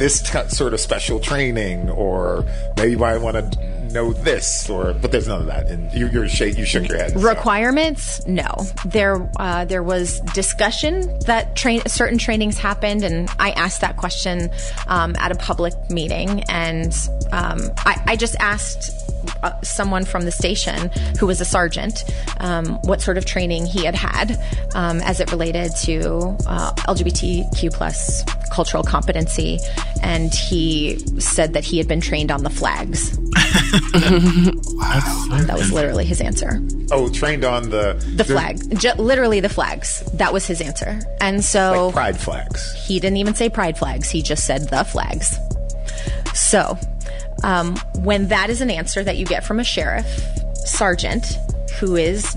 this 0.00 0.20
t- 0.22 0.48
sort 0.48 0.74
of 0.74 0.80
special 0.80 1.20
training, 1.20 1.90
or 1.90 2.44
maybe 2.76 3.00
I 3.00 3.18
want 3.18 3.52
to 3.52 3.70
know 3.92 4.12
this, 4.12 4.68
or 4.70 4.94
but 4.94 5.12
there's 5.12 5.28
none 5.28 5.42
of 5.42 5.46
that. 5.46 5.68
And 5.68 5.92
you, 5.92 6.08
you're 6.08 6.28
shake, 6.28 6.56
you 6.56 6.64
shook 6.64 6.88
your 6.88 6.96
head. 6.96 7.12
so. 7.12 7.20
Requirements? 7.20 8.26
No. 8.26 8.50
There, 8.86 9.30
uh, 9.36 9.66
there 9.66 9.82
was 9.82 10.20
discussion 10.32 11.18
that 11.26 11.54
train 11.54 11.82
certain 11.86 12.18
trainings 12.18 12.58
happened, 12.58 13.04
and 13.04 13.28
I 13.38 13.50
asked 13.50 13.82
that 13.82 13.96
question 13.96 14.50
um, 14.88 15.14
at 15.18 15.32
a 15.32 15.34
public 15.34 15.74
meeting, 15.90 16.44
and 16.48 16.96
um, 17.30 17.60
I, 17.78 18.02
I 18.06 18.16
just 18.16 18.36
asked 18.40 19.09
uh, 19.42 19.60
someone 19.62 20.04
from 20.04 20.24
the 20.24 20.30
station 20.32 20.90
who 21.18 21.26
was 21.26 21.40
a 21.40 21.44
sergeant 21.44 22.04
um, 22.40 22.74
what 22.82 23.00
sort 23.00 23.16
of 23.18 23.24
training 23.24 23.66
he 23.66 23.84
had 23.84 23.94
had 23.94 24.32
um, 24.74 25.00
as 25.02 25.20
it 25.20 25.30
related 25.30 25.70
to 25.76 26.36
uh, 26.46 26.72
LGBTQ 26.88 27.72
plus 27.72 28.22
cultural 28.52 28.82
competency, 28.82 29.58
and 30.02 30.34
he 30.34 30.98
said 31.20 31.52
that 31.52 31.64
he 31.64 31.78
had 31.78 31.86
been 31.86 32.00
trained 32.00 32.30
on 32.32 32.42
the 32.42 32.50
flags. 32.50 33.16
wow. 34.74 35.26
That 35.46 35.56
was 35.56 35.72
literally 35.72 36.04
his 36.04 36.20
answer. 36.20 36.60
Oh, 36.90 37.08
trained 37.10 37.44
on 37.44 37.70
the 37.70 37.94
The 38.16 38.24
flag, 38.24 38.78
Ju- 38.78 38.92
literally 38.98 39.40
the 39.40 39.48
flags. 39.48 40.00
That 40.14 40.32
was 40.32 40.46
his 40.46 40.60
answer. 40.60 41.00
And 41.20 41.44
so 41.44 41.86
like 41.86 41.94
pride 41.94 42.20
flags. 42.20 42.74
he 42.86 42.98
didn't 43.00 43.18
even 43.18 43.34
say 43.34 43.48
pride 43.48 43.78
flags. 43.78 44.10
He 44.10 44.22
just 44.22 44.44
said 44.46 44.68
the 44.70 44.84
flags. 44.84 45.38
So, 46.34 46.78
um, 47.42 47.76
when 47.98 48.28
that 48.28 48.50
is 48.50 48.60
an 48.60 48.70
answer 48.70 49.02
that 49.04 49.16
you 49.16 49.26
get 49.26 49.44
from 49.44 49.60
a 49.60 49.64
sheriff, 49.64 50.06
sergeant, 50.64 51.26
who 51.78 51.96
is 51.96 52.36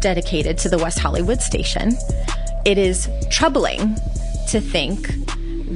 dedicated 0.00 0.58
to 0.58 0.68
the 0.68 0.78
West 0.78 0.98
Hollywood 0.98 1.40
station, 1.40 1.92
it 2.64 2.78
is 2.78 3.08
troubling 3.30 3.96
to 4.48 4.60
think 4.60 5.14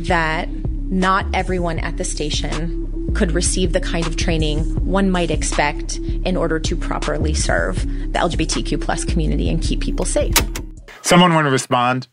that 0.06 0.48
not 0.90 1.26
everyone 1.34 1.78
at 1.78 1.96
the 1.96 2.04
station 2.04 3.12
could 3.14 3.32
receive 3.32 3.72
the 3.72 3.80
kind 3.80 4.06
of 4.06 4.16
training 4.16 4.60
one 4.84 5.10
might 5.10 5.30
expect 5.30 5.96
in 5.96 6.36
order 6.36 6.58
to 6.58 6.76
properly 6.76 7.34
serve 7.34 7.76
the 8.12 8.18
LGBTQ 8.18 8.80
plus 8.80 9.04
community 9.04 9.48
and 9.48 9.62
keep 9.62 9.80
people 9.80 10.04
safe. 10.04 10.34
Someone 11.02 11.34
want 11.34 11.46
to 11.46 11.50
respond? 11.50 12.08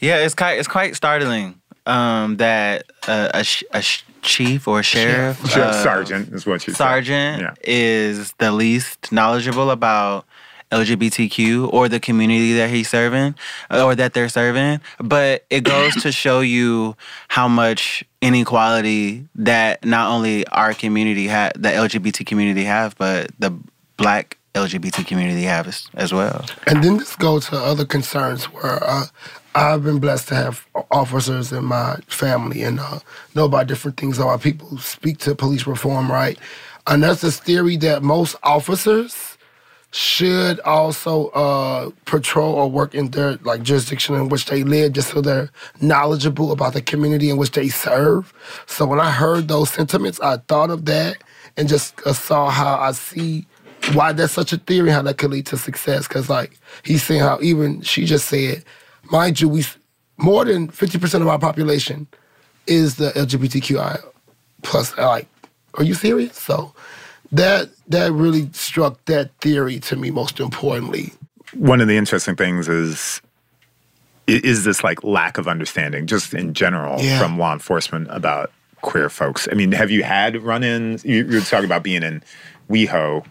Yeah, 0.00 0.18
it's 0.18 0.34
quite 0.34 0.58
it's 0.58 0.68
quite 0.68 0.96
startling 0.96 1.61
um, 1.86 2.36
that 2.38 2.84
uh, 3.08 3.28
a, 3.34 3.44
sh- 3.44 3.64
a 3.72 3.82
sh- 3.82 4.04
chief 4.22 4.68
or 4.68 4.82
sheriff, 4.82 5.44
Sure, 5.50 5.64
uh, 5.64 5.82
sergeant 5.82 6.32
is 6.32 6.46
what 6.46 6.66
you 6.66 6.72
said. 6.72 6.76
sergeant 6.78 7.42
Yeah. 7.42 7.54
is 7.64 8.32
the 8.38 8.52
least 8.52 9.10
knowledgeable 9.12 9.70
about 9.70 10.24
LGBTQ 10.70 11.70
or 11.72 11.88
the 11.88 12.00
community 12.00 12.54
that 12.54 12.70
he's 12.70 12.88
serving 12.88 13.34
or 13.70 13.94
that 13.94 14.14
they're 14.14 14.28
serving. 14.30 14.80
But 14.98 15.44
it 15.50 15.64
goes 15.64 15.94
to 16.02 16.12
show 16.12 16.40
you 16.40 16.96
how 17.28 17.46
much 17.48 18.04
inequality 18.22 19.26
that 19.34 19.84
not 19.84 20.10
only 20.10 20.46
our 20.48 20.72
community 20.74 21.26
had, 21.26 21.52
the 21.56 21.68
LGBT 21.68 22.24
community 22.26 22.64
have, 22.64 22.96
but 22.96 23.30
the 23.38 23.52
black 23.96 24.38
LGBT 24.54 25.06
community 25.06 25.42
have 25.42 25.66
as, 25.68 25.88
as 25.94 26.12
well. 26.12 26.44
And 26.66 26.82
then 26.82 26.96
this 26.98 27.16
goes 27.16 27.48
to 27.50 27.56
other 27.56 27.84
concerns 27.84 28.44
where 28.46 28.82
uh, 28.82 29.04
I've 29.54 29.84
been 29.84 29.98
blessed 29.98 30.28
to 30.28 30.34
have 30.34 30.66
officers 30.90 31.52
in 31.52 31.64
my 31.64 31.96
family 32.06 32.62
and 32.62 32.80
uh, 32.80 33.00
know 33.34 33.44
about 33.44 33.66
different 33.66 33.98
things 33.98 34.18
about 34.18 34.40
people 34.42 34.68
who 34.68 34.78
speak 34.78 35.18
to 35.18 35.34
police 35.34 35.66
reform, 35.66 36.10
right? 36.10 36.38
And 36.86 37.02
that's 37.02 37.20
this 37.20 37.38
theory 37.38 37.76
that 37.78 38.02
most 38.02 38.36
officers 38.42 39.36
should 39.92 40.58
also 40.60 41.28
uh, 41.28 41.90
patrol 42.06 42.54
or 42.54 42.70
work 42.70 42.94
in 42.94 43.10
their 43.10 43.36
like 43.42 43.62
jurisdiction 43.62 44.14
in 44.14 44.30
which 44.30 44.46
they 44.46 44.64
live, 44.64 44.94
just 44.94 45.10
so 45.10 45.20
they're 45.20 45.50
knowledgeable 45.82 46.50
about 46.50 46.72
the 46.72 46.80
community 46.80 47.28
in 47.28 47.36
which 47.36 47.50
they 47.52 47.68
serve. 47.68 48.32
So 48.66 48.86
when 48.86 49.00
I 49.00 49.10
heard 49.10 49.48
those 49.48 49.70
sentiments, 49.70 50.18
I 50.20 50.38
thought 50.48 50.70
of 50.70 50.86
that 50.86 51.22
and 51.58 51.68
just 51.68 52.00
uh, 52.06 52.14
saw 52.14 52.48
how 52.48 52.76
I 52.76 52.92
see 52.92 53.46
why 53.92 54.12
that's 54.12 54.32
such 54.32 54.54
a 54.54 54.56
theory, 54.56 54.90
how 54.90 55.02
that 55.02 55.18
could 55.18 55.30
lead 55.30 55.46
to 55.46 55.58
success. 55.58 56.08
Because 56.08 56.30
like 56.30 56.58
he's 56.84 57.02
saying 57.02 57.20
how 57.20 57.38
even 57.42 57.82
she 57.82 58.06
just 58.06 58.28
said, 58.28 58.64
mind 59.10 59.40
you, 59.40 59.48
we 59.48 59.64
more 60.18 60.44
than 60.44 60.68
fifty 60.68 60.98
percent 60.98 61.22
of 61.22 61.28
our 61.28 61.38
population 61.38 62.06
is 62.66 62.96
the 62.96 63.10
LGBTQI 63.10 64.00
plus. 64.62 64.96
Like, 64.96 65.26
are 65.74 65.84
you 65.84 65.94
serious? 65.94 66.36
So 66.38 66.74
that 67.32 67.68
that 67.88 68.12
really 68.12 68.48
struck 68.52 69.04
that 69.06 69.30
theory 69.40 69.80
to 69.80 69.96
me 69.96 70.10
most 70.10 70.38
importantly. 70.40 71.12
One 71.54 71.80
of 71.80 71.88
the 71.88 71.96
interesting 71.96 72.36
things 72.36 72.68
is 72.68 73.20
is 74.28 74.64
this 74.64 74.84
like 74.84 75.02
lack 75.02 75.36
of 75.38 75.48
understanding, 75.48 76.06
just 76.06 76.32
in 76.32 76.54
general, 76.54 77.00
Yeah. 77.00 77.18
from 77.18 77.38
law 77.38 77.52
enforcement 77.52 78.06
about 78.10 78.52
queer 78.82 79.08
folks. 79.10 79.48
I 79.50 79.54
mean, 79.54 79.72
have 79.72 79.90
you 79.90 80.02
had 80.04 80.40
run-ins? 80.42 81.04
You, 81.04 81.26
you're 81.28 81.40
talking 81.42 81.64
about 81.66 81.82
being 81.82 82.02
in 82.04 82.22
WeHo, 82.70 83.24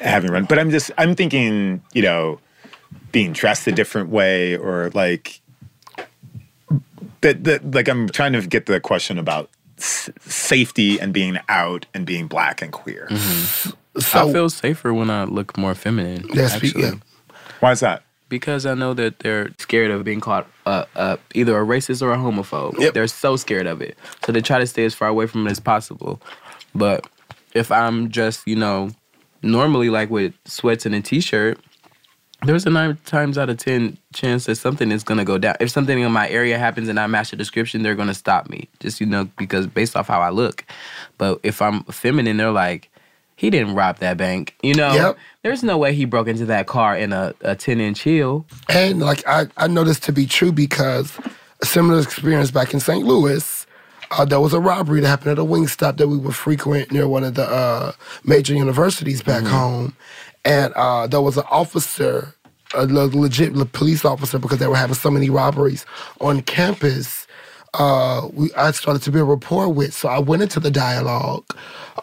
having 0.00 0.30
run, 0.30 0.44
but 0.46 0.58
I'm 0.58 0.70
just 0.70 0.90
I'm 0.98 1.14
thinking, 1.14 1.82
you 1.92 2.02
know, 2.02 2.40
being 3.12 3.32
dressed 3.32 3.66
a 3.66 3.72
different 3.72 4.08
way 4.10 4.56
or 4.56 4.90
like 4.94 5.40
that. 7.20 7.44
That 7.44 7.74
like 7.74 7.88
I'm 7.88 8.08
trying 8.08 8.32
to 8.32 8.42
get 8.42 8.66
the 8.66 8.80
question 8.80 9.18
about 9.18 9.50
s- 9.78 10.10
safety 10.20 10.98
and 11.00 11.12
being 11.12 11.38
out 11.48 11.86
and 11.94 12.06
being 12.06 12.26
black 12.26 12.62
and 12.62 12.72
queer. 12.72 13.08
So 13.98 14.28
I 14.28 14.32
feel 14.32 14.48
safer 14.48 14.94
when 14.94 15.10
I 15.10 15.24
look 15.24 15.56
more 15.58 15.74
feminine. 15.74 16.26
That's 16.34 16.54
actually. 16.54 16.82
yeah. 16.82 16.94
Why 17.60 17.72
is 17.72 17.80
that? 17.80 18.02
Because 18.28 18.64
I 18.64 18.72
know 18.72 18.94
that 18.94 19.18
they're 19.18 19.50
scared 19.58 19.90
of 19.90 20.04
being 20.04 20.20
caught 20.20 20.46
uh, 20.64 20.86
uh, 20.96 21.18
either 21.34 21.54
a 21.60 21.64
racist 21.66 22.00
or 22.00 22.12
a 22.12 22.16
homophobe. 22.16 22.78
Yep. 22.78 22.94
They're 22.94 23.06
so 23.06 23.36
scared 23.36 23.66
of 23.66 23.82
it. 23.82 23.98
So 24.24 24.32
they 24.32 24.40
try 24.40 24.58
to 24.58 24.66
stay 24.66 24.86
as 24.86 24.94
far 24.94 25.08
away 25.08 25.26
from 25.26 25.46
it 25.46 25.50
as 25.50 25.60
possible. 25.60 26.18
But 26.74 27.06
if 27.52 27.70
I'm 27.70 28.10
just, 28.10 28.46
you 28.48 28.56
know, 28.56 28.88
normally 29.42 29.90
like 29.90 30.08
with 30.08 30.32
sweats 30.46 30.86
and 30.86 30.94
a 30.94 31.02
t 31.02 31.20
shirt, 31.20 31.60
there's 32.44 32.66
a 32.66 32.70
nine 32.70 32.98
times 33.04 33.38
out 33.38 33.48
of 33.50 33.58
ten 33.58 33.98
chance 34.12 34.46
that 34.46 34.56
something 34.56 34.90
is 34.90 35.04
gonna 35.04 35.24
go 35.24 35.38
down. 35.38 35.56
If 35.60 35.70
something 35.70 35.98
in 35.98 36.12
my 36.12 36.28
area 36.28 36.58
happens 36.58 36.88
and 36.88 36.98
I 36.98 37.06
match 37.06 37.30
the 37.30 37.36
description, 37.36 37.82
they're 37.82 37.94
gonna 37.94 38.14
stop 38.14 38.48
me. 38.50 38.68
Just 38.80 39.00
you 39.00 39.06
know, 39.06 39.24
because 39.38 39.66
based 39.66 39.96
off 39.96 40.08
how 40.08 40.20
I 40.20 40.30
look. 40.30 40.64
But 41.18 41.40
if 41.42 41.62
I'm 41.62 41.84
feminine, 41.84 42.36
they're 42.36 42.50
like, 42.50 42.88
he 43.36 43.50
didn't 43.50 43.74
rob 43.74 43.98
that 43.98 44.16
bank. 44.16 44.54
You 44.62 44.74
know, 44.74 44.92
Yep. 44.94 45.18
there's 45.42 45.62
no 45.62 45.78
way 45.78 45.94
he 45.94 46.04
broke 46.04 46.28
into 46.28 46.44
that 46.46 46.66
car 46.66 46.96
in 46.96 47.12
a, 47.12 47.34
a 47.42 47.54
10 47.56 47.80
inch 47.80 48.00
heel. 48.02 48.46
And 48.68 49.00
like 49.00 49.26
I, 49.26 49.46
I 49.56 49.68
know 49.68 49.84
this 49.84 50.00
to 50.00 50.12
be 50.12 50.26
true 50.26 50.52
because 50.52 51.18
a 51.60 51.66
similar 51.66 52.00
experience 52.00 52.50
back 52.50 52.74
in 52.74 52.80
St. 52.80 53.04
Louis. 53.04 53.66
Uh, 54.10 54.26
there 54.26 54.40
was 54.40 54.52
a 54.52 54.60
robbery 54.60 55.00
that 55.00 55.08
happened 55.08 55.30
at 55.30 55.38
a 55.38 55.44
wing 55.44 55.66
stop 55.66 55.96
that 55.96 56.06
we 56.06 56.18
would 56.18 56.34
frequent 56.36 56.92
near 56.92 57.08
one 57.08 57.24
of 57.24 57.34
the 57.34 57.44
uh, 57.44 57.92
major 58.24 58.52
universities 58.54 59.22
back 59.22 59.42
home, 59.42 59.96
and 60.44 60.72
uh, 60.74 61.06
there 61.06 61.20
was 61.20 61.36
an 61.36 61.44
officer, 61.50 62.34
a 62.74 62.86
le- 62.86 63.16
legit 63.16 63.54
police 63.72 64.04
officer, 64.04 64.38
because 64.38 64.58
they 64.58 64.66
were 64.66 64.76
having 64.76 64.94
so 64.94 65.10
many 65.10 65.30
robberies 65.30 65.86
on 66.20 66.42
campus. 66.42 67.26
Uh, 67.74 68.28
we 68.34 68.52
I 68.54 68.70
started 68.72 69.02
to 69.02 69.10
build 69.10 69.30
rapport 69.30 69.68
with, 69.68 69.94
so 69.94 70.08
I 70.08 70.18
went 70.18 70.42
into 70.42 70.60
the 70.60 70.70
dialogue, 70.70 71.44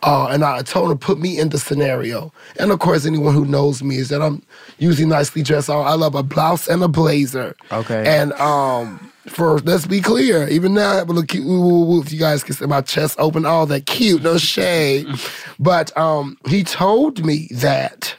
uh, 0.02 0.28
and 0.32 0.44
I 0.44 0.64
told 0.64 0.90
him 0.90 0.98
to 0.98 1.06
put 1.06 1.20
me 1.20 1.38
in 1.38 1.50
the 1.50 1.60
scenario. 1.60 2.34
And 2.58 2.72
of 2.72 2.80
course, 2.80 3.06
anyone 3.06 3.36
who 3.36 3.46
knows 3.46 3.84
me 3.84 3.98
is 3.98 4.10
that 4.10 4.22
I'm 4.22 4.42
usually 4.80 5.08
nicely 5.08 5.44
dressed. 5.44 5.70
I 5.70 5.76
I 5.76 5.94
love 5.94 6.16
a 6.16 6.24
blouse 6.24 6.68
and 6.68 6.82
a 6.82 6.88
blazer. 6.88 7.56
Okay. 7.72 8.04
And 8.08 8.34
um, 8.34 9.12
for 9.28 9.60
let's 9.60 9.86
be 9.86 10.02
clear, 10.02 10.48
even 10.48 10.74
now 10.74 10.92
I 10.92 10.96
have 10.96 11.10
a 11.10 11.14
little 11.14 11.28
cute. 11.28 11.46
Woo, 11.46 11.62
woo, 11.62 11.86
woo, 11.86 12.02
if 12.02 12.12
you 12.12 12.18
guys 12.18 12.44
can 12.44 12.56
see 12.56 12.66
my 12.66 12.82
chest 12.82 13.18
open, 13.20 13.46
all 13.46 13.68
that 13.68 13.86
cute, 13.86 14.24
no 14.24 14.40
shade. 14.40 15.08
but 15.60 15.96
um, 15.96 16.38
he 16.48 16.64
told 16.64 17.24
me 17.24 17.48
that 17.52 18.16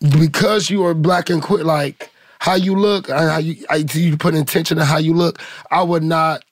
because 0.00 0.70
you 0.70 0.84
are 0.84 0.94
black 0.94 1.30
and 1.30 1.42
queer, 1.42 1.64
like 1.64 2.10
how 2.38 2.54
you 2.54 2.74
look, 2.74 3.08
and 3.08 3.18
how 3.18 3.38
you, 3.38 3.64
I, 3.68 3.84
you 3.92 4.16
put 4.16 4.34
intention 4.34 4.78
in 4.78 4.84
how 4.84 4.98
you 4.98 5.14
look, 5.14 5.40
I 5.70 5.82
would 5.82 6.02
not. 6.02 6.42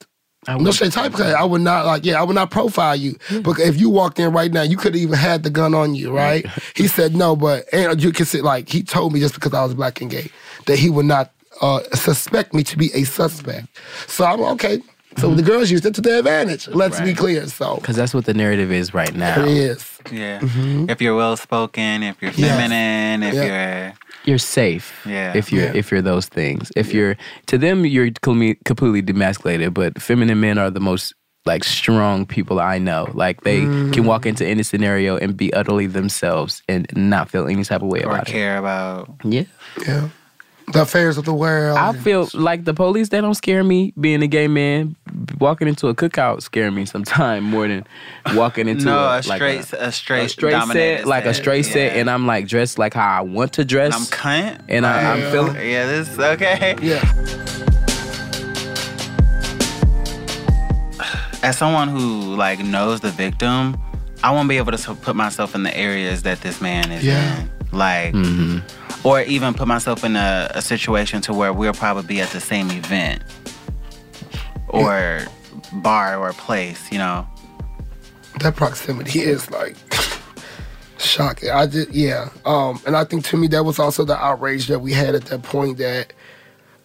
no 0.46 0.70
shade 0.72 0.92
type 0.92 1.18
I 1.18 1.44
would 1.44 1.60
not 1.62 1.86
like. 1.86 2.04
Yeah, 2.04 2.20
I 2.20 2.24
would 2.24 2.34
not 2.34 2.50
profile 2.50 2.96
you. 2.96 3.16
But 3.42 3.58
if 3.58 3.78
you 3.80 3.90
walked 3.90 4.18
in 4.18 4.32
right 4.32 4.52
now, 4.52 4.62
you 4.62 4.76
could 4.76 4.94
have 4.94 5.02
even 5.02 5.16
had 5.18 5.42
the 5.42 5.50
gun 5.50 5.74
on 5.74 5.94
you, 5.94 6.10
right? 6.14 6.46
he 6.74 6.86
said 6.88 7.14
no, 7.14 7.36
but 7.36 7.64
and 7.72 8.02
you 8.02 8.12
can 8.12 8.26
see 8.26 8.40
like 8.40 8.68
he 8.68 8.82
told 8.82 9.12
me 9.12 9.20
just 9.20 9.34
because 9.34 9.52
I 9.54 9.62
was 9.64 9.74
black 9.74 10.00
and 10.00 10.10
gay 10.10 10.30
that 10.66 10.78
he 10.78 10.90
would 10.90 11.06
not 11.06 11.32
uh, 11.60 11.80
suspect 11.94 12.54
me 12.54 12.62
to 12.64 12.76
be 12.76 12.90
a 12.94 13.04
suspect. 13.04 13.66
So 14.06 14.24
I'm 14.24 14.40
okay. 14.40 14.80
So 15.18 15.34
the 15.34 15.42
girls 15.42 15.70
used 15.70 15.84
it 15.84 15.94
to 15.94 16.00
their 16.00 16.18
advantage. 16.20 16.68
Let's 16.68 17.00
be 17.00 17.14
clear. 17.14 17.46
So 17.48 17.76
Because 17.76 17.96
that's 17.96 18.14
what 18.14 18.24
the 18.24 18.34
narrative 18.34 18.70
is 18.70 18.94
right 18.94 19.14
now. 19.14 19.42
it 19.42 19.48
is. 19.48 19.98
Yeah. 20.12 20.40
Mm-hmm. 20.40 20.90
If 20.90 21.00
you're 21.02 21.16
well 21.16 21.36
spoken, 21.36 22.02
if 22.02 22.16
you're 22.22 22.30
Yes. 22.32 22.50
feminine, 22.50 23.22
if 23.22 23.34
Yeah. 23.34 23.92
You're 24.24 24.38
safe 24.38 24.92
Yeah. 25.06 25.32
if 25.34 25.52
you're 25.52 25.64
Yeah. 25.64 25.72
if 25.74 25.90
you're 25.90 26.02
those 26.02 26.26
things. 26.26 26.70
If 26.76 26.92
you're 26.92 27.16
to 27.46 27.58
them 27.58 27.84
you're 27.84 28.10
completely 28.64 29.02
demasculated, 29.02 29.74
but 29.74 30.00
feminine 30.00 30.40
men 30.40 30.58
are 30.58 30.70
the 30.70 30.80
most 30.80 31.14
like 31.46 31.64
strong 31.64 32.26
people 32.26 32.60
I 32.60 32.78
know. 32.78 33.08
Like 33.14 33.42
they 33.42 33.60
can 33.94 34.04
walk 34.04 34.22
mm. 34.22 34.30
into 34.30 34.46
any 34.46 34.62
scenario 34.62 35.16
and 35.16 35.36
be 35.36 35.52
utterly 35.54 35.86
themselves 35.86 36.62
and 36.68 36.86
not 36.94 37.30
feel 37.30 37.46
any 37.46 37.64
type 37.64 37.82
of 37.82 37.88
way 37.88 38.02
or 38.02 38.10
about 38.10 38.28
it. 38.28 38.32
care 38.32 38.58
about. 38.58 39.08
Yeah. 39.24 39.44
Yeah. 39.86 40.08
The 40.72 40.82
affairs 40.82 41.16
of 41.18 41.24
the 41.24 41.32
world. 41.34 41.78
I 41.78 41.92
feel 41.94 42.28
like 42.34 42.64
the 42.64 42.74
police, 42.74 43.08
they 43.08 43.20
don't 43.20 43.34
scare 43.34 43.64
me. 43.64 43.92
Being 43.98 44.22
a 44.22 44.26
gay 44.26 44.48
man, 44.48 44.96
walking 45.40 45.68
into 45.68 45.88
a 45.88 45.94
cookout 45.94 46.42
scare 46.42 46.70
me 46.70 46.84
sometimes 46.84 47.42
more 47.44 47.66
than 47.68 47.84
walking 48.34 48.68
into 48.68 48.84
No, 48.86 48.98
a, 48.98 49.06
a 49.06 49.14
like 49.16 49.22
straight- 49.24 49.72
a 49.72 49.92
straight 49.92 50.24
a 50.26 50.28
straight 50.28 50.50
dominated 50.52 50.98
set, 50.98 51.06
like 51.06 51.24
a 51.24 51.32
set, 51.34 51.42
straight 51.42 51.62
set, 51.62 51.96
and 51.96 52.10
I'm 52.10 52.26
like 52.26 52.46
dressed 52.48 52.78
like 52.78 52.94
how 52.94 53.18
I 53.18 53.20
want 53.22 53.54
to 53.54 53.64
dress. 53.64 53.94
I'm 53.94 54.02
cunt. 54.06 54.64
and 54.68 54.84
I, 54.86 55.12
I'm 55.14 55.30
feeling. 55.32 55.54
Yeah, 55.56 55.86
this 55.86 56.08
is 56.10 56.18
okay. 56.18 56.76
Yeah. 56.82 57.04
As 61.42 61.56
someone 61.56 61.88
who 61.88 62.34
like 62.34 62.58
knows 62.58 63.00
the 63.00 63.10
victim, 63.10 63.76
I 64.24 64.32
won't 64.32 64.48
be 64.48 64.56
able 64.58 64.72
to 64.72 64.94
put 64.96 65.14
myself 65.14 65.54
in 65.54 65.62
the 65.62 65.74
areas 65.76 66.22
that 66.24 66.40
this 66.40 66.60
man 66.60 66.90
is 66.90 67.04
Yeah. 67.04 67.40
in. 67.42 67.50
Like, 67.72 68.14
or 69.04 69.20
even 69.22 69.54
put 69.54 69.68
myself 69.68 70.04
in 70.04 70.16
a, 70.16 70.50
a 70.54 70.62
situation 70.62 71.20
to 71.22 71.34
where 71.34 71.52
we'll 71.52 71.72
probably 71.74 72.02
be 72.04 72.20
at 72.20 72.30
the 72.30 72.40
same 72.40 72.70
event 72.70 73.22
or 74.68 75.20
bar 75.74 76.18
or 76.18 76.32
place. 76.32 76.90
You 76.90 76.98
know. 76.98 77.26
that 78.40 78.56
proximity 78.56 79.20
is 79.20 79.50
like 79.50 79.76
shocking. 80.98 81.50
I 81.50 81.66
just 81.66 81.90
yeah. 81.90 82.30
Um, 82.44 82.80
and 82.86 82.96
I 82.96 83.04
think 83.04 83.24
to 83.26 83.36
me 83.36 83.46
that 83.48 83.64
was 83.64 83.78
also 83.78 84.04
the 84.04 84.16
outrage 84.16 84.66
that 84.68 84.80
we 84.80 84.92
had 84.92 85.14
at 85.14 85.26
that 85.26 85.42
point. 85.42 85.78
That 85.78 86.12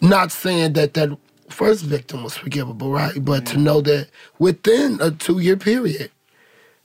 not 0.00 0.32
saying 0.32 0.74
that 0.74 0.94
that 0.94 1.16
first 1.48 1.84
victim 1.84 2.24
was 2.24 2.36
forgivable, 2.36 2.90
right? 2.90 3.12
But 3.24 3.46
to 3.46 3.58
know 3.58 3.80
that 3.82 4.08
within 4.38 4.98
a 5.00 5.10
two 5.10 5.38
year 5.38 5.56
period, 5.56 6.10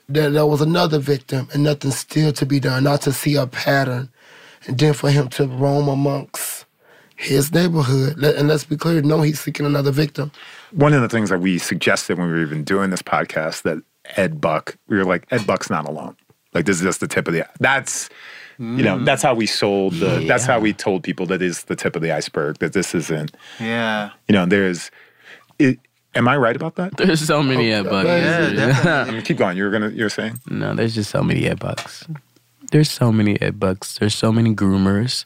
that 0.09 0.33
there 0.33 0.45
was 0.45 0.61
another 0.61 0.99
victim 0.99 1.47
and 1.53 1.63
nothing 1.63 1.91
still 1.91 2.31
to 2.33 2.45
be 2.45 2.59
done. 2.59 2.83
Not 2.83 3.01
to 3.03 3.13
see 3.13 3.35
a 3.35 3.47
pattern, 3.47 4.09
and 4.67 4.77
then 4.77 4.93
for 4.93 5.09
him 5.09 5.29
to 5.29 5.47
roam 5.47 5.87
amongst 5.87 6.65
his 7.15 7.53
neighborhood. 7.53 8.17
And 8.23 8.47
let's 8.47 8.63
be 8.63 8.77
clear, 8.77 9.01
no, 9.01 9.21
he's 9.21 9.39
seeking 9.39 9.65
another 9.65 9.91
victim. 9.91 10.31
One 10.71 10.93
of 10.93 11.01
the 11.01 11.09
things 11.09 11.29
that 11.29 11.39
we 11.39 11.57
suggested 11.57 12.17
when 12.17 12.27
we 12.27 12.33
were 12.33 12.41
even 12.41 12.63
doing 12.63 12.89
this 12.89 13.01
podcast 13.01 13.63
that 13.63 13.81
Ed 14.15 14.39
Buck, 14.41 14.77
we 14.87 14.97
were 14.97 15.05
like, 15.05 15.25
Ed 15.31 15.45
Buck's 15.45 15.69
not 15.69 15.87
alone. 15.87 16.15
Like 16.53 16.65
this 16.65 16.77
is 16.77 16.83
just 16.83 16.99
the 16.99 17.07
tip 17.07 17.27
of 17.27 17.33
the 17.33 17.47
that's 17.59 18.09
you 18.57 18.83
know, 18.83 18.97
hmm. 18.97 19.05
that's 19.05 19.23
how 19.23 19.33
we 19.33 19.45
sold 19.45 19.93
the 19.93 20.25
that's 20.27 20.45
how 20.45 20.59
we 20.59 20.73
told 20.73 21.01
people 21.03 21.25
that 21.27 21.41
is 21.41 21.63
the 21.63 21.77
tip 21.77 21.95
of 21.95 22.01
the 22.01 22.11
iceberg, 22.11 22.57
that 22.57 22.73
this 22.73 22.93
isn't 22.93 23.31
Yeah. 23.59 24.09
you 24.27 24.33
know, 24.33 24.45
there's 24.45 24.91
it, 25.59 25.79
am 26.15 26.27
I 26.27 26.37
right 26.37 26.55
about 26.55 26.75
that? 26.75 26.97
There's 26.97 27.21
so 27.21 27.41
many 27.43 27.71
Ed 27.71 27.83
Bucks. 27.83 28.07
Yeah, 28.07 28.49
definitely. 28.49 28.91
I 28.91 29.11
mean, 29.11 29.21
keep 29.27 29.37
going. 29.37 29.57
You 29.57 29.63
were 29.63 29.71
gonna 29.71 29.89
you're 29.89 30.09
saying? 30.09 30.39
No, 30.49 30.73
there's 30.73 30.95
just 30.95 31.11
so 31.11 31.23
many 31.23 31.45
Ed 31.45 31.59
Bucks. 31.59 32.07
There's 32.71 32.91
so 32.91 33.11
many 33.11 33.39
Ed 33.41 33.59
Bucks. 33.59 33.97
There's 33.97 34.15
so 34.15 34.31
many 34.31 34.53
groomers 34.53 35.25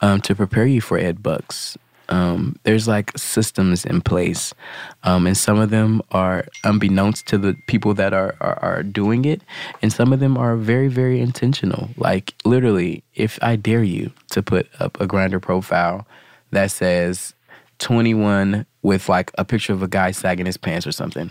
um, 0.00 0.20
to 0.22 0.34
prepare 0.34 0.66
you 0.66 0.80
for 0.80 0.96
Ed 0.96 1.22
Bucks. 1.22 1.76
Um, 2.08 2.56
there's 2.64 2.88
like 2.88 3.16
systems 3.16 3.84
in 3.84 4.00
place, 4.00 4.52
um, 5.04 5.26
and 5.28 5.36
some 5.36 5.60
of 5.60 5.70
them 5.70 6.02
are 6.10 6.44
unbeknownst 6.64 7.26
to 7.28 7.38
the 7.38 7.54
people 7.68 7.94
that 7.94 8.12
are, 8.12 8.34
are 8.40 8.58
are 8.62 8.82
doing 8.82 9.24
it, 9.24 9.42
and 9.80 9.92
some 9.92 10.12
of 10.12 10.18
them 10.18 10.36
are 10.36 10.56
very 10.56 10.88
very 10.88 11.20
intentional. 11.20 11.90
Like 11.96 12.34
literally, 12.44 13.04
if 13.14 13.38
I 13.42 13.54
dare 13.56 13.84
you 13.84 14.10
to 14.30 14.42
put 14.42 14.68
up 14.80 15.00
a 15.00 15.06
Grindr 15.06 15.40
profile 15.40 16.06
that 16.50 16.72
says 16.72 17.34
21 17.78 18.66
with 18.82 19.08
like 19.08 19.30
a 19.36 19.44
picture 19.44 19.72
of 19.72 19.82
a 19.82 19.88
guy 19.88 20.10
sagging 20.10 20.46
his 20.46 20.56
pants 20.56 20.86
or 20.86 20.92
something 20.92 21.30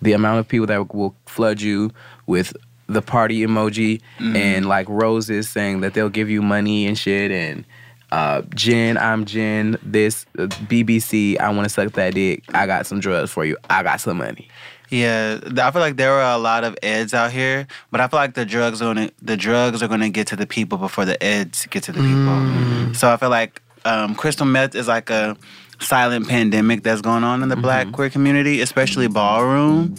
the 0.00 0.12
amount 0.12 0.38
of 0.38 0.46
people 0.48 0.66
that 0.66 0.94
will 0.94 1.14
flood 1.26 1.60
you 1.60 1.90
with 2.26 2.56
the 2.86 3.02
party 3.02 3.40
emoji 3.40 4.00
and 4.18 4.66
like 4.66 4.88
roses 4.88 5.48
saying 5.48 5.80
that 5.80 5.94
they'll 5.94 6.08
give 6.08 6.30
you 6.30 6.40
money 6.40 6.86
and 6.86 6.98
shit 6.98 7.30
and 7.30 7.64
uh, 8.10 8.40
Jen, 8.54 8.96
I'm 8.96 9.26
Jen. 9.26 9.76
This 9.82 10.24
uh, 10.38 10.44
BBC, 10.44 11.38
I 11.38 11.50
want 11.50 11.64
to 11.64 11.68
suck 11.68 11.92
that 11.92 12.14
dick. 12.14 12.42
I 12.54 12.66
got 12.66 12.86
some 12.86 13.00
drugs 13.00 13.30
for 13.30 13.44
you. 13.44 13.58
I 13.68 13.82
got 13.82 14.00
some 14.00 14.16
money. 14.16 14.48
Yeah, 14.88 15.38
I 15.58 15.70
feel 15.70 15.82
like 15.82 15.96
there 15.96 16.12
are 16.12 16.34
a 16.34 16.38
lot 16.38 16.64
of 16.64 16.74
eds 16.82 17.12
out 17.12 17.30
here, 17.32 17.66
but 17.90 18.00
I 18.00 18.08
feel 18.08 18.18
like 18.18 18.32
the 18.32 18.46
drugs 18.46 18.80
are 18.80 18.86
gonna 18.86 19.10
the 19.20 19.36
drugs 19.36 19.82
are 19.82 19.88
gonna 19.88 20.08
get 20.08 20.26
to 20.28 20.36
the 20.36 20.46
people 20.46 20.78
before 20.78 21.04
the 21.04 21.22
eds 21.22 21.66
get 21.66 21.82
to 21.82 21.92
the 21.92 22.00
people. 22.00 22.94
So 22.94 23.12
I 23.12 23.18
feel 23.18 23.28
like 23.28 23.60
um, 23.84 24.14
crystal 24.14 24.46
meth 24.46 24.74
is 24.74 24.88
like 24.88 25.10
a 25.10 25.36
silent 25.80 26.28
pandemic 26.28 26.82
that's 26.82 27.00
going 27.00 27.24
on 27.24 27.42
in 27.42 27.48
the 27.48 27.56
Black 27.56 27.92
queer 27.92 28.10
community, 28.10 28.60
especially 28.60 29.06
ballroom. 29.08 29.94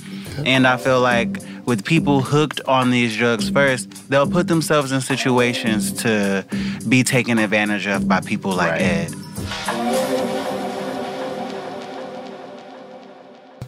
And 0.46 0.66
I 0.68 0.78
feel 0.78 1.02
like 1.02 1.38
with 1.66 1.84
people 1.86 2.22
hooked 2.22 2.62
on 2.62 2.92
these 2.92 3.16
drugs 3.18 3.50
first, 3.50 4.10
they'll 4.10 4.30
put 4.30 4.48
themselves 4.48 4.92
in 4.92 5.02
situations 5.02 5.92
to 6.04 6.46
be 6.88 7.04
taken 7.04 7.38
advantage 7.40 7.88
of 7.88 8.08
by 8.08 8.22
people 8.22 8.52
like 8.52 8.72
Right. 8.72 8.82
Ed. 8.82 9.16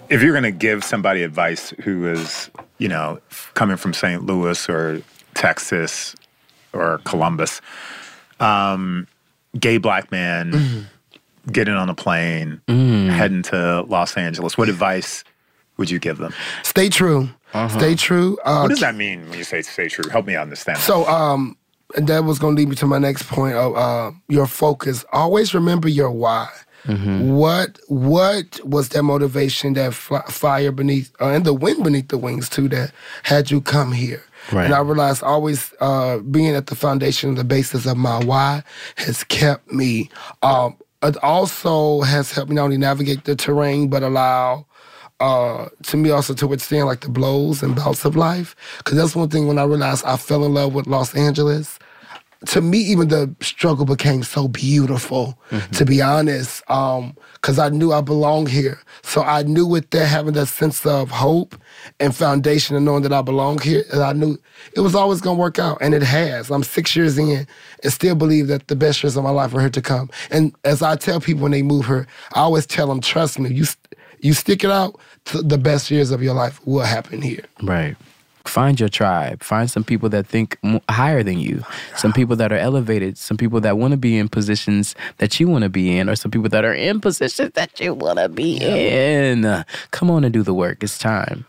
if 0.09 0.21
you're 0.21 0.33
going 0.33 0.43
to 0.43 0.51
give 0.51 0.83
somebody 0.83 1.23
advice 1.23 1.69
who 1.83 2.07
is, 2.11 2.49
you 2.79 2.89
know, 2.89 3.19
coming 3.53 3.77
from 3.77 3.93
St. 3.93 4.25
Louis 4.25 4.69
or 4.69 5.01
Texas 5.35 6.15
or 6.73 6.99
Columbus, 7.05 7.61
um, 8.41 9.07
gay 9.57 9.77
black 9.77 10.11
man 10.11 10.87
getting 11.51 11.73
on 11.73 11.89
a 11.89 11.95
plane, 11.95 12.61
heading 12.67 13.41
to 13.43 13.81
Los 13.87 14.17
Angeles, 14.17 14.57
what 14.57 14.69
advice 14.69 15.23
would 15.77 15.89
you 15.89 15.99
give 15.99 16.17
them? 16.17 16.33
Stay 16.63 16.89
true. 16.89 17.29
Stay 17.69 17.95
true. 17.95 18.37
Uh, 18.45 18.61
What 18.61 18.69
does 18.69 18.79
that 18.79 18.95
mean 18.95 19.29
when 19.29 19.37
you 19.37 19.43
say 19.43 19.61
stay 19.61 19.87
true? 19.89 20.09
Help 20.09 20.25
me 20.25 20.35
understand. 20.35 20.79
So, 20.79 21.05
um, 21.07 21.57
and 21.97 22.07
that 22.07 22.23
was 22.23 22.39
going 22.39 22.55
to 22.55 22.59
lead 22.61 22.69
me 22.69 22.75
to 22.77 22.85
my 22.87 22.97
next 22.99 23.23
point 23.23 23.55
of 23.55 23.75
uh, 23.75 24.11
your 24.29 24.47
focus. 24.47 25.03
Always 25.11 25.53
remember 25.53 25.89
your 25.89 26.11
why. 26.11 26.47
What 26.85 27.77
what 27.87 28.59
was 28.65 28.89
that 28.89 29.03
motivation, 29.03 29.73
that 29.73 29.93
fi- 29.93 30.21
fire 30.29 30.71
beneath, 30.71 31.11
uh, 31.21 31.27
and 31.27 31.45
the 31.45 31.53
wind 31.53 31.83
beneath 31.83 32.07
the 32.07 32.17
wings 32.17 32.49
too, 32.49 32.67
that 32.69 32.91
had 33.23 33.51
you 33.51 33.61
come 33.61 33.91
here? 33.91 34.23
Right. 34.51 34.65
And 34.65 34.73
I 34.73 34.79
realized 34.79 35.21
always 35.21 35.73
uh, 35.79 36.17
being 36.19 36.55
at 36.55 36.67
the 36.67 36.75
foundation, 36.75 37.35
the 37.35 37.43
basis 37.43 37.85
of 37.85 37.97
my 37.97 38.23
why, 38.23 38.63
has 38.95 39.23
kept 39.25 39.71
me. 39.71 40.09
Um, 40.41 40.75
it 41.03 41.17
also 41.23 42.01
has 42.01 42.31
helped 42.31 42.49
me 42.49 42.55
not 42.55 42.65
only 42.65 42.77
navigate 42.77 43.25
the 43.25 43.35
terrain, 43.35 43.89
but 43.89 44.03
allow 44.03 44.65
uh, 45.19 45.69
to 45.83 45.97
me 45.97 46.09
also 46.11 46.33
to 46.33 46.47
withstand 46.47 46.87
like 46.87 47.01
the 47.01 47.09
blows 47.09 47.63
and 47.63 47.75
bouts 47.75 48.05
of 48.05 48.15
life. 48.15 48.55
Because 48.79 48.97
that's 48.97 49.15
one 49.15 49.29
thing 49.29 49.47
when 49.47 49.59
I 49.59 49.63
realized 49.63 50.05
I 50.05 50.17
fell 50.17 50.45
in 50.45 50.53
love 50.53 50.73
with 50.73 50.87
Los 50.87 51.15
Angeles. 51.15 51.79
To 52.47 52.61
me, 52.61 52.79
even 52.79 53.09
the 53.09 53.33
struggle 53.39 53.85
became 53.85 54.23
so 54.23 54.47
beautiful. 54.47 55.37
Mm-hmm. 55.51 55.71
To 55.73 55.85
be 55.85 56.01
honest, 56.01 56.63
um, 56.71 57.15
because 57.33 57.59
I 57.59 57.69
knew 57.69 57.93
I 57.93 58.01
belonged 58.01 58.49
here. 58.49 58.79
So 59.03 59.21
I 59.21 59.43
knew 59.43 59.67
with 59.67 59.89
that 59.91 60.07
having 60.07 60.33
that 60.33 60.47
sense 60.47 60.85
of 60.85 61.11
hope 61.11 61.55
and 61.99 62.15
foundation 62.15 62.75
and 62.75 62.83
knowing 62.85 63.03
that 63.03 63.13
I 63.13 63.21
belong 63.21 63.59
here, 63.59 63.83
and 63.91 64.01
I 64.01 64.13
knew 64.13 64.39
it 64.75 64.79
was 64.79 64.95
always 64.95 65.21
gonna 65.21 65.39
work 65.39 65.59
out, 65.59 65.77
and 65.81 65.93
it 65.93 66.01
has. 66.03 66.49
I'm 66.49 66.63
six 66.63 66.95
years 66.95 67.17
in 67.17 67.45
and 67.83 67.93
still 67.93 68.15
believe 68.15 68.47
that 68.47 68.67
the 68.67 68.75
best 68.75 69.03
years 69.03 69.15
of 69.15 69.23
my 69.23 69.29
life 69.29 69.53
are 69.53 69.59
here 69.59 69.69
to 69.69 69.81
come. 69.81 70.09
And 70.31 70.55
as 70.63 70.81
I 70.81 70.95
tell 70.95 71.19
people 71.19 71.43
when 71.43 71.51
they 71.51 71.61
move 71.61 71.85
here, 71.85 72.07
I 72.33 72.39
always 72.41 72.65
tell 72.65 72.87
them, 72.87 73.01
trust 73.01 73.37
me, 73.39 73.53
you. 73.53 73.65
St- 73.65 73.77
you 74.23 74.33
stick 74.33 74.63
it 74.63 74.69
out, 74.69 74.99
t- 75.25 75.41
the 75.43 75.57
best 75.57 75.89
years 75.89 76.11
of 76.11 76.21
your 76.21 76.35
life 76.35 76.65
will 76.65 76.85
happen 76.85 77.23
here. 77.23 77.43
Right. 77.63 77.95
Find 78.51 78.77
your 78.81 78.89
tribe. 78.89 79.43
Find 79.43 79.71
some 79.71 79.85
people 79.85 80.09
that 80.09 80.27
think 80.27 80.57
higher 80.89 81.23
than 81.23 81.39
you. 81.39 81.63
Some 81.95 82.11
people 82.11 82.35
that 82.35 82.51
are 82.51 82.57
elevated. 82.57 83.17
Some 83.17 83.37
people 83.37 83.61
that 83.61 83.77
want 83.77 83.91
to 83.91 83.97
be 83.97 84.17
in 84.17 84.27
positions 84.27 84.93
that 85.19 85.39
you 85.39 85.47
want 85.47 85.63
to 85.63 85.69
be 85.69 85.97
in, 85.97 86.09
or 86.09 86.17
some 86.17 86.31
people 86.31 86.49
that 86.49 86.65
are 86.65 86.73
in 86.73 86.99
positions 86.99 87.51
that 87.53 87.79
you 87.79 87.93
want 87.93 88.19
to 88.19 88.27
be 88.27 88.57
in. 88.57 89.63
Come 89.91 90.11
on 90.11 90.25
and 90.25 90.33
do 90.33 90.43
the 90.43 90.53
work. 90.53 90.83
It's 90.83 90.97
time. 90.97 91.45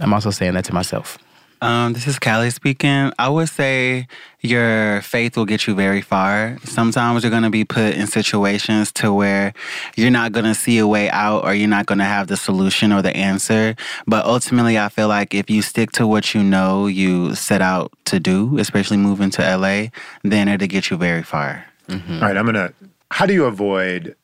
I'm 0.00 0.12
also 0.12 0.30
saying 0.30 0.52
that 0.52 0.66
to 0.66 0.74
myself. 0.74 1.16
Um, 1.62 1.92
this 1.92 2.08
is 2.08 2.18
Callie 2.18 2.50
speaking. 2.50 3.12
I 3.20 3.28
would 3.28 3.48
say 3.48 4.08
your 4.40 5.00
faith 5.02 5.36
will 5.36 5.44
get 5.44 5.68
you 5.68 5.76
very 5.76 6.00
far. 6.00 6.58
Sometimes 6.64 7.22
you're 7.22 7.30
going 7.30 7.44
to 7.44 7.50
be 7.50 7.64
put 7.64 7.94
in 7.94 8.08
situations 8.08 8.90
to 8.94 9.12
where 9.12 9.52
you're 9.94 10.10
not 10.10 10.32
going 10.32 10.44
to 10.44 10.56
see 10.56 10.78
a 10.78 10.88
way 10.88 11.08
out 11.10 11.44
or 11.44 11.54
you're 11.54 11.68
not 11.68 11.86
going 11.86 12.00
to 12.00 12.04
have 12.04 12.26
the 12.26 12.36
solution 12.36 12.90
or 12.92 13.00
the 13.00 13.16
answer. 13.16 13.76
But 14.08 14.24
ultimately, 14.26 14.76
I 14.76 14.88
feel 14.88 15.06
like 15.06 15.34
if 15.34 15.48
you 15.48 15.62
stick 15.62 15.92
to 15.92 16.06
what 16.06 16.34
you 16.34 16.42
know 16.42 16.88
you 16.88 17.36
set 17.36 17.62
out 17.62 17.92
to 18.06 18.18
do, 18.18 18.58
especially 18.58 18.96
moving 18.96 19.30
to 19.30 19.56
LA, 19.56 19.86
then 20.24 20.48
it'll 20.48 20.66
get 20.66 20.90
you 20.90 20.96
very 20.96 21.22
far. 21.22 21.64
All 21.88 21.96
right, 22.22 22.36
I'm 22.36 22.44
gonna. 22.44 22.72
How 23.12 23.24
do 23.24 23.34
you 23.34 23.44
avoid 23.44 24.16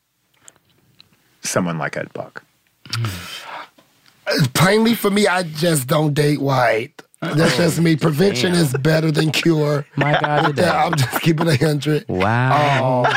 someone 1.41 1.77
like 1.77 1.95
Ed 1.95 2.11
Buck? 2.11 2.43
Plainly 4.53 4.93
for 4.93 5.09
me, 5.09 5.25
I 5.25 5.43
just 5.43 5.87
don't 5.87 6.13
date 6.13 6.41
white. 6.41 7.01
That's 7.21 7.57
just 7.57 7.81
me. 7.81 7.95
Prevention 7.97 8.53
is 8.53 8.71
better 8.73 9.11
than 9.11 9.31
cure. 9.31 9.85
My 9.97 10.19
God, 10.19 10.59
I'm 10.59 10.95
just 10.95 11.21
keeping 11.21 11.47
a 11.47 11.55
hundred. 11.57 12.05
Wow. 12.07 13.03
Um, 13.03 13.13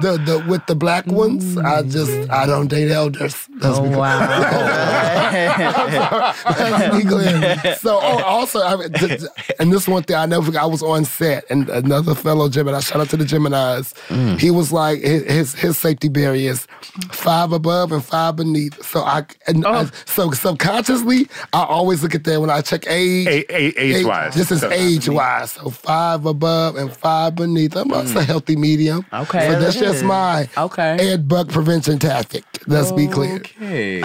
the, 0.00 0.18
the 0.24 0.44
with 0.48 0.66
the 0.66 0.74
black 0.74 1.06
ones, 1.06 1.56
I 1.58 1.82
mm. 1.82 1.90
just 1.92 2.30
I 2.30 2.46
don't 2.46 2.68
date 2.68 2.90
elders. 2.90 3.46
That's 3.56 3.78
Oh, 3.78 3.98
wow. 3.98 5.00
Oh, 5.32 6.56
Let's 6.58 7.04
be. 7.74 7.74
So, 7.80 7.98
oh, 8.02 8.22
also, 8.24 8.62
I 8.62 8.76
mean, 8.76 8.92
th- 8.92 9.20
th- 9.20 9.30
and 9.58 9.72
this 9.72 9.86
one 9.86 10.02
thing 10.02 10.16
I 10.16 10.26
never 10.26 10.46
forgot. 10.46 10.62
I 10.62 10.66
was 10.66 10.82
on 10.82 11.04
set, 11.04 11.44
and 11.50 11.68
another 11.68 12.14
fellow 12.14 12.48
Gemini. 12.48 12.80
Shout 12.80 13.00
out 13.00 13.10
to 13.10 13.16
the 13.16 13.24
Gemini's. 13.24 13.92
Mm. 14.08 14.40
He 14.40 14.50
was 14.50 14.72
like 14.72 15.00
his 15.00 15.54
his, 15.54 15.78
safety 15.78 16.08
barrier 16.08 16.50
is 16.50 16.66
five 17.12 17.52
above 17.52 17.92
and 17.92 18.04
five 18.04 18.36
beneath. 18.36 18.82
So 18.84 19.00
I 19.00 19.24
and 19.46 19.64
oh. 19.64 19.70
I- 19.72 19.90
so 20.04 20.30
subconsciously 20.32 21.28
I 21.52 21.64
always 21.64 22.02
look 22.02 22.14
at 22.14 22.24
that 22.24 22.40
when 22.40 22.50
I 22.50 22.60
check 22.60 22.86
age. 22.86 23.26
A- 23.26 23.54
a- 23.54 23.78
age-wise. 23.78 24.34
This 24.34 24.50
is 24.50 24.60
So- 24.60 24.70
age 24.70 25.08
wise. 25.08 25.52
So 25.52 25.70
five 25.70 26.26
above 26.26 26.76
and 26.76 26.92
five 26.92 27.34
beneath. 27.34 27.76
I'm 27.76 27.88
that's 27.88 28.12
a 28.12 28.16
mm. 28.16 28.24
healthy 28.24 28.56
medium. 28.56 29.06
Okay. 29.12 29.46
So 29.48 29.60
that's 29.60 29.78
that 29.80 29.89
just 29.92 30.04
my 30.04 30.48
Okay. 30.56 30.96
Ed 31.12 31.28
Buck 31.28 31.48
prevention 31.48 31.98
tactic. 31.98 32.44
Let's 32.66 32.92
be 32.92 33.06
clear. 33.08 33.36
Okay. 33.36 34.02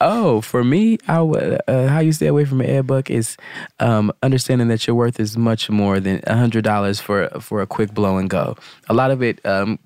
Oh, 0.00 0.40
for 0.42 0.62
me, 0.62 0.98
I 1.08 1.20
would, 1.22 1.60
uh, 1.66 1.88
how 1.88 1.98
you 1.98 2.12
stay 2.12 2.28
away 2.28 2.44
from 2.44 2.60
an 2.60 2.70
Ed 2.70 2.86
Buck 2.86 3.10
is 3.10 3.36
um, 3.80 4.12
understanding 4.22 4.68
that 4.68 4.86
your 4.86 4.94
worth 4.94 5.18
is 5.18 5.36
much 5.36 5.68
more 5.70 5.98
than 5.98 6.22
hundred 6.28 6.62
dollars 6.62 7.00
for 7.00 7.28
for 7.40 7.60
a 7.62 7.66
quick 7.66 7.92
blow 7.94 8.16
and 8.16 8.30
go. 8.30 8.56
A 8.88 8.94
lot 8.94 9.10
of 9.10 9.22
it, 9.24 9.44
um, 9.44 9.76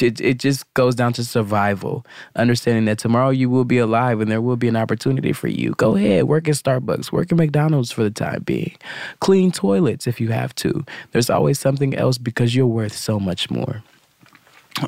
it, 0.00 0.20
it 0.20 0.38
just 0.40 0.72
goes 0.74 0.96
down 0.96 1.12
to 1.14 1.24
survival. 1.24 2.04
Understanding 2.34 2.86
that 2.86 2.98
tomorrow 2.98 3.30
you 3.30 3.48
will 3.48 3.64
be 3.64 3.78
alive 3.78 4.20
and 4.20 4.28
there 4.28 4.40
will 4.40 4.56
be 4.56 4.66
an 4.66 4.74
opportunity 4.76 5.32
for 5.32 5.46
you. 5.46 5.72
Go 5.76 5.94
ahead, 5.94 6.24
work 6.24 6.48
at 6.48 6.56
Starbucks, 6.56 7.12
work 7.12 7.30
at 7.30 7.38
McDonald's 7.38 7.92
for 7.92 8.02
the 8.02 8.10
time 8.10 8.42
being. 8.42 8.76
Clean 9.20 9.52
toilets 9.52 10.08
if 10.08 10.20
you 10.20 10.30
have 10.30 10.52
to. 10.56 10.84
There's 11.12 11.30
always 11.30 11.60
something 11.60 11.94
else 11.94 12.18
because 12.18 12.56
you're 12.56 12.66
worth 12.66 12.96
so 12.96 13.20
much 13.20 13.50
more. 13.52 13.84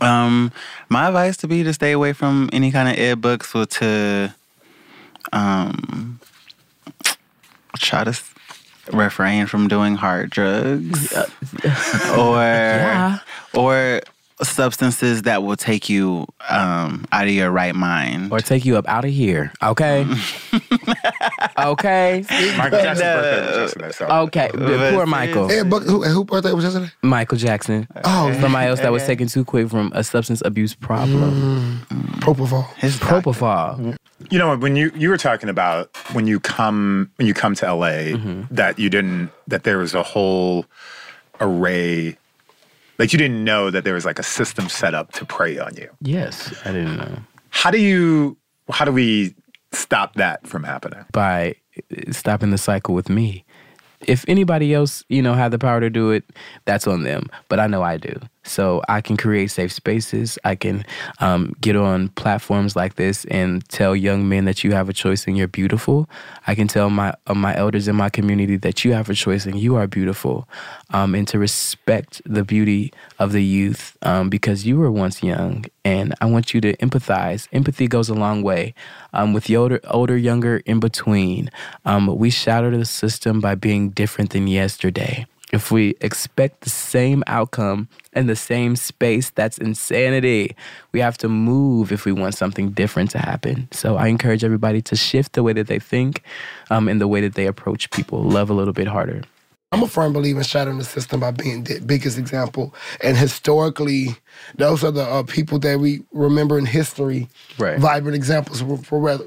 Um, 0.01 0.53
my 0.89 1.09
advice 1.09 1.37
to 1.39 1.49
be 1.49 1.63
to 1.65 1.73
stay 1.73 1.93
away 1.93 2.13
from 2.13 2.49
any 2.53 2.71
kind 2.71 2.89
of 2.89 2.99
Ed 2.99 3.21
Bucks 3.21 3.55
or 3.55 3.67
to 3.67 4.35
um 5.33 6.19
try 7.79 8.05
to 8.05 8.19
refrain 8.93 9.47
from 9.47 9.69
doing 9.69 9.97
hard 9.97 10.31
drugs. 10.31 11.13
Or 12.17 13.21
or 13.55 14.01
substances 14.45 15.23
that 15.23 15.43
will 15.43 15.57
take 15.57 15.89
you 15.89 16.27
um 16.49 17.07
out 17.13 17.25
of 17.25 17.31
your 17.31 17.51
right 17.51 17.75
mind 17.75 18.33
or 18.33 18.41
take 18.41 18.65
you 18.65 18.77
up 18.77 18.87
out 18.89 19.05
of 19.05 19.11
here. 19.11 19.53
Okay. 19.63 20.07
okay. 21.59 22.25
Michael 22.57 22.83
Jackson's 22.83 23.01
birthday 23.01 23.47
was 23.47 23.57
yesterday, 23.57 23.93
so. 23.93 24.07
Okay. 24.07 24.51
Poor 24.53 25.07
Michael. 25.07 25.51
Ed 25.51 25.71
Buck, 25.71 25.83
who, 25.83 26.03
who 26.03 26.25
birthday 26.25 26.53
was 26.53 26.65
yesterday? 26.65 26.91
Michael 27.03 27.39
Jackson. 27.39 27.87
Oh, 28.05 28.33
somebody 28.41 28.69
else 28.69 28.81
that 28.81 28.93
was 28.93 29.07
taken 29.07 29.29
too 29.29 29.45
quick 29.45 29.69
from 29.69 29.93
a 29.95 30.05
substance 30.05 30.43
abuse 30.45 30.75
problem. 30.75 31.85
Mm. 31.89 31.99
Mm. 31.99 32.21
Propofol. 32.21 32.73
His 32.75 32.97
Propofol. 32.97 33.97
You 34.31 34.39
know, 34.39 34.57
when 34.57 34.77
you 34.77 34.93
you 34.95 35.09
were 35.09 35.19
talking 35.19 35.49
about 35.49 35.95
when 36.13 36.27
you 36.27 36.39
come 36.41 37.11
when 37.17 37.27
you 37.27 37.35
come 37.35 37.55
to 37.57 37.75
LA 37.75 38.15
mm-hmm. 38.15 38.43
that 38.55 38.79
you 38.79 38.89
didn't 38.89 39.31
that 39.49 39.65
there 39.65 39.79
was 39.79 39.95
a 39.95 40.03
whole 40.03 40.67
array 41.41 42.17
like 42.99 43.13
you 43.13 43.19
didn't 43.19 43.45
know 43.45 43.71
that 43.71 43.85
there 43.85 43.95
was 43.95 44.05
like 44.05 44.19
a 44.19 44.25
system 44.25 44.69
set 44.69 44.95
up 44.95 45.13
to 45.13 45.25
prey 45.25 45.59
on 45.59 45.77
you. 45.77 45.89
Yes, 46.01 46.55
I 46.65 46.73
didn't 46.73 46.97
know. 46.97 47.19
How 47.51 47.71
do 47.71 47.79
you 47.79 48.37
how 48.71 48.85
do 48.85 48.93
we 48.93 49.35
stop 49.73 50.15
that 50.15 50.47
from 50.47 50.65
happening? 50.65 51.05
By 51.13 51.57
stopping 52.11 52.51
the 52.51 52.59
cycle 52.59 52.95
with 52.95 53.09
me. 53.09 53.45
If 54.01 54.25
anybody 54.29 54.75
else, 54.75 55.05
you 55.09 55.23
know, 55.23 55.35
had 55.35 55.53
the 55.53 55.59
power 55.59 55.81
to 55.81 55.89
do 55.89 56.11
it, 56.11 56.25
that's 56.65 56.87
on 56.87 57.05
them. 57.05 57.29
But 57.49 57.61
I 57.61 57.67
know 57.69 57.83
I 57.83 57.99
do. 57.99 58.19
So 58.45 58.83
I 58.89 59.01
can 59.01 59.17
create 59.17 59.51
safe 59.51 59.73
spaces. 59.73 60.39
I 60.45 60.57
can 60.57 60.85
um, 61.21 61.55
get 61.61 61.77
on 61.77 62.09
platforms 62.11 62.75
like 62.75 62.97
this 62.97 63.25
and 63.27 63.67
tell 63.69 63.95
young 63.95 64.29
men 64.29 64.47
that 64.47 64.65
you 64.65 64.73
have 64.73 64.89
a 64.89 64.93
choice 64.93 65.27
and 65.27 65.37
you're 65.37 65.49
beautiful. 65.49 66.09
I 66.47 66.55
can 66.55 66.69
tell 66.69 66.91
my 66.91 67.15
uh, 67.27 67.35
my 67.35 67.57
elders 67.57 67.87
in 67.89 67.97
my 67.97 68.11
community 68.11 68.57
that 68.57 68.85
you 68.85 68.93
have 68.93 69.09
a 69.09 69.15
choice 69.15 69.47
and 69.47 69.59
you 69.59 69.77
are 69.77 69.87
beautiful, 69.87 70.49
um, 70.91 71.15
and 71.15 71.27
to 71.29 71.39
respect 71.39 72.21
the 72.25 72.45
beauty 72.45 72.93
of 73.19 73.33
the 73.33 73.45
youth 73.45 73.97
um, 74.03 74.29
because 74.29 74.67
you 74.67 74.79
were 74.79 74.91
once 74.91 75.23
young. 75.23 75.65
And 75.85 76.15
I 76.21 76.27
want 76.27 76.55
you 76.55 76.61
to 76.61 76.77
empathize. 76.77 77.49
Empathy 77.53 77.89
goes 77.89 78.09
a 78.09 78.15
long 78.15 78.43
way. 78.43 78.75
Um, 79.13 79.33
with 79.33 79.45
the 79.45 79.57
older, 79.57 79.81
older, 79.89 80.17
younger, 80.17 80.59
in 80.65 80.81
between, 80.81 81.51
um, 81.85 82.07
we 82.17 82.31
shatter 82.31 82.77
the 82.77 82.85
system 82.85 83.41
by 83.41 83.55
being 83.57 83.91
different 83.91 84.31
than 84.31 84.47
yesterday. 84.47 85.27
If 85.53 85.71
we 85.71 85.95
expect 86.01 86.63
the 86.63 86.71
same 86.71 87.23
outcome 87.27 87.89
in 88.15 88.27
the 88.27 88.37
same 88.37 88.75
space, 88.75 89.31
that's 89.31 89.59
insanity. 89.59 90.57
We 90.93 91.01
have 91.01 91.19
to 91.19 91.29
move 91.29 91.93
if 91.93 92.07
we 92.07 92.13
want 92.13 92.35
something 92.35 92.71
different 92.71 93.11
to 93.11 93.19
happen. 93.19 93.69
So 93.71 93.97
I 93.97 94.07
encourage 94.07 94.45
everybody 94.45 94.81
to 94.83 94.97
shift 94.97 95.35
the 95.35 95.43
way 95.43 95.53
that 95.53 95.67
they 95.67 95.79
think 95.79 96.23
um, 96.71 96.89
and 96.89 97.01
the 97.01 97.09
way 97.09 97.21
that 97.21 97.35
they 97.35 97.47
approach 97.47 97.91
people, 97.91 98.23
love 98.23 98.49
a 98.49 98.55
little 98.55 98.73
bit 98.73 98.89
harder. 98.89 99.23
I'm 99.73 99.83
a 99.83 99.89
firm 99.89 100.13
believer 100.13 100.41
in 100.41 100.45
shattering 100.45 100.79
the 100.79 100.85
system 100.85 101.21
by 101.21 101.31
being 101.31 101.65
the 101.65 101.81
biggest 101.81 102.19
example. 102.19 102.75
And 103.03 103.17
historically, 103.17 104.17
those 104.57 104.85
are 104.85 104.91
the 104.91 105.03
uh, 105.03 105.23
people 105.23 105.59
that 105.61 105.81
we 105.81 106.03
remember 106.13 106.59
in 106.59 106.67
history. 106.67 107.29
Right. 107.59 107.79
Vibrant 107.79 108.15
examples 108.15 108.61
for, 108.61 108.77
for 108.77 108.99
whether 108.99 109.25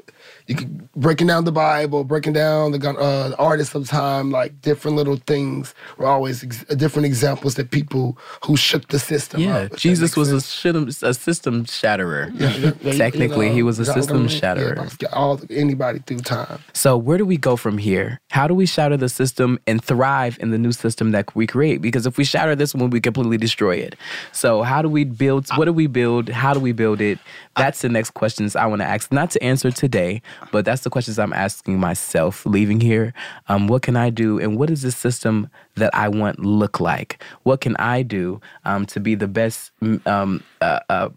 you 0.48 0.56
could 0.56 0.92
breaking 0.94 1.28
down 1.28 1.46
the 1.46 1.52
Bible, 1.52 2.04
breaking 2.04 2.34
down 2.34 2.72
the 2.72 2.90
uh, 2.90 3.30
the 3.30 3.38
artists 3.38 3.76
of 3.76 3.88
time, 3.88 4.32
like 4.32 4.62
different 4.62 4.96
little 4.98 5.18
things 5.18 5.74
were 5.98 6.06
always 6.06 6.44
ex- 6.44 6.64
different 6.66 7.06
examples 7.06 7.56
that 7.56 7.72
people 7.72 8.18
who 8.46 8.56
shook 8.56 8.88
the 8.90 9.00
system. 9.00 9.42
Yeah, 9.42 9.58
up, 9.58 9.76
Jesus 9.76 10.16
was 10.16 10.32
a, 10.32 10.38
a 10.38 11.14
system 11.14 11.66
shatterer. 11.66 12.32
Yeah, 12.34 12.50
yeah, 12.50 12.72
yeah, 12.82 12.92
you 12.92 12.98
Technically, 12.98 13.50
know, 13.50 13.56
he 13.56 13.64
was 13.64 13.80
a 13.80 13.86
system 13.86 14.28
shatterer. 14.28 14.88
Yeah, 15.00 15.10
all 15.14 15.40
anybody 15.50 16.00
through 16.00 16.20
time. 16.20 16.60
So 16.74 16.98
where 16.98 17.18
do 17.18 17.26
we 17.26 17.38
go 17.38 17.56
from 17.56 17.78
here? 17.78 18.20
How 18.30 18.48
do 18.48 18.54
we 18.54 18.66
shatter 18.66 18.98
the 18.98 19.10
system 19.10 19.60
and 19.66 19.84
thrive 19.84 20.38
in 20.40 20.52
the 20.52 20.58
new 20.58 20.72
system 20.72 21.12
that 21.12 21.36
we 21.36 21.48
create? 21.48 21.82
Because 21.82 22.06
if 22.06 22.18
we 22.18 22.24
shatter 22.24 22.56
this 22.56 22.76
one, 22.76 22.90
we 22.90 23.02
completely 23.02 23.38
destroy 23.38 23.76
it. 23.78 23.96
So 24.32 24.62
how 24.64 24.82
do 24.82 24.90
we 24.90 25.04
build? 25.06 25.48
What 25.56 25.66
do 25.66 25.74
we 25.74 25.88
build? 25.88 26.30
How 26.30 26.54
do 26.54 26.60
we 26.60 26.72
build 26.72 27.02
it? 27.02 27.20
That's 27.58 27.82
the 27.82 27.90
next 27.90 28.12
questions 28.12 28.56
I 28.56 28.66
want 28.66 28.82
to 28.82 28.86
ask. 28.86 29.12
Not 29.12 29.32
to 29.32 29.44
answer 29.44 29.72
today, 29.72 30.22
but 30.52 30.66
that's 30.66 30.84
the 30.84 30.90
questions 30.90 31.18
I'm 31.18 31.34
asking 31.34 31.80
myself 31.80 32.46
leaving 32.46 32.82
here. 32.82 33.14
Um, 33.48 33.68
what 33.68 33.82
can 33.82 33.96
I 33.96 34.10
do? 34.10 34.40
And 34.40 34.58
what 34.58 34.70
does 34.70 34.82
this 34.82 34.98
system 34.98 35.50
that 35.76 35.94
I 35.96 36.10
want 36.10 36.40
look 36.40 36.80
like? 36.80 37.24
What 37.44 37.62
can 37.62 37.76
I 37.78 38.02
do 38.02 38.42
um, 38.66 38.86
to 38.88 39.00
be 39.00 39.16
the 39.16 39.28
best? 39.28 39.72
Um, 40.06 40.44
uh, 40.62 40.80
uh, 40.90 41.10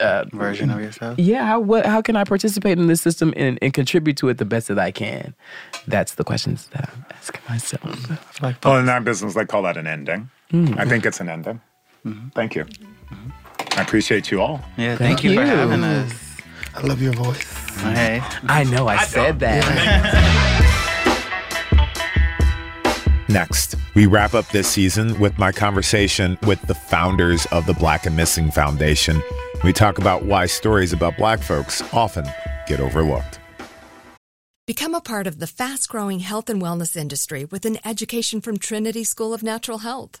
uh, 0.00 0.24
version 0.32 0.70
of 0.70 0.80
yourself. 0.80 1.18
yeah, 1.18 1.44
how 1.44 1.58
what 1.58 1.84
how 1.84 2.00
can 2.00 2.14
I 2.14 2.22
participate 2.22 2.78
in 2.78 2.86
this 2.86 3.00
system 3.00 3.34
and, 3.36 3.58
and 3.60 3.74
contribute 3.74 4.16
to 4.18 4.28
it 4.28 4.38
the 4.38 4.44
best 4.44 4.68
that 4.68 4.78
I 4.78 4.92
can? 4.92 5.34
That's 5.88 6.14
the 6.14 6.24
questions 6.24 6.68
that 6.68 6.88
I'm 6.92 7.04
asking 7.10 7.40
myself. 7.48 8.62
Well, 8.64 8.76
in 8.76 8.88
our 8.88 9.00
business, 9.00 9.34
they 9.34 9.44
call 9.44 9.62
that 9.62 9.76
an 9.76 9.88
ending. 9.88 10.30
Mm. 10.52 10.78
I 10.78 10.84
think 10.84 11.04
it's 11.04 11.20
an 11.20 11.28
ending. 11.28 11.60
Thank 12.34 12.54
you. 12.54 12.66
I 13.78 13.82
appreciate 13.82 14.30
you 14.32 14.42
all. 14.42 14.60
Yeah, 14.76 14.96
thank, 14.96 15.22
you 15.22 15.34
for 15.34 15.44
having 15.44 15.84
us. 15.84 16.12
I 16.74 16.80
love 16.80 17.00
your 17.00 17.12
voice. 17.12 17.44
Hey. 17.76 18.20
I 18.48 18.64
know 18.64 18.88
I, 18.88 19.04
said 19.04 19.38
that. 19.38 19.64
Next, 23.28 23.76
we 23.94 24.06
wrap 24.06 24.34
up 24.34 24.48
this 24.48 24.66
season 24.66 25.16
with 25.20 25.38
my 25.38 25.52
conversation 25.52 26.36
with 26.42 26.60
the 26.62 26.74
founders 26.74 27.46
of 27.52 27.66
the 27.66 27.74
Black 27.74 28.04
and 28.04 28.16
Missing 28.16 28.50
Foundation. 28.50 29.22
We 29.62 29.72
talk 29.72 29.98
about 29.98 30.24
why 30.24 30.46
stories 30.46 30.92
about 30.92 31.16
black 31.16 31.38
folks 31.40 31.80
often 31.94 32.24
get 32.66 32.80
overlooked. 32.80 33.38
Become 34.66 34.94
a 34.94 35.00
part 35.00 35.28
of 35.28 35.38
the 35.38 35.46
fast 35.46 35.88
growing 35.88 36.18
health 36.18 36.50
and 36.50 36.60
wellness 36.60 36.96
industry 36.96 37.44
with 37.44 37.64
an 37.64 37.78
education 37.84 38.40
from 38.40 38.58
Trinity 38.58 39.04
School 39.04 39.32
of 39.32 39.44
Natural 39.44 39.78
Health. 39.78 40.20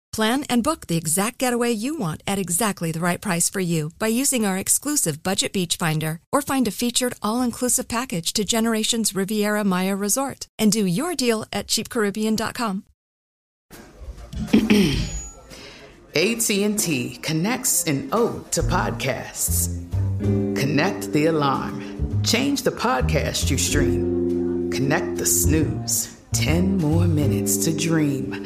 Plan 0.11 0.43
and 0.49 0.61
book 0.61 0.87
the 0.87 0.97
exact 0.97 1.37
getaway 1.37 1.71
you 1.71 1.97
want 1.97 2.21
at 2.27 2.37
exactly 2.37 2.91
the 2.91 2.99
right 2.99 3.21
price 3.21 3.49
for 3.49 3.61
you 3.61 3.91
by 3.97 4.07
using 4.07 4.45
our 4.45 4.57
exclusive 4.57 5.23
Budget 5.23 5.53
Beach 5.53 5.77
Finder 5.77 6.19
or 6.33 6.41
find 6.41 6.67
a 6.67 6.71
featured 6.71 7.13
all-inclusive 7.21 7.87
package 7.87 8.33
to 8.33 8.43
Generations 8.43 9.15
Riviera 9.15 9.63
Maya 9.63 9.95
Resort 9.95 10.47
and 10.59 10.69
do 10.69 10.85
your 10.85 11.15
deal 11.15 11.45
at 11.53 11.67
cheapcaribbean.com. 11.67 12.83
AT&T 16.13 17.17
connects 17.21 17.85
an 17.85 18.09
ode 18.11 18.51
to 18.51 18.63
podcasts. 18.63 19.77
Connect 20.19 21.13
the 21.13 21.27
alarm. 21.27 22.21
Change 22.23 22.63
the 22.63 22.71
podcast 22.71 23.49
you 23.49 23.57
stream. 23.57 24.69
Connect 24.71 25.15
the 25.15 25.25
snooze. 25.25 26.17
10 26.33 26.77
more 26.77 27.07
minutes 27.07 27.55
to 27.63 27.73
dream. 27.75 28.45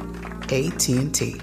AT&T. 0.51 1.39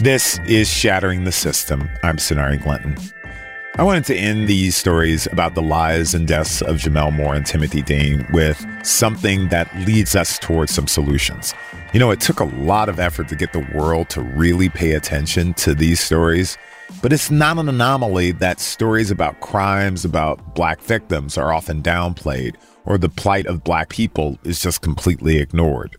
This 0.00 0.38
is 0.46 0.68
Shattering 0.68 1.24
the 1.24 1.32
System. 1.32 1.88
I'm 2.04 2.18
Sonari 2.18 2.62
Glinton. 2.62 2.96
I 3.74 3.82
wanted 3.82 4.04
to 4.06 4.14
end 4.14 4.46
these 4.46 4.76
stories 4.76 5.26
about 5.32 5.54
the 5.54 5.62
lives 5.62 6.14
and 6.14 6.26
deaths 6.26 6.62
of 6.62 6.76
Gemmel 6.76 7.12
Moore 7.12 7.34
and 7.34 7.44
Timothy 7.44 7.82
Dean 7.82 8.26
with 8.32 8.64
something 8.84 9.48
that 9.48 9.74
leads 9.86 10.14
us 10.14 10.38
towards 10.38 10.72
some 10.72 10.86
solutions. 10.86 11.52
You 11.92 12.00
know, 12.00 12.10
it 12.12 12.20
took 12.20 12.38
a 12.38 12.44
lot 12.44 12.88
of 12.88 13.00
effort 13.00 13.28
to 13.28 13.34
get 13.34 13.52
the 13.52 13.66
world 13.74 14.08
to 14.10 14.20
really 14.20 14.68
pay 14.68 14.92
attention 14.92 15.52
to 15.54 15.74
these 15.74 16.00
stories, 16.00 16.58
but 17.02 17.12
it's 17.12 17.30
not 17.30 17.58
an 17.58 17.68
anomaly 17.68 18.32
that 18.32 18.60
stories 18.60 19.10
about 19.10 19.40
crimes 19.40 20.04
about 20.04 20.54
black 20.54 20.80
victims 20.80 21.38
are 21.38 21.52
often 21.52 21.82
downplayed 21.82 22.56
or 22.84 22.96
the 22.96 23.08
plight 23.08 23.46
of 23.46 23.62
black 23.62 23.90
people 23.90 24.38
is 24.44 24.62
just 24.62 24.80
completely 24.80 25.38
ignored. 25.38 25.96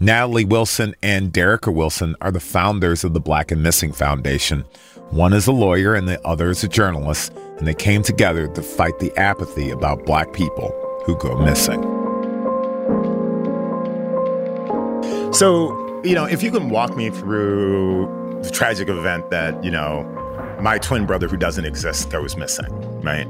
Natalie 0.00 0.44
Wilson 0.44 0.94
and 1.02 1.32
Derrica 1.32 1.72
Wilson 1.72 2.16
are 2.20 2.32
the 2.32 2.40
founders 2.40 3.04
of 3.04 3.14
the 3.14 3.20
Black 3.20 3.52
and 3.52 3.62
Missing 3.62 3.92
Foundation. 3.92 4.64
One 5.10 5.32
is 5.32 5.46
a 5.46 5.52
lawyer 5.52 5.94
and 5.94 6.08
the 6.08 6.20
other 6.26 6.50
is 6.50 6.64
a 6.64 6.68
journalist, 6.68 7.32
and 7.58 7.66
they 7.66 7.74
came 7.74 8.02
together 8.02 8.48
to 8.48 8.62
fight 8.62 8.98
the 8.98 9.16
apathy 9.16 9.70
about 9.70 10.04
black 10.04 10.32
people 10.32 10.74
who 11.06 11.16
go 11.18 11.38
missing. 11.38 11.80
So, 15.32 16.02
you 16.02 16.14
know, 16.14 16.24
if 16.24 16.42
you 16.42 16.50
can 16.50 16.70
walk 16.70 16.96
me 16.96 17.10
through 17.10 18.40
the 18.42 18.50
tragic 18.50 18.88
event 18.88 19.30
that, 19.30 19.62
you 19.62 19.70
know, 19.70 20.04
my 20.64 20.78
twin 20.78 21.04
brother 21.04 21.28
who 21.28 21.36
doesn't 21.36 21.66
exist 21.66 22.08
goes 22.08 22.38
missing, 22.38 22.72
right? 23.02 23.26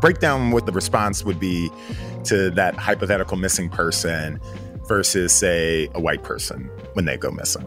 Break 0.00 0.20
down 0.20 0.52
what 0.52 0.66
the 0.66 0.72
response 0.72 1.24
would 1.24 1.40
be 1.40 1.68
to 2.24 2.48
that 2.52 2.76
hypothetical 2.76 3.36
missing 3.36 3.68
person 3.68 4.40
versus, 4.86 5.32
say, 5.32 5.88
a 5.94 6.00
white 6.00 6.22
person 6.22 6.70
when 6.92 7.06
they 7.06 7.16
go 7.16 7.32
missing? 7.32 7.66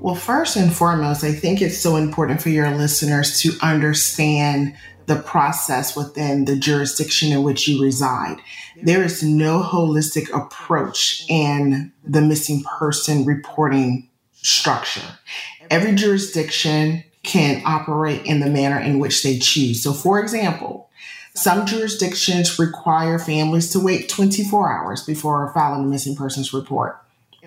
Well, 0.00 0.14
first 0.14 0.54
and 0.54 0.72
foremost, 0.72 1.24
I 1.24 1.32
think 1.32 1.60
it's 1.60 1.76
so 1.76 1.96
important 1.96 2.40
for 2.40 2.50
your 2.50 2.70
listeners 2.70 3.40
to 3.40 3.52
understand 3.62 4.76
the 5.06 5.16
process 5.16 5.96
within 5.96 6.44
the 6.44 6.54
jurisdiction 6.54 7.32
in 7.32 7.42
which 7.42 7.66
you 7.66 7.82
reside. 7.82 8.36
There 8.80 9.02
is 9.02 9.24
no 9.24 9.60
holistic 9.60 10.32
approach 10.32 11.24
in 11.28 11.92
the 12.04 12.20
missing 12.20 12.62
person 12.78 13.24
reporting 13.24 14.08
structure. 14.34 15.18
Every 15.68 15.96
jurisdiction 15.96 17.02
can 17.28 17.62
operate 17.64 18.24
in 18.24 18.40
the 18.40 18.48
manner 18.48 18.80
in 18.80 18.98
which 18.98 19.22
they 19.22 19.38
choose. 19.38 19.82
So, 19.82 19.92
for 19.92 20.20
example, 20.20 20.88
some 21.34 21.66
jurisdictions 21.66 22.58
require 22.58 23.18
families 23.18 23.70
to 23.70 23.80
wait 23.80 24.08
24 24.08 24.72
hours 24.72 25.04
before 25.04 25.52
filing 25.54 25.84
a 25.84 25.86
missing 25.86 26.16
persons 26.16 26.52
report. 26.52 27.00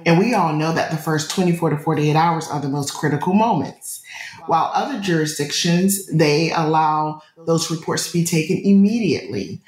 And 0.06 0.18
we 0.18 0.34
all 0.34 0.54
know 0.54 0.72
that 0.72 0.92
the 0.92 0.98
first 0.98 1.30
24 1.32 1.72
to 1.72 1.78
48 1.78 2.16
hours 2.16 2.48
are 2.48 2.62
the 2.62 2.70
most 2.70 2.94
critical 2.94 3.34
moments. 3.34 4.02
While 4.46 4.72
other 4.74 5.00
jurisdictions, 5.00 6.08
they 6.08 6.52
allow 6.52 7.22
those 7.46 7.70
reports 7.70 8.08
to 8.08 8.14
be 8.14 8.24
taken 8.24 8.58
immediately. 8.58 9.62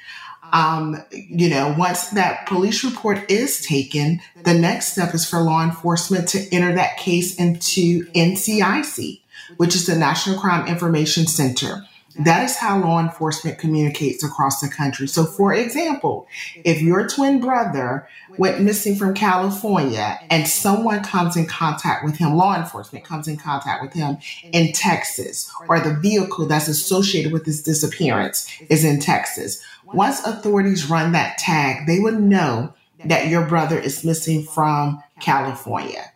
Um, 0.52 1.02
you 1.10 1.50
know, 1.50 1.74
once 1.76 2.10
that 2.10 2.46
police 2.46 2.84
report 2.84 3.30
is 3.30 3.60
taken, 3.60 4.20
the 4.44 4.54
next 4.54 4.92
step 4.92 5.14
is 5.14 5.28
for 5.28 5.40
law 5.40 5.64
enforcement 5.64 6.28
to 6.28 6.48
enter 6.52 6.72
that 6.74 6.96
case 6.96 7.36
into 7.36 8.06
NCIC, 8.12 9.20
which 9.56 9.74
is 9.74 9.86
the 9.86 9.96
National 9.96 10.38
Crime 10.38 10.66
Information 10.66 11.26
Center. 11.26 11.84
That 12.16 12.44
is 12.44 12.56
how 12.56 12.80
law 12.80 13.00
enforcement 13.00 13.58
communicates 13.58 14.22
across 14.22 14.60
the 14.60 14.68
country. 14.68 15.08
So, 15.08 15.24
for 15.24 15.52
example, 15.52 16.28
if 16.62 16.80
your 16.80 17.08
twin 17.08 17.40
brother 17.40 18.08
went 18.38 18.60
missing 18.60 18.94
from 18.94 19.14
California 19.14 20.20
and 20.30 20.46
someone 20.46 21.02
comes 21.02 21.36
in 21.36 21.46
contact 21.46 22.04
with 22.04 22.16
him, 22.16 22.36
law 22.36 22.56
enforcement 22.56 23.04
comes 23.04 23.26
in 23.26 23.36
contact 23.36 23.82
with 23.82 23.92
him 23.94 24.18
in 24.52 24.72
Texas, 24.72 25.50
or 25.68 25.80
the 25.80 25.94
vehicle 25.94 26.46
that's 26.46 26.68
associated 26.68 27.32
with 27.32 27.44
his 27.44 27.62
disappearance 27.62 28.48
is 28.68 28.84
in 28.84 29.00
Texas, 29.00 29.60
once 29.84 30.24
authorities 30.24 30.88
run 30.88 31.12
that 31.12 31.36
tag, 31.38 31.86
they 31.86 31.98
would 31.98 32.20
know 32.20 32.72
that 33.04 33.28
your 33.28 33.44
brother 33.44 33.78
is 33.78 34.04
missing 34.04 34.44
from 34.44 35.02
California. 35.20 36.12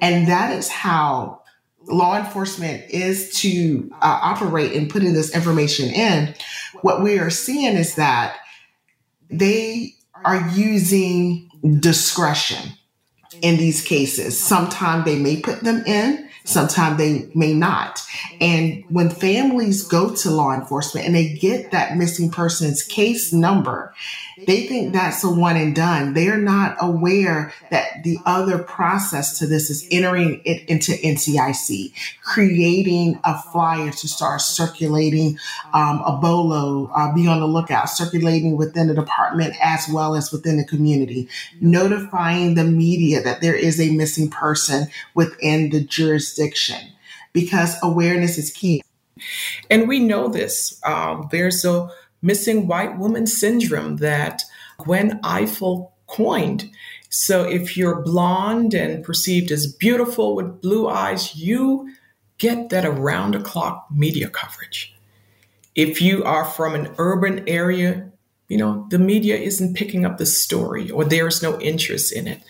And 0.00 0.28
that 0.28 0.56
is 0.56 0.68
how 0.68 1.41
law 1.86 2.16
enforcement 2.16 2.84
is 2.90 3.32
to 3.40 3.90
uh, 3.94 4.18
operate 4.22 4.72
in 4.72 4.88
putting 4.88 5.12
this 5.12 5.34
information 5.34 5.88
in, 5.88 6.34
what 6.82 7.02
we 7.02 7.18
are 7.18 7.30
seeing 7.30 7.76
is 7.76 7.96
that 7.96 8.36
they 9.30 9.94
are 10.24 10.48
using 10.50 11.50
discretion 11.80 12.72
in 13.40 13.56
these 13.56 13.82
cases. 13.82 14.40
Sometimes 14.40 15.04
they 15.04 15.18
may 15.18 15.40
put 15.40 15.60
them 15.60 15.82
in, 15.86 16.28
sometimes 16.44 16.98
they 16.98 17.30
may 17.34 17.54
not. 17.54 18.00
And 18.40 18.84
when 18.88 19.10
families 19.10 19.82
go 19.82 20.14
to 20.14 20.30
law 20.30 20.52
enforcement 20.52 21.06
and 21.06 21.14
they 21.14 21.34
get 21.34 21.70
that 21.70 21.96
missing 21.96 22.30
person's 22.30 22.82
case 22.82 23.32
number, 23.32 23.94
they 24.46 24.66
think 24.66 24.92
that's 24.92 25.24
a 25.24 25.30
one 25.30 25.56
and 25.56 25.74
done. 25.74 26.14
They're 26.14 26.38
not 26.38 26.76
aware 26.80 27.52
that 27.70 28.02
the 28.04 28.18
other 28.26 28.58
process 28.58 29.38
to 29.38 29.46
this 29.46 29.70
is 29.70 29.86
entering 29.90 30.42
it 30.44 30.68
into 30.68 30.92
NCIC, 30.92 31.92
creating 32.22 33.20
a 33.24 33.40
flyer 33.42 33.90
to 33.90 34.08
start 34.08 34.40
circulating 34.40 35.38
um, 35.74 36.02
a 36.06 36.18
bolo, 36.20 36.90
uh, 36.94 37.14
be 37.14 37.26
on 37.26 37.40
the 37.40 37.46
lookout, 37.46 37.88
circulating 37.90 38.56
within 38.56 38.88
the 38.88 38.94
department 38.94 39.54
as 39.62 39.88
well 39.92 40.14
as 40.14 40.32
within 40.32 40.56
the 40.56 40.64
community, 40.64 41.28
notifying 41.60 42.54
the 42.54 42.64
media 42.64 43.22
that 43.22 43.40
there 43.40 43.56
is 43.56 43.80
a 43.80 43.90
missing 43.92 44.30
person 44.30 44.88
within 45.14 45.70
the 45.70 45.82
jurisdiction. 45.82 46.78
because 47.32 47.76
awareness 47.82 48.38
is 48.38 48.50
key. 48.50 48.82
And 49.70 49.88
we 49.88 50.00
know 50.00 50.28
this. 50.28 50.80
Um, 50.84 51.28
there's 51.30 51.64
a 51.64 51.88
missing 52.22 52.66
white 52.66 52.98
woman 52.98 53.26
syndrome 53.26 53.96
that 53.96 54.42
Gwen 54.78 55.20
Ifill 55.22 55.90
coined. 56.06 56.70
So 57.08 57.42
if 57.42 57.76
you're 57.76 58.00
blonde 58.02 58.74
and 58.74 59.04
perceived 59.04 59.50
as 59.50 59.66
beautiful 59.66 60.34
with 60.34 60.62
blue 60.62 60.88
eyes, 60.88 61.36
you 61.36 61.92
get 62.38 62.70
that 62.70 62.84
around 62.84 63.34
the 63.34 63.40
clock 63.40 63.86
media 63.90 64.28
coverage. 64.28 64.94
If 65.74 66.00
you 66.00 66.24
are 66.24 66.44
from 66.44 66.74
an 66.74 66.94
urban 66.98 67.48
area, 67.48 68.10
you 68.48 68.58
know, 68.58 68.86
the 68.90 68.98
media 68.98 69.36
isn't 69.36 69.74
picking 69.74 70.04
up 70.04 70.18
the 70.18 70.26
story 70.26 70.90
or 70.90 71.04
there's 71.04 71.42
no 71.42 71.58
interest 71.60 72.12
in 72.12 72.26
it. 72.26 72.42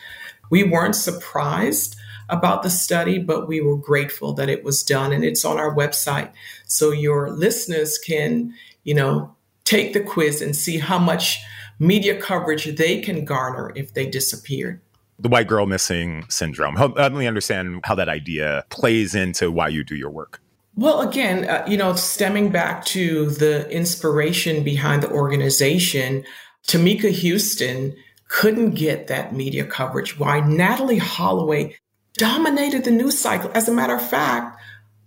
We 0.51 0.65
weren't 0.65 0.97
surprised 0.97 1.97
about 2.29 2.63
the 2.63 2.71
study, 2.71 3.19
but 3.19 3.47
we 3.47 3.61
were 3.61 3.77
grateful 3.77 4.33
that 4.35 4.49
it 4.49 4.65
was 4.65 4.83
done 4.83 5.13
and 5.13 5.25
it's 5.25 5.45
on 5.45 5.59
our 5.59 5.75
website. 5.75 6.33
So 6.67 6.91
your 6.91 7.31
listeners 7.31 7.99
can, 7.99 8.55
you 8.85 8.95
know, 8.95 9.35
take 9.65 9.93
the 9.93 10.01
quiz 10.01 10.43
and 10.43 10.55
see 10.55 10.79
how 10.79 10.99
much 10.99 11.39
media 11.79 12.21
coverage 12.21 12.65
they 12.77 13.01
can 13.01 13.25
garner 13.25 13.73
if 13.75 13.95
they 13.95 14.07
disappeared. 14.07 14.81
The 15.19 15.29
white 15.29 15.47
girl 15.47 15.67
missing 15.67 16.25
syndrome. 16.29 16.77
Help, 16.77 16.97
let 16.97 17.13
me 17.13 17.27
understand 17.27 17.81
how 17.85 17.95
that 17.95 18.09
idea 18.09 18.65
plays 18.71 19.15
into 19.15 19.51
why 19.51 19.69
you 19.69 19.85
do 19.85 19.95
your 19.95 20.11
work. 20.11 20.41
Well, 20.75 21.03
again, 21.03 21.49
uh, 21.49 21.65
you 21.69 21.77
know, 21.77 21.95
stemming 21.95 22.51
back 22.51 22.85
to 22.87 23.31
the 23.31 23.69
inspiration 23.71 24.65
behind 24.65 25.03
the 25.03 25.11
organization, 25.11 26.25
Tamika 26.67 27.13
Huston 27.13 27.95
couldn't 28.29 28.71
get 28.71 29.09
that 29.09 29.35
media 29.35 29.65
coverage. 29.65 30.19
Why 30.19 30.41
Natalee 30.41 30.99
Holloway 30.99 31.77
dominated 32.15 32.85
the 32.85 32.91
news 32.91 33.19
cycle. 33.19 33.51
As 33.55 33.69
a 33.69 33.73
matter 33.73 33.95
of 33.95 34.09
fact, 34.09 34.59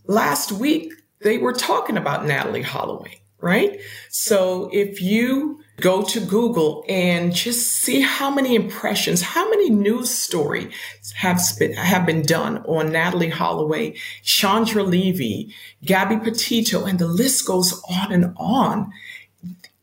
last 0.06 0.52
week 0.52 0.94
they 1.22 1.38
were 1.38 1.54
talking 1.54 1.98
about 1.98 2.26
Natalee 2.26 2.64
Holloway, 2.64 3.22
right? 3.46 3.80
So 4.10 4.72
if 4.74 5.04
you 5.04 5.60
go 5.80 6.02
to 6.02 6.20
Google 6.20 6.84
and 6.90 7.32
just 7.32 7.74
see 7.74 8.02
how 8.02 8.32
many 8.32 8.56
impressions, 8.56 9.22
how 9.22 9.48
many 9.48 9.70
news 9.70 10.10
stories 10.10 10.74
have 11.16 11.40
been, 11.60 11.74
have 11.74 12.08
been 12.08 12.24
done 12.24 12.58
on 12.66 12.90
Natalee 12.90 13.32
Holloway, 13.32 13.96
Chandra 14.24 14.82
Levy, 14.82 15.54
Gabby 15.84 16.18
Petito, 16.18 16.86
and 16.86 16.98
the 16.98 17.08
list 17.08 17.46
goes 17.46 17.80
on 17.88 18.12
and 18.12 18.34
on. 18.38 18.92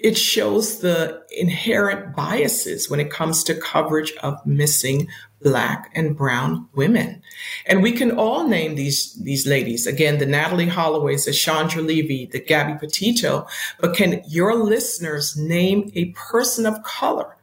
It 0.02 0.18
shows 0.18 0.80
the 0.80 1.22
inherent 1.30 2.16
biases 2.16 2.90
when 2.90 3.00
it 3.00 3.10
comes 3.10 3.44
to 3.44 3.54
coverage 3.54 4.12
of 4.22 4.44
missing 4.44 5.08
black 5.42 5.90
and 5.94 6.16
brown 6.16 6.68
women. 6.74 7.22
And 7.66 7.82
we 7.82 7.92
can 7.92 8.12
all 8.12 8.46
name 8.48 8.74
these, 8.74 9.14
these 9.14 9.46
ladies. 9.46 9.86
Again, 9.86 10.18
the 10.18 10.26
Natalee 10.26 10.68
Holloways, 10.68 11.24
the 11.24 11.32
Chandra 11.32 11.82
Levy, 11.82 12.26
the 12.26 12.40
Gabby 12.40 12.78
Petito. 12.78 13.46
But 13.80 13.94
can 13.94 14.22
your 14.26 14.54
listeners 14.54 15.36
name 15.36 15.90
a 15.94 16.06
person 16.12 16.66
of 16.66 16.82
color 16.82 17.36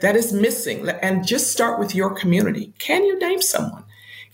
that 0.00 0.16
is 0.16 0.32
missing? 0.32 0.88
And 0.88 1.26
just 1.26 1.52
start 1.52 1.78
with 1.78 1.94
your 1.94 2.14
community. 2.14 2.72
Can 2.78 3.04
you 3.04 3.18
name 3.18 3.42
someone? 3.42 3.84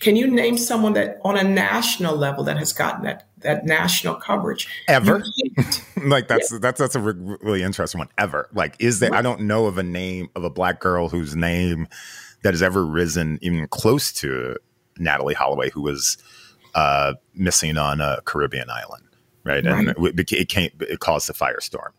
Can 0.00 0.16
you 0.16 0.26
name 0.26 0.58
someone 0.58 0.92
that 0.94 1.18
on 1.24 1.36
a 1.36 1.44
national 1.44 2.16
level 2.16 2.44
that 2.44 2.58
has 2.58 2.72
gotten 2.72 3.04
that 3.04 3.26
that 3.44 3.64
national 3.64 4.16
coverage 4.16 4.68
ever? 4.88 5.22
like 6.04 6.28
that's 6.28 6.52
yeah. 6.52 6.58
that's 6.60 6.80
that's 6.80 6.96
a 6.96 7.00
really 7.00 7.62
interesting 7.62 7.98
one. 7.98 8.08
Ever 8.18 8.48
like 8.52 8.76
is 8.80 9.00
there? 9.00 9.10
Right. 9.10 9.18
I 9.18 9.22
don't 9.22 9.42
know 9.42 9.66
of 9.66 9.78
a 9.78 9.82
name 9.82 10.28
of 10.34 10.44
a 10.44 10.50
black 10.50 10.80
girl 10.80 11.08
whose 11.08 11.36
name 11.36 11.86
that 12.42 12.52
has 12.52 12.62
ever 12.62 12.84
risen 12.84 13.38
even 13.40 13.66
close 13.68 14.12
to 14.12 14.56
Natalee 14.98 15.34
Holloway, 15.34 15.70
who 15.70 15.82
was 15.82 16.18
uh, 16.74 17.14
missing 17.34 17.76
on 17.76 18.00
a 18.00 18.20
Caribbean 18.24 18.68
island, 18.70 19.04
right? 19.44 19.64
right. 19.64 19.88
And 19.88 20.18
it, 20.18 20.32
it, 20.32 20.48
came, 20.48 20.70
it 20.80 21.00
caused 21.00 21.30
a 21.30 21.32
firestorm. 21.32 21.90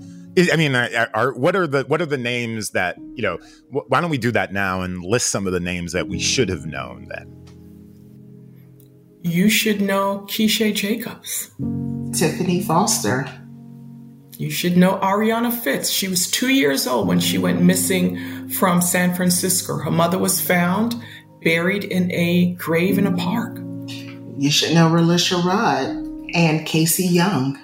I 0.52 0.56
mean, 0.56 0.76
are, 0.76 1.34
what 1.34 1.56
are 1.56 1.68
the 1.68 1.84
what 1.84 2.02
are 2.02 2.06
the 2.06 2.18
names 2.18 2.72
that 2.72 2.98
you 3.16 3.24
know? 3.24 3.40
Why 3.70 4.02
don't 4.02 4.10
we 4.10 4.18
do 4.18 4.32
that 4.32 4.54
now 4.54 4.82
and 4.82 5.04
list 5.04 5.28
some 5.28 5.48
of 5.48 5.54
the 5.54 5.60
names 5.60 5.94
that 5.94 6.08
we 6.08 6.20
should 6.20 6.50
have 6.50 6.66
known 6.66 7.08
then? 7.10 7.45
You 9.28 9.50
should 9.50 9.82
know 9.82 10.24
Keisha 10.28 10.72
Jacobs, 10.72 11.50
Tiffany 12.14 12.62
Foster. 12.62 13.28
You 14.38 14.52
should 14.52 14.78
know 14.78 15.00
Arianna 15.00 15.52
Fitts. 15.52 15.90
She 15.90 16.08
was 16.08 16.30
two 16.30 16.50
years 16.50 16.86
old 16.86 17.08
when 17.08 17.20
she 17.20 17.40
went 17.40 17.60
missing 17.60 18.50
from 18.50 18.84
San 18.84 19.16
Francisco. 19.16 19.78
Her 19.78 19.90
mother 19.90 20.20
was 20.20 20.40
found 20.40 21.04
buried 21.42 21.86
in 21.86 22.12
a 22.12 22.54
grave 22.54 23.00
in 23.00 23.08
a 23.08 23.18
park. 23.18 23.58
You 24.38 24.52
should 24.52 24.76
know 24.76 24.90
Relisha 24.90 25.44
Rudd 25.44 25.88
and 26.36 26.64
Casey 26.68 27.08
Young. 27.08 27.58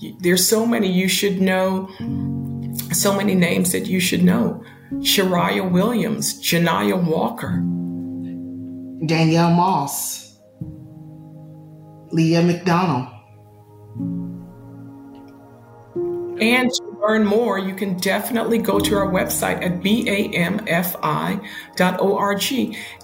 Yep. 0.00 0.16
There's 0.18 0.44
so 0.44 0.66
many 0.66 0.90
you 0.90 1.06
should 1.06 1.40
know, 1.40 1.88
so 2.90 3.16
many 3.16 3.36
names 3.36 3.70
that 3.70 3.86
you 3.86 4.00
should 4.00 4.24
know. 4.24 4.64
Shariah 4.94 5.70
Williams, 5.70 6.40
Janiyah 6.42 7.04
Walker, 7.04 7.62
Danielle 9.06 9.50
Moss, 9.50 10.36
Leah 12.12 12.42
McDonald. 12.42 13.08
And 16.40 16.70
to 16.70 16.98
learn 17.00 17.24
more, 17.24 17.58
you 17.58 17.74
can 17.74 17.96
definitely 17.96 18.58
go 18.58 18.78
to 18.78 18.94
our 18.94 19.10
website 19.10 19.64
at 19.64 19.80
bamfi.org 19.80 20.36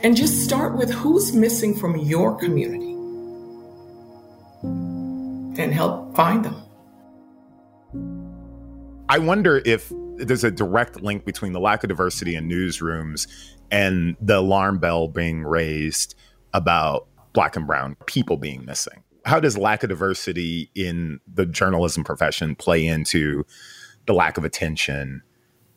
and 0.03 0.17
just 0.17 0.45
start 0.45 0.77
with 0.77 0.91
who's 0.91 1.33
missing 1.33 1.75
from 1.75 1.97
your 1.97 2.37
community 2.37 2.93
and 4.63 5.73
help 5.73 6.15
find 6.15 6.45
them. 6.45 6.57
I 9.09 9.19
wonder 9.19 9.63
if 9.65 9.91
there's 10.17 10.45
a 10.45 10.51
direct 10.51 11.03
link 11.03 11.25
between 11.25 11.53
the 11.53 11.61
lack 11.61 11.83
of 11.85 11.89
diversity 11.89 12.35
in 12.37 12.49
newsrooms 12.49 13.27
and 13.73 14.17
the 14.21 14.39
alarm 14.39 14.79
bell 14.79 15.09
being 15.09 15.43
raised 15.43 16.15
about 16.55 17.09
black 17.33 17.57
and 17.57 17.67
brown 17.67 17.97
people 18.07 18.37
being 18.37 18.65
missing 18.65 19.03
how 19.25 19.41
does 19.41 19.57
lack 19.57 19.83
of 19.83 19.89
diversity 19.89 20.71
in 20.75 21.21
the 21.33 21.47
journalism 21.47 22.05
profession 22.05 22.55
play 22.55 22.85
into 22.87 23.45
the 24.07 24.13
lack 24.13 24.37
of 24.37 24.45
attention 24.45 25.23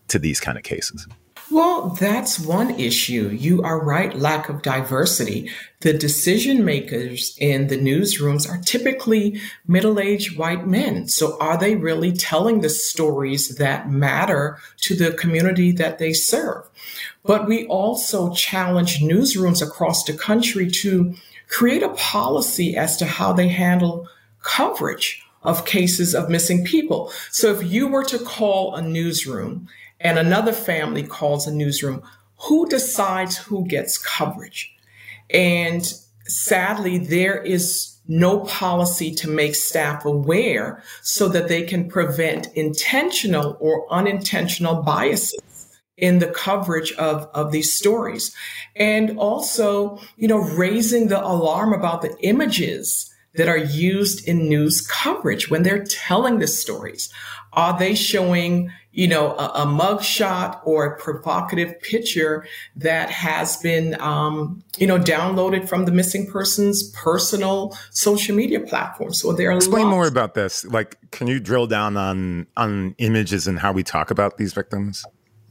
to 0.07 0.19
these 0.19 0.39
kind 0.39 0.57
of 0.57 0.63
cases? 0.63 1.07
Well, 1.51 1.89
that's 1.89 2.39
one 2.39 2.71
issue. 2.71 3.29
You 3.29 3.61
are 3.61 3.79
right, 3.79 4.17
lack 4.17 4.49
of 4.49 4.63
diversity. 4.63 5.51
The 5.81 5.93
decision 5.93 6.65
makers 6.65 7.37
in 7.39 7.67
the 7.67 7.77
newsrooms 7.77 8.49
are 8.49 8.59
typically 8.63 9.39
middle 9.67 9.99
aged 9.99 10.39
white 10.39 10.65
men. 10.65 11.07
So, 11.07 11.37
are 11.39 11.55
they 11.55 11.75
really 11.75 12.11
telling 12.13 12.61
the 12.61 12.69
stories 12.69 13.57
that 13.57 13.91
matter 13.91 14.57
to 14.81 14.95
the 14.95 15.11
community 15.13 15.71
that 15.73 15.99
they 15.99 16.13
serve? 16.13 16.67
But 17.25 17.47
we 17.47 17.65
also 17.67 18.33
challenge 18.33 18.99
newsrooms 18.99 19.65
across 19.65 20.03
the 20.03 20.13
country 20.13 20.69
to 20.69 21.15
create 21.47 21.83
a 21.83 21.89
policy 21.89 22.75
as 22.75 22.97
to 22.97 23.05
how 23.05 23.33
they 23.33 23.47
handle 23.47 24.07
coverage 24.41 25.23
of 25.43 25.65
cases 25.65 26.15
of 26.15 26.29
missing 26.29 26.65
people. 26.65 27.11
So 27.31 27.51
if 27.51 27.63
you 27.63 27.87
were 27.87 28.03
to 28.05 28.19
call 28.19 28.75
a 28.75 28.81
newsroom 28.81 29.67
and 29.99 30.17
another 30.17 30.51
family 30.51 31.03
calls 31.03 31.47
a 31.47 31.53
newsroom, 31.53 32.01
who 32.37 32.67
decides 32.67 33.37
who 33.37 33.65
gets 33.65 33.97
coverage? 33.97 34.75
And 35.29 35.91
sadly, 36.25 36.97
there 36.97 37.41
is 37.41 37.95
no 38.07 38.41
policy 38.41 39.13
to 39.15 39.29
make 39.29 39.55
staff 39.55 40.05
aware 40.05 40.83
so 41.01 41.27
that 41.29 41.47
they 41.47 41.63
can 41.63 41.89
prevent 41.89 42.53
intentional 42.55 43.57
or 43.59 43.91
unintentional 43.91 44.83
biases 44.83 45.39
in 45.97 46.19
the 46.19 46.27
coverage 46.27 46.91
of, 46.93 47.29
of 47.33 47.51
these 47.51 47.71
stories. 47.71 48.35
And 48.75 49.17
also, 49.17 49.99
you 50.17 50.27
know, 50.27 50.37
raising 50.37 51.07
the 51.07 51.25
alarm 51.25 51.73
about 51.73 52.01
the 52.01 52.15
images 52.19 53.11
that 53.35 53.47
are 53.47 53.57
used 53.57 54.27
in 54.27 54.47
news 54.47 54.81
coverage 54.81 55.49
when 55.49 55.63
they're 55.63 55.83
telling 55.83 56.39
the 56.39 56.47
stories. 56.47 57.11
Are 57.53 57.77
they 57.77 57.95
showing, 57.95 58.71
you 58.91 59.07
know, 59.07 59.31
a, 59.37 59.51
a 59.55 59.65
mug 59.65 60.03
shot 60.03 60.61
or 60.65 60.85
a 60.85 60.99
provocative 60.99 61.79
picture 61.81 62.45
that 62.75 63.09
has 63.09 63.57
been, 63.57 63.99
um, 64.01 64.61
you 64.77 64.87
know, 64.87 64.99
downloaded 64.99 65.67
from 65.67 65.85
the 65.85 65.91
missing 65.91 66.27
person's 66.27 66.91
personal 66.91 67.77
social 67.91 68.35
media 68.35 68.59
platform? 68.59 69.13
So 69.13 69.31
there 69.31 69.51
are 69.51 69.55
explain 69.55 69.85
lots- 69.85 69.95
more 69.95 70.07
about 70.07 70.33
this. 70.33 70.65
Like, 70.65 70.97
can 71.11 71.27
you 71.27 71.39
drill 71.39 71.67
down 71.67 71.95
on 71.95 72.47
on 72.57 72.95
images 72.97 73.47
and 73.47 73.59
how 73.59 73.71
we 73.71 73.83
talk 73.83 74.11
about 74.11 74.37
these 74.37 74.53
victims? 74.53 75.05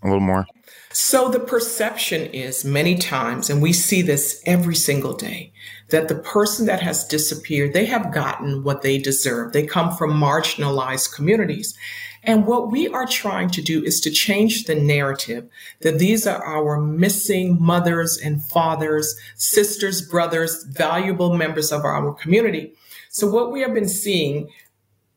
A 0.05 0.09
little 0.09 0.21
more? 0.21 0.47
So 0.91 1.29
the 1.29 1.41
perception 1.41 2.27
is 2.27 2.65
many 2.65 2.97
times, 2.97 3.51
and 3.51 3.61
we 3.61 3.73
see 3.73 4.01
this 4.01 4.41
every 4.47 4.77
single 4.77 5.15
day, 5.15 5.53
that 5.89 6.07
the 6.07 6.15
person 6.15 6.67
that 6.67 6.81
has 6.83 7.05
disappeared, 7.05 7.73
they 7.73 7.87
have 7.87 8.13
gotten 8.13 8.63
what 8.63 8.83
they 8.83 8.99
deserve. 8.99 9.53
They 9.53 9.67
come 9.67 9.97
from 9.97 10.13
marginalized 10.13 11.13
communities. 11.13 11.77
And 12.23 12.47
what 12.47 12.71
we 12.71 12.89
are 12.89 13.07
trying 13.07 13.51
to 13.51 13.61
do 13.61 13.83
is 13.83 14.01
to 14.01 14.11
change 14.11 14.65
the 14.65 14.75
narrative 14.75 15.49
that 15.81 15.99
these 15.99 16.27
are 16.27 16.43
our 16.45 16.81
missing 16.81 17.61
mothers 17.61 18.17
and 18.17 18.43
fathers, 18.43 19.15
sisters, 19.35 20.01
brothers, 20.01 20.65
valuable 20.65 21.37
members 21.37 21.73
of 21.73 21.85
our 21.85 22.15
community. 22.15 22.75
So 23.11 23.27
what 23.27 23.53
we 23.53 23.61
have 23.61 23.75
been 23.75 23.89
seeing, 23.89 24.49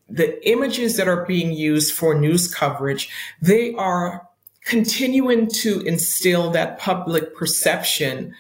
the 0.10 0.46
images 0.50 0.98
that 0.98 1.08
are 1.08 1.26
being 1.26 1.54
used 1.54 1.94
for 1.94 2.14
news 2.14 2.54
coverage, 2.54 3.10
they 3.42 3.74
are 3.76 4.27
continuing 4.68 5.48
to 5.48 5.80
instill 5.82 6.52
that 6.52 6.78
public 6.78 7.34
perception 7.36 8.36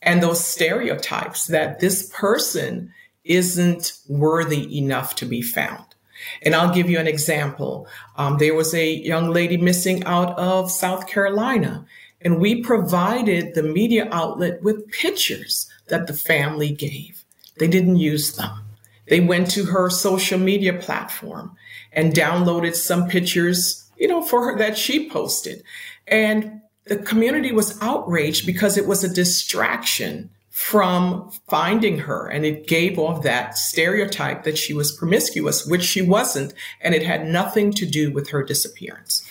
and 0.00 0.22
those 0.22 0.42
stereotypes 0.42 1.48
that 1.48 1.80
this 1.80 2.10
person 2.14 2.90
isn't 3.24 3.98
worthy 4.08 4.78
enough 4.78 5.14
to 5.14 5.26
be 5.26 5.42
found. 5.42 5.84
And 6.40 6.54
I'll 6.54 6.72
give 6.72 6.88
you 6.88 6.98
an 6.98 7.06
example. 7.06 7.86
Um, 8.16 8.38
there 8.38 8.54
was 8.54 8.72
a 8.72 8.94
young 8.94 9.30
lady 9.30 9.58
missing 9.58 10.02
out 10.04 10.36
of 10.38 10.70
South 10.70 11.06
Carolina, 11.06 11.84
and 12.22 12.40
we 12.40 12.62
provided 12.62 13.54
the 13.54 13.62
media 13.62 14.08
outlet 14.10 14.62
with 14.62 14.90
pictures 14.90 15.70
that 15.88 16.06
the 16.06 16.14
family 16.14 16.70
gave. 16.70 17.22
They 17.58 17.68
didn't 17.68 17.96
use 17.96 18.34
them. 18.36 18.62
They 19.08 19.20
went 19.20 19.50
to 19.50 19.66
her 19.66 19.90
social 19.90 20.38
media 20.38 20.72
platform 20.72 21.54
and 21.92 22.14
downloaded 22.14 22.74
some 22.74 23.08
pictures 23.08 23.85
you 23.96 24.08
know, 24.08 24.22
for 24.22 24.44
her 24.44 24.58
that 24.58 24.78
she 24.78 25.08
posted. 25.08 25.62
And 26.06 26.60
the 26.84 26.96
community 26.96 27.52
was 27.52 27.80
outraged 27.82 28.46
because 28.46 28.76
it 28.76 28.86
was 28.86 29.02
a 29.02 29.12
distraction 29.12 30.30
from 30.50 31.30
finding 31.48 31.98
her. 31.98 32.26
And 32.28 32.46
it 32.46 32.66
gave 32.66 32.98
off 32.98 33.22
that 33.24 33.58
stereotype 33.58 34.44
that 34.44 34.56
she 34.56 34.72
was 34.72 34.90
promiscuous, 34.90 35.66
which 35.66 35.82
she 35.82 36.00
wasn't. 36.00 36.54
And 36.80 36.94
it 36.94 37.02
had 37.02 37.26
nothing 37.26 37.72
to 37.74 37.84
do 37.84 38.10
with 38.10 38.30
her 38.30 38.42
disappearance. 38.42 39.28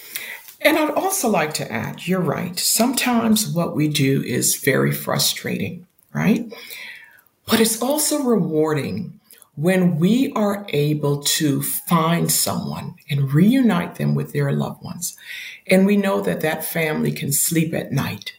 And 0.61 0.77
I'd 0.77 0.91
also 0.91 1.27
like 1.27 1.53
to 1.55 1.71
add, 1.71 2.07
you're 2.07 2.19
right. 2.19 2.57
Sometimes 2.59 3.47
what 3.47 3.75
we 3.75 3.87
do 3.87 4.21
is 4.21 4.55
very 4.55 4.91
frustrating, 4.91 5.87
right? 6.13 6.51
But 7.47 7.59
it's 7.59 7.81
also 7.81 8.21
rewarding 8.21 9.14
when 9.55 9.97
we 9.97 10.31
are 10.33 10.65
able 10.69 11.23
to 11.23 11.61
find 11.61 12.31
someone 12.31 12.95
and 13.09 13.33
reunite 13.33 13.95
them 13.95 14.13
with 14.13 14.33
their 14.33 14.51
loved 14.51 14.83
ones, 14.83 15.15
and 15.67 15.85
we 15.85 15.95
know 15.95 16.21
that 16.21 16.41
that 16.41 16.65
family 16.65 17.11
can 17.11 17.31
sleep 17.31 17.73
at 17.73 17.91
night. 17.91 18.33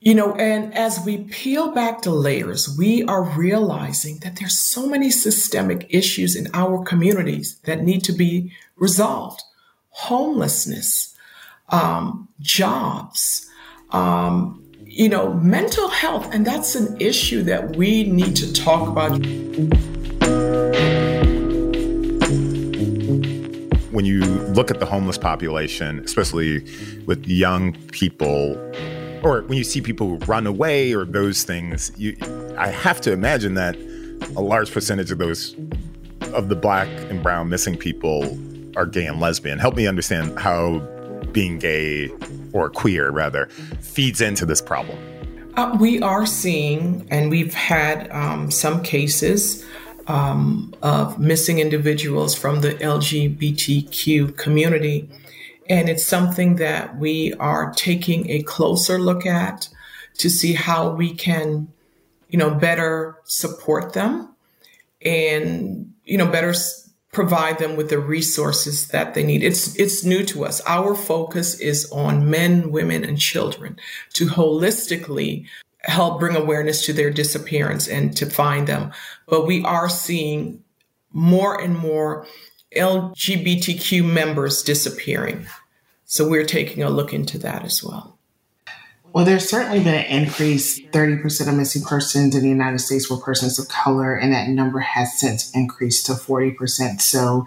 You 0.00 0.14
know, 0.14 0.34
and 0.34 0.74
as 0.74 1.00
we 1.04 1.24
peel 1.24 1.72
back 1.72 2.02
the 2.02 2.10
layers, 2.10 2.76
we 2.76 3.02
are 3.04 3.24
realizing 3.24 4.18
that 4.18 4.36
there's 4.36 4.58
so 4.58 4.86
many 4.86 5.10
systemic 5.10 5.86
issues 5.88 6.36
in 6.36 6.48
our 6.52 6.84
communities 6.84 7.58
that 7.64 7.82
need 7.82 8.04
to 8.04 8.12
be 8.12 8.52
resolved. 8.76 9.42
Homelessness, 9.88 11.16
um, 11.70 12.28
jobs, 12.38 13.50
um, 13.90 14.62
you 14.84 15.08
know, 15.08 15.32
mental 15.32 15.88
health, 15.88 16.28
and 16.34 16.46
that's 16.46 16.74
an 16.74 17.00
issue 17.00 17.42
that 17.44 17.76
we 17.76 18.04
need 18.04 18.36
to 18.36 18.52
talk 18.52 18.86
about. 18.86 19.18
When 23.94 24.04
you 24.04 24.22
look 24.54 24.72
at 24.72 24.80
the 24.80 24.86
homeless 24.86 25.16
population, 25.16 26.00
especially 26.00 26.64
with 27.06 27.24
young 27.28 27.74
people, 27.92 28.56
or 29.22 29.42
when 29.42 29.56
you 29.56 29.62
see 29.62 29.80
people 29.80 30.08
who 30.08 30.16
run 30.26 30.48
away 30.48 30.92
or 30.92 31.04
those 31.04 31.44
things, 31.44 31.92
you, 31.96 32.16
I 32.58 32.70
have 32.70 33.00
to 33.02 33.12
imagine 33.12 33.54
that 33.54 33.76
a 34.34 34.40
large 34.40 34.72
percentage 34.72 35.12
of 35.12 35.18
those 35.18 35.54
of 36.32 36.48
the 36.48 36.56
black 36.56 36.88
and 37.08 37.22
brown 37.22 37.48
missing 37.48 37.76
people 37.76 38.36
are 38.76 38.84
gay 38.84 39.06
and 39.06 39.20
lesbian. 39.20 39.60
Help 39.60 39.76
me 39.76 39.86
understand 39.86 40.40
how 40.40 40.80
being 41.30 41.60
gay 41.60 42.10
or 42.52 42.70
queer 42.70 43.12
rather 43.12 43.46
feeds 43.80 44.20
into 44.20 44.44
this 44.44 44.60
problem. 44.60 44.98
Uh, 45.56 45.76
we 45.80 46.02
are 46.02 46.26
seeing, 46.26 47.06
and 47.12 47.30
we've 47.30 47.54
had 47.54 48.10
um, 48.10 48.50
some 48.50 48.82
cases 48.82 49.64
um, 50.06 50.74
of 50.82 51.18
missing 51.18 51.58
individuals 51.58 52.34
from 52.34 52.60
the 52.60 52.74
LGBTQ 52.74 54.36
community. 54.36 55.08
And 55.68 55.88
it's 55.88 56.04
something 56.04 56.56
that 56.56 56.98
we 56.98 57.32
are 57.34 57.72
taking 57.72 58.30
a 58.30 58.42
closer 58.42 58.98
look 58.98 59.24
at 59.24 59.68
to 60.18 60.28
see 60.28 60.52
how 60.52 60.90
we 60.90 61.14
can, 61.14 61.68
you 62.28 62.38
know, 62.38 62.50
better 62.50 63.18
support 63.24 63.94
them 63.94 64.34
and, 65.02 65.92
you 66.04 66.18
know, 66.18 66.26
better 66.26 66.54
provide 67.14 67.58
them 67.58 67.76
with 67.76 67.88
the 67.88 67.98
resources 67.98 68.88
that 68.88 69.14
they 69.14 69.22
need. 69.22 69.42
It's 69.42 69.74
it's 69.78 70.04
new 70.04 70.24
to 70.26 70.44
us. 70.44 70.60
Our 70.66 70.94
focus 70.94 71.58
is 71.60 71.90
on 71.90 72.28
men, 72.28 72.70
women, 72.70 73.04
and 73.04 73.18
children 73.18 73.78
to 74.14 74.26
holistically 74.26 75.46
help 75.84 76.20
bring 76.20 76.36
awareness 76.36 76.84
to 76.86 76.92
their 76.92 77.10
disappearance 77.10 77.88
and 77.88 78.16
to 78.16 78.26
find 78.26 78.66
them. 78.66 78.92
But 79.28 79.46
we 79.46 79.62
are 79.64 79.88
seeing 79.88 80.62
more 81.12 81.60
and 81.60 81.76
more 81.76 82.26
LGBTQ 82.76 84.04
members 84.04 84.62
disappearing. 84.62 85.46
So 86.04 86.28
we're 86.28 86.44
taking 86.44 86.82
a 86.82 86.90
look 86.90 87.12
into 87.12 87.38
that 87.38 87.64
as 87.64 87.82
well. 87.82 88.18
Well, 89.12 89.24
there's 89.24 89.48
certainly 89.48 89.78
been 89.78 89.94
an 89.94 90.06
increase. 90.06 90.80
30% 90.80 91.48
of 91.48 91.54
missing 91.54 91.82
persons 91.82 92.34
in 92.34 92.42
the 92.42 92.48
United 92.48 92.80
States 92.80 93.08
were 93.08 93.16
persons 93.16 93.60
of 93.60 93.68
color, 93.68 94.16
and 94.16 94.32
that 94.32 94.48
number 94.48 94.80
has 94.80 95.20
since 95.20 95.54
increased 95.54 96.06
to 96.06 96.12
40%. 96.14 97.00
So 97.00 97.46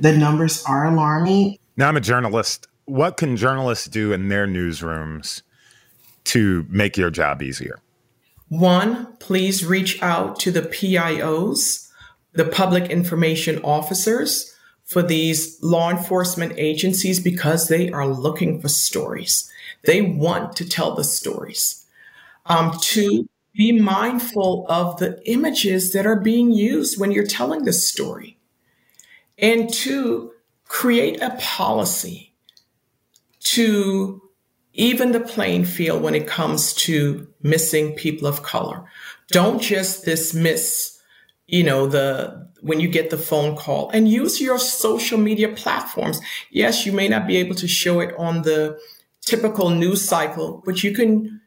the 0.00 0.16
numbers 0.16 0.64
are 0.66 0.86
alarming. 0.86 1.58
Now, 1.76 1.88
I'm 1.88 1.96
a 1.96 2.00
journalist. 2.00 2.68
What 2.84 3.16
can 3.16 3.36
journalists 3.36 3.88
do 3.88 4.12
in 4.12 4.28
their 4.28 4.46
newsrooms 4.46 5.42
to 6.24 6.66
make 6.68 6.96
your 6.96 7.10
job 7.10 7.42
easier? 7.42 7.80
One, 8.48 9.16
please 9.18 9.64
reach 9.64 10.02
out 10.02 10.38
to 10.40 10.50
the 10.50 10.62
PIOs, 10.62 11.88
the 12.32 12.44
public 12.44 12.90
information 12.90 13.60
officers 13.62 14.54
for 14.84 15.02
these 15.02 15.56
law 15.62 15.88
enforcement 15.88 16.52
agencies 16.56 17.20
because 17.20 17.68
they 17.68 17.90
are 17.90 18.08
looking 18.08 18.60
for 18.60 18.68
stories. 18.68 19.48
They 19.84 20.02
want 20.02 20.56
to 20.56 20.68
tell 20.68 20.96
the 20.96 21.04
stories. 21.04 21.86
Um, 22.46 22.76
to 22.80 23.28
be 23.54 23.72
mindful 23.72 24.66
of 24.68 24.98
the 24.98 25.20
images 25.30 25.92
that 25.92 26.06
are 26.06 26.18
being 26.18 26.52
used 26.52 26.98
when 26.98 27.12
you're 27.12 27.26
telling 27.26 27.64
the 27.64 27.72
story. 27.72 28.36
And 29.38 29.72
to 29.74 30.32
create 30.66 31.20
a 31.20 31.36
policy 31.38 32.32
to 33.40 34.22
even 34.80 35.12
the 35.12 35.20
playing 35.20 35.66
field 35.66 36.02
when 36.02 36.14
it 36.14 36.26
comes 36.26 36.72
to 36.72 37.28
missing 37.42 37.94
people 37.96 38.26
of 38.26 38.42
color. 38.42 38.82
Don't 39.28 39.60
just 39.60 40.06
dismiss, 40.06 40.98
you 41.46 41.62
know, 41.62 41.86
the 41.86 42.48
when 42.62 42.80
you 42.80 42.88
get 42.88 43.10
the 43.10 43.18
phone 43.18 43.56
call 43.56 43.90
and 43.90 44.08
use 44.08 44.40
your 44.40 44.58
social 44.58 45.18
media 45.18 45.48
platforms. 45.50 46.18
Yes, 46.50 46.86
you 46.86 46.92
may 46.92 47.08
not 47.08 47.26
be 47.26 47.36
able 47.36 47.54
to 47.56 47.68
show 47.68 48.00
it 48.00 48.14
on 48.18 48.40
the 48.42 48.78
typical 49.20 49.68
news 49.68 50.02
cycle, 50.02 50.62
but 50.64 50.82
you 50.82 50.94
can, 50.94 51.42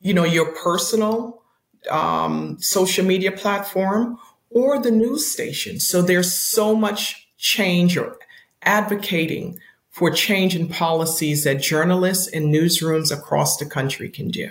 you 0.00 0.14
know, 0.14 0.24
your 0.24 0.52
personal 0.54 1.42
um, 1.90 2.56
social 2.60 3.04
media 3.04 3.32
platform 3.32 4.16
or 4.50 4.78
the 4.78 4.92
news 4.92 5.26
station. 5.26 5.80
So 5.80 6.02
there's 6.02 6.32
so 6.32 6.76
much 6.76 7.28
change 7.36 7.96
or 7.96 8.16
advocating 8.62 9.58
for 9.96 10.10
change 10.10 10.54
in 10.54 10.68
policies 10.68 11.44
that 11.44 11.54
journalists 11.54 12.28
and 12.28 12.52
newsrooms 12.52 13.10
across 13.10 13.56
the 13.56 13.64
country 13.64 14.10
can 14.10 14.28
do. 14.28 14.50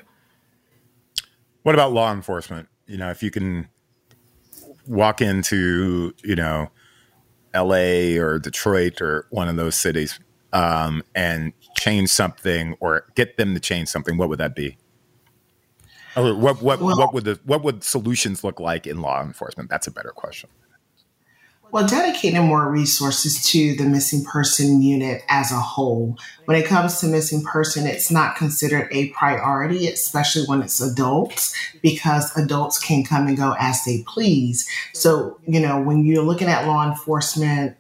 What 1.62 1.76
about 1.76 1.94
law 1.94 2.12
enforcement? 2.12 2.68
You 2.88 2.98
know, 2.98 3.12
if 3.12 3.22
you 3.22 3.30
can 3.30 3.70
walk 4.88 5.22
into, 5.22 6.16
you 6.24 6.36
know, 6.36 6.72
LA 7.54 8.20
or 8.20 8.40
Detroit 8.40 9.00
or 9.02 9.28
one 9.30 9.48
of 9.48 9.56
those 9.56 9.76
cities 9.76 10.20
um, 10.52 11.04
and 11.14 11.54
change 11.78 12.10
something 12.10 12.76
or 12.80 13.06
get 13.14 13.38
them 13.38 13.54
to 13.54 13.60
change 13.60 13.88
something, 13.88 14.18
what 14.18 14.30
would 14.30 14.40
that 14.40 14.56
be? 14.56 14.78
Or 16.18 16.34
what 16.34 16.60
what 16.64 16.80
well, 16.80 16.98
what 16.98 17.14
would 17.14 17.26
the 17.26 17.40
what 17.44 17.64
would 17.64 17.84
solutions 17.84 18.44
look 18.44 18.60
like 18.60 18.88
in 18.88 19.00
law 19.00 19.22
enforcement? 19.22 19.70
That's 19.70 19.86
a 19.86 19.92
better 19.92 20.10
question. 20.10 20.50
Well, 21.76 21.86
dedicating 21.86 22.42
more 22.42 22.72
resources 22.72 23.46
to 23.52 23.76
the 23.76 23.84
missing 23.84 24.24
person 24.24 24.82
unit 24.82 25.26
as 25.28 25.52
a 25.52 25.56
whole. 25.56 26.18
When 26.46 26.56
it 26.56 26.68
comes 26.68 27.02
to 27.02 27.08
missing 27.08 27.44
person, 27.44 27.86
it's 27.86 28.10
not 28.10 28.38
considered 28.38 28.88
a 28.94 29.10
priority, 29.10 29.90
especially 29.90 30.46
when 30.46 30.62
it's 30.62 30.80
adults, 30.80 31.54
because 31.82 32.34
adults 32.38 32.80
can 32.80 33.04
come 33.04 33.28
and 33.28 33.36
go 33.36 33.58
as 33.60 33.84
they 33.84 34.04
please. 34.08 34.66
So, 34.94 35.38
you 35.46 35.60
know, 35.60 35.82
when 35.82 36.06
you're 36.06 36.24
looking 36.24 36.48
at 36.48 36.66
law 36.66 36.90
enforcement 36.90 37.76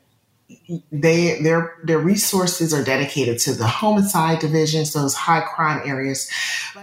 they 0.91 1.41
their 1.41 1.75
their 1.83 1.99
resources 1.99 2.73
are 2.73 2.83
dedicated 2.83 3.39
to 3.39 3.53
the 3.53 3.65
homicide 3.65 4.39
divisions, 4.39 4.93
those 4.93 5.15
high 5.15 5.41
crime 5.41 5.81
areas. 5.85 6.29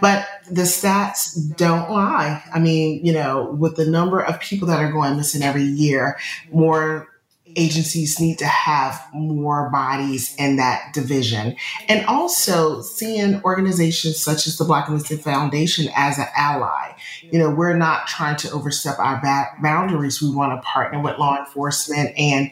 But 0.00 0.26
the 0.50 0.62
stats 0.62 1.56
don't 1.56 1.90
lie. 1.90 2.42
I 2.52 2.58
mean, 2.58 3.04
you 3.04 3.12
know, 3.12 3.50
with 3.58 3.76
the 3.76 3.86
number 3.86 4.20
of 4.20 4.40
people 4.40 4.66
that 4.68 4.80
are 4.80 4.90
going 4.90 5.16
missing 5.16 5.42
every 5.42 5.64
year, 5.64 6.18
more 6.50 7.08
agencies 7.56 8.20
need 8.20 8.38
to 8.38 8.46
have 8.46 9.00
more 9.12 9.70
bodies 9.70 10.34
in 10.38 10.56
that 10.56 10.92
division. 10.92 11.56
And 11.88 12.04
also 12.06 12.82
seeing 12.82 13.42
organizations 13.42 14.18
such 14.18 14.46
as 14.46 14.58
the 14.58 14.64
Black 14.64 14.88
Missing 14.88 15.18
Foundation 15.18 15.88
as 15.94 16.18
an 16.18 16.26
ally. 16.36 16.94
You 17.22 17.38
know, 17.38 17.50
we're 17.50 17.76
not 17.76 18.06
trying 18.06 18.36
to 18.36 18.50
overstep 18.52 18.98
our 18.98 19.20
boundaries. 19.62 20.20
We 20.20 20.34
want 20.34 20.60
to 20.60 20.66
partner 20.66 21.00
with 21.00 21.18
law 21.18 21.38
enforcement 21.38 22.16
and 22.18 22.50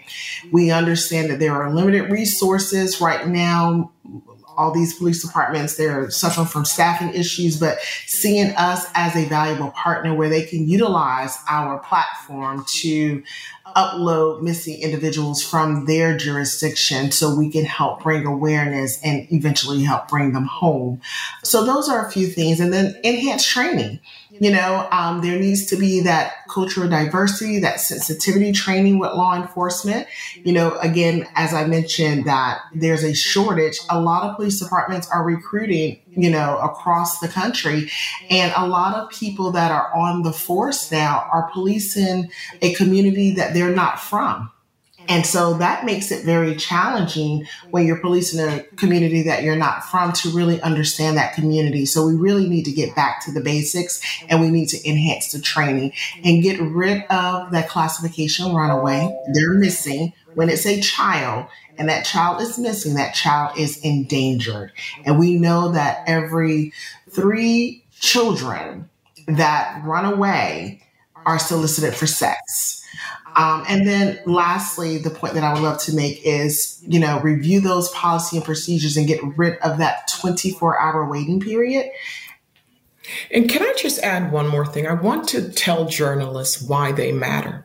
we 0.52 0.70
understand 0.70 1.30
that 1.30 1.38
there 1.38 1.54
are 1.54 1.72
limited 1.72 2.10
resources 2.10 3.00
right 3.00 3.26
now 3.26 3.90
all 4.60 4.72
these 4.72 4.94
police 4.94 5.22
departments 5.24 5.76
they're 5.76 6.10
suffering 6.10 6.46
from 6.46 6.64
staffing 6.64 7.14
issues 7.14 7.58
but 7.58 7.78
seeing 8.06 8.54
us 8.56 8.86
as 8.94 9.16
a 9.16 9.24
valuable 9.26 9.70
partner 9.70 10.14
where 10.14 10.28
they 10.28 10.42
can 10.42 10.68
utilize 10.68 11.38
our 11.48 11.78
platform 11.78 12.64
to 12.68 13.22
upload 13.76 14.42
missing 14.42 14.80
individuals 14.80 15.42
from 15.42 15.86
their 15.86 16.16
jurisdiction 16.16 17.10
so 17.10 17.34
we 17.34 17.50
can 17.50 17.64
help 17.64 18.02
bring 18.02 18.26
awareness 18.26 19.00
and 19.02 19.26
eventually 19.30 19.82
help 19.82 20.08
bring 20.08 20.32
them 20.32 20.44
home. 20.44 21.00
So 21.42 21.64
those 21.64 21.88
are 21.88 22.06
a 22.06 22.10
few 22.10 22.26
things. 22.26 22.60
And 22.60 22.72
then 22.72 22.98
enhanced 23.04 23.48
training. 23.48 24.00
You 24.32 24.52
know, 24.52 24.88
um, 24.90 25.20
there 25.20 25.38
needs 25.38 25.66
to 25.66 25.76
be 25.76 26.00
that 26.00 26.46
cultural 26.48 26.88
diversity, 26.88 27.58
that 27.58 27.80
sensitivity 27.80 28.52
training 28.52 28.98
with 28.98 29.12
law 29.12 29.34
enforcement. 29.34 30.06
You 30.44 30.52
know, 30.52 30.78
again, 30.78 31.26
as 31.34 31.52
I 31.52 31.66
mentioned, 31.66 32.24
that 32.24 32.60
there's 32.72 33.04
a 33.04 33.12
shortage. 33.12 33.78
A 33.90 34.00
lot 34.00 34.22
of 34.22 34.36
police 34.36 34.58
departments 34.58 35.10
are 35.10 35.24
recruiting, 35.24 36.00
you 36.16 36.30
know, 36.30 36.58
across 36.58 37.20
the 37.20 37.28
country. 37.28 37.90
And 38.28 38.52
a 38.56 38.66
lot 38.66 38.94
of 38.94 39.10
people 39.10 39.52
that 39.52 39.70
are 39.70 39.94
on 39.94 40.22
the 40.22 40.32
force 40.32 40.90
now 40.90 41.28
are 41.32 41.50
policing 41.52 42.30
a 42.62 42.74
community 42.74 43.32
that 43.34 43.54
they're 43.54 43.74
not 43.74 44.00
from. 44.00 44.50
And 45.08 45.26
so 45.26 45.54
that 45.54 45.84
makes 45.84 46.12
it 46.12 46.24
very 46.24 46.54
challenging 46.54 47.46
when 47.70 47.84
you're 47.84 48.00
policing 48.00 48.40
a 48.40 48.62
community 48.76 49.22
that 49.22 49.42
you're 49.42 49.56
not 49.56 49.84
from 49.84 50.12
to 50.12 50.30
really 50.30 50.60
understand 50.62 51.16
that 51.16 51.34
community. 51.34 51.84
So 51.84 52.06
we 52.06 52.14
really 52.14 52.48
need 52.48 52.64
to 52.66 52.72
get 52.72 52.94
back 52.94 53.24
to 53.24 53.32
the 53.32 53.40
basics 53.40 54.00
and 54.28 54.40
we 54.40 54.50
need 54.50 54.68
to 54.68 54.88
enhance 54.88 55.32
the 55.32 55.40
training 55.40 55.94
and 56.22 56.44
get 56.44 56.60
rid 56.60 57.02
of 57.10 57.50
that 57.50 57.68
classification 57.68 58.54
runaway. 58.54 59.16
They're 59.32 59.54
missing. 59.54 60.12
When 60.34 60.48
it's 60.48 60.64
a 60.64 60.80
child 60.80 61.46
and 61.80 61.88
that 61.88 62.04
child 62.04 62.42
is 62.42 62.58
missing, 62.58 62.92
that 62.94 63.14
child 63.14 63.58
is 63.58 63.78
endangered. 63.78 64.70
And 65.06 65.18
we 65.18 65.36
know 65.36 65.72
that 65.72 66.04
every 66.06 66.74
three 67.08 67.82
children 67.98 68.90
that 69.26 69.80
run 69.82 70.04
away 70.04 70.82
are 71.24 71.38
solicited 71.38 71.94
for 71.94 72.06
sex. 72.06 72.84
Um, 73.34 73.64
and 73.66 73.88
then 73.88 74.20
lastly, 74.26 74.98
the 74.98 75.08
point 75.08 75.32
that 75.32 75.42
I 75.42 75.54
would 75.54 75.62
love 75.62 75.80
to 75.84 75.96
make 75.96 76.20
is, 76.22 76.84
you 76.86 77.00
know, 77.00 77.18
review 77.20 77.62
those 77.62 77.88
policy 77.92 78.36
and 78.36 78.44
procedures 78.44 78.98
and 78.98 79.08
get 79.08 79.20
rid 79.38 79.56
of 79.60 79.78
that 79.78 80.06
24 80.20 80.78
hour 80.78 81.08
waiting 81.08 81.40
period. 81.40 81.90
And 83.30 83.48
can 83.48 83.62
I 83.62 83.72
just 83.78 84.00
add 84.00 84.32
one 84.32 84.48
more 84.48 84.66
thing? 84.66 84.86
I 84.86 84.92
want 84.92 85.28
to 85.30 85.50
tell 85.50 85.86
journalists 85.86 86.60
why 86.60 86.92
they 86.92 87.10
matter. 87.10 87.64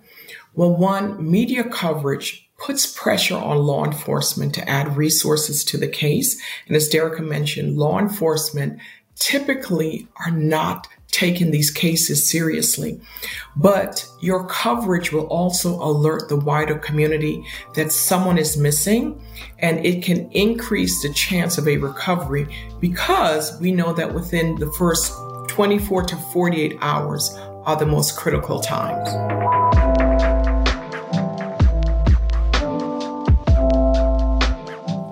Well, 0.53 0.73
one, 0.73 1.29
media 1.29 1.65
coverage 1.65 2.44
puts 2.57 2.85
pressure 2.87 3.37
on 3.37 3.57
law 3.57 3.85
enforcement 3.85 4.53
to 4.55 4.69
add 4.69 4.97
resources 4.97 5.63
to 5.65 5.77
the 5.77 5.87
case. 5.87 6.41
And 6.67 6.75
as 6.75 6.89
Derrica 6.89 7.25
mentioned, 7.25 7.77
law 7.77 7.99
enforcement 7.99 8.79
typically 9.15 10.07
are 10.25 10.31
not 10.31 10.87
taking 11.15 11.51
these 11.51 11.71
cases 11.71 12.27
seriously. 12.29 12.99
But 13.55 14.05
your 14.19 14.45
coverage 14.47 15.13
will 15.13 15.27
also 15.27 15.81
alert 15.81 16.27
the 16.27 16.35
wider 16.35 16.77
community 16.77 17.41
that 17.75 17.93
someone 17.93 18.37
is 18.37 18.57
missing, 18.57 19.21
and 19.59 19.85
it 19.85 20.03
can 20.03 20.29
increase 20.31 21.01
the 21.01 21.13
chance 21.13 21.57
of 21.57 21.69
a 21.69 21.77
recovery 21.77 22.47
because 22.81 23.57
we 23.61 23.71
know 23.71 23.93
that 23.93 24.13
within 24.13 24.55
the 24.55 24.71
first 24.73 25.13
24 25.47 26.03
to 26.03 26.17
48 26.17 26.77
hours 26.81 27.33
are 27.63 27.77
the 27.77 27.85
most 27.85 28.17
critical 28.17 28.59
times. 28.59 29.54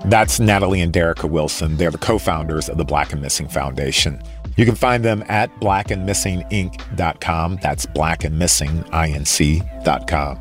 That's 0.05 0.39
Natalie 0.39 0.81
and 0.81 0.91
Derrica 0.91 1.29
Wilson. 1.29 1.77
They're 1.77 1.91
the 1.91 1.97
co 1.97 2.19
founders 2.19 2.67
of 2.67 2.77
the 2.77 2.83
Black 2.83 3.13
and 3.13 3.21
Missing 3.21 3.47
Foundation. 3.47 4.21
You 4.57 4.65
can 4.65 4.75
find 4.75 5.01
them 5.03 5.23
at 5.29 5.49
blackandmissinginc.com. 5.59 7.59
That's 7.61 7.85
blackandmissinginc.com. 7.85 10.39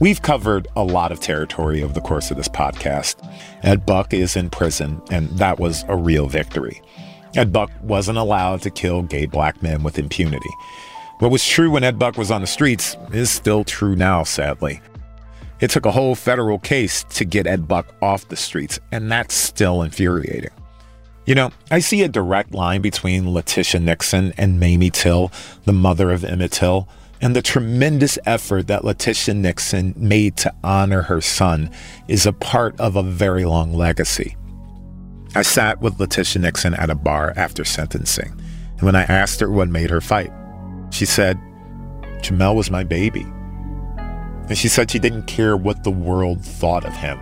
We've 0.00 0.22
covered 0.22 0.66
a 0.76 0.82
lot 0.82 1.12
of 1.12 1.20
territory 1.20 1.82
over 1.82 1.92
the 1.92 2.00
course 2.00 2.30
of 2.30 2.38
this 2.38 2.48
podcast. 2.48 3.16
Ed 3.62 3.84
Buck 3.84 4.14
is 4.14 4.34
in 4.34 4.48
prison, 4.50 5.02
and 5.10 5.28
that 5.38 5.60
was 5.60 5.84
a 5.88 5.96
real 5.96 6.26
victory. 6.26 6.80
Ed 7.36 7.52
Buck 7.52 7.70
wasn't 7.82 8.18
allowed 8.18 8.62
to 8.62 8.70
kill 8.70 9.02
gay 9.02 9.26
black 9.26 9.62
men 9.62 9.82
with 9.82 9.98
impunity. 9.98 10.50
What 11.20 11.30
was 11.30 11.46
true 11.46 11.70
when 11.70 11.84
Ed 11.84 11.98
Buck 11.98 12.16
was 12.16 12.30
on 12.30 12.40
the 12.40 12.46
streets 12.46 12.96
is 13.12 13.30
still 13.30 13.62
true 13.62 13.94
now, 13.94 14.24
sadly. 14.24 14.80
It 15.60 15.70
took 15.70 15.84
a 15.84 15.90
whole 15.90 16.14
federal 16.14 16.58
case 16.58 17.04
to 17.10 17.24
get 17.24 17.46
Ed 17.46 17.68
Buck 17.68 17.94
off 18.00 18.28
the 18.28 18.36
streets, 18.36 18.80
and 18.92 19.10
that's 19.10 19.34
still 19.34 19.82
infuriating. 19.82 20.50
You 21.26 21.34
know, 21.34 21.50
I 21.70 21.80
see 21.80 22.02
a 22.02 22.08
direct 22.08 22.52
line 22.52 22.80
between 22.80 23.26
LaTisha 23.26 23.80
Nixon 23.80 24.32
and 24.38 24.58
Mamie 24.58 24.90
Till, 24.90 25.30
the 25.64 25.72
mother 25.72 26.10
of 26.10 26.24
Emmett 26.24 26.52
Till, 26.52 26.88
and 27.20 27.36
the 27.36 27.42
tremendous 27.42 28.18
effort 28.24 28.66
that 28.68 28.82
LaTisha 28.82 29.36
Nixon 29.36 29.94
made 29.96 30.38
to 30.38 30.54
honor 30.64 31.02
her 31.02 31.20
son 31.20 31.70
is 32.08 32.24
a 32.24 32.32
part 32.32 32.78
of 32.80 32.96
a 32.96 33.02
very 33.02 33.44
long 33.44 33.74
legacy. 33.74 34.36
I 35.34 35.42
sat 35.42 35.80
with 35.80 35.98
LaTisha 35.98 36.40
Nixon 36.40 36.74
at 36.74 36.90
a 36.90 36.94
bar 36.94 37.34
after 37.36 37.64
sentencing, 37.64 38.32
and 38.78 38.82
when 38.82 38.96
I 38.96 39.02
asked 39.02 39.40
her 39.40 39.50
what 39.50 39.68
made 39.68 39.90
her 39.90 40.00
fight, 40.00 40.32
she 40.90 41.04
said, 41.04 41.38
Gemmel 42.22 42.56
was 42.56 42.70
my 42.70 42.82
baby. 42.82 43.26
And 44.50 44.58
she 44.58 44.66
said 44.66 44.90
she 44.90 44.98
didn't 44.98 45.28
care 45.28 45.56
what 45.56 45.84
the 45.84 45.92
world 45.92 46.44
thought 46.44 46.84
of 46.84 46.92
him. 46.92 47.20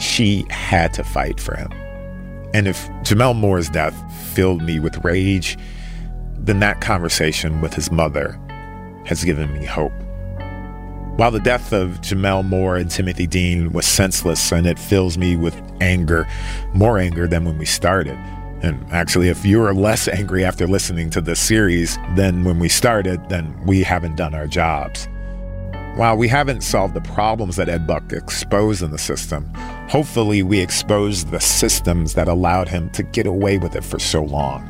She 0.00 0.44
had 0.50 0.92
to 0.94 1.04
fight 1.04 1.38
for 1.38 1.54
him. 1.54 1.70
And 2.52 2.66
if 2.66 2.88
Gemmel 3.04 3.36
Moore's 3.36 3.68
death 3.68 3.94
filled 4.34 4.60
me 4.60 4.80
with 4.80 5.04
rage, 5.04 5.56
then 6.34 6.58
that 6.58 6.80
conversation 6.80 7.60
with 7.60 7.72
his 7.72 7.92
mother 7.92 8.36
has 9.06 9.22
given 9.22 9.52
me 9.52 9.64
hope. 9.64 9.92
While 11.16 11.30
the 11.30 11.38
death 11.38 11.72
of 11.72 12.00
Gemmel 12.00 12.44
Moore 12.44 12.74
and 12.76 12.90
Timothy 12.90 13.28
Dean 13.28 13.70
was 13.70 13.86
senseless 13.86 14.50
and 14.50 14.66
it 14.66 14.76
fills 14.76 15.16
me 15.16 15.36
with 15.36 15.54
anger, 15.80 16.26
more 16.74 16.98
anger 16.98 17.28
than 17.28 17.44
when 17.44 17.58
we 17.58 17.66
started. 17.66 18.18
And 18.62 18.84
actually, 18.90 19.28
if 19.28 19.46
you're 19.46 19.72
less 19.72 20.08
angry 20.08 20.44
after 20.44 20.66
listening 20.66 21.10
to 21.10 21.20
this 21.20 21.38
series 21.38 21.96
than 22.16 22.42
when 22.42 22.58
we 22.58 22.68
started, 22.68 23.28
then 23.28 23.56
we 23.64 23.84
haven't 23.84 24.16
done 24.16 24.34
our 24.34 24.48
jobs. 24.48 25.06
While 25.96 26.16
we 26.16 26.28
haven't 26.28 26.62
solved 26.62 26.94
the 26.94 27.00
problems 27.00 27.56
that 27.56 27.68
Ed 27.68 27.86
Buck 27.86 28.12
exposed 28.12 28.80
in 28.80 28.90
the 28.90 28.98
system, 28.98 29.52
hopefully 29.88 30.42
we 30.42 30.60
exposed 30.60 31.30
the 31.30 31.40
systems 31.40 32.14
that 32.14 32.28
allowed 32.28 32.68
him 32.68 32.90
to 32.90 33.02
get 33.02 33.26
away 33.26 33.58
with 33.58 33.74
it 33.74 33.84
for 33.84 33.98
so 33.98 34.22
long. 34.22 34.66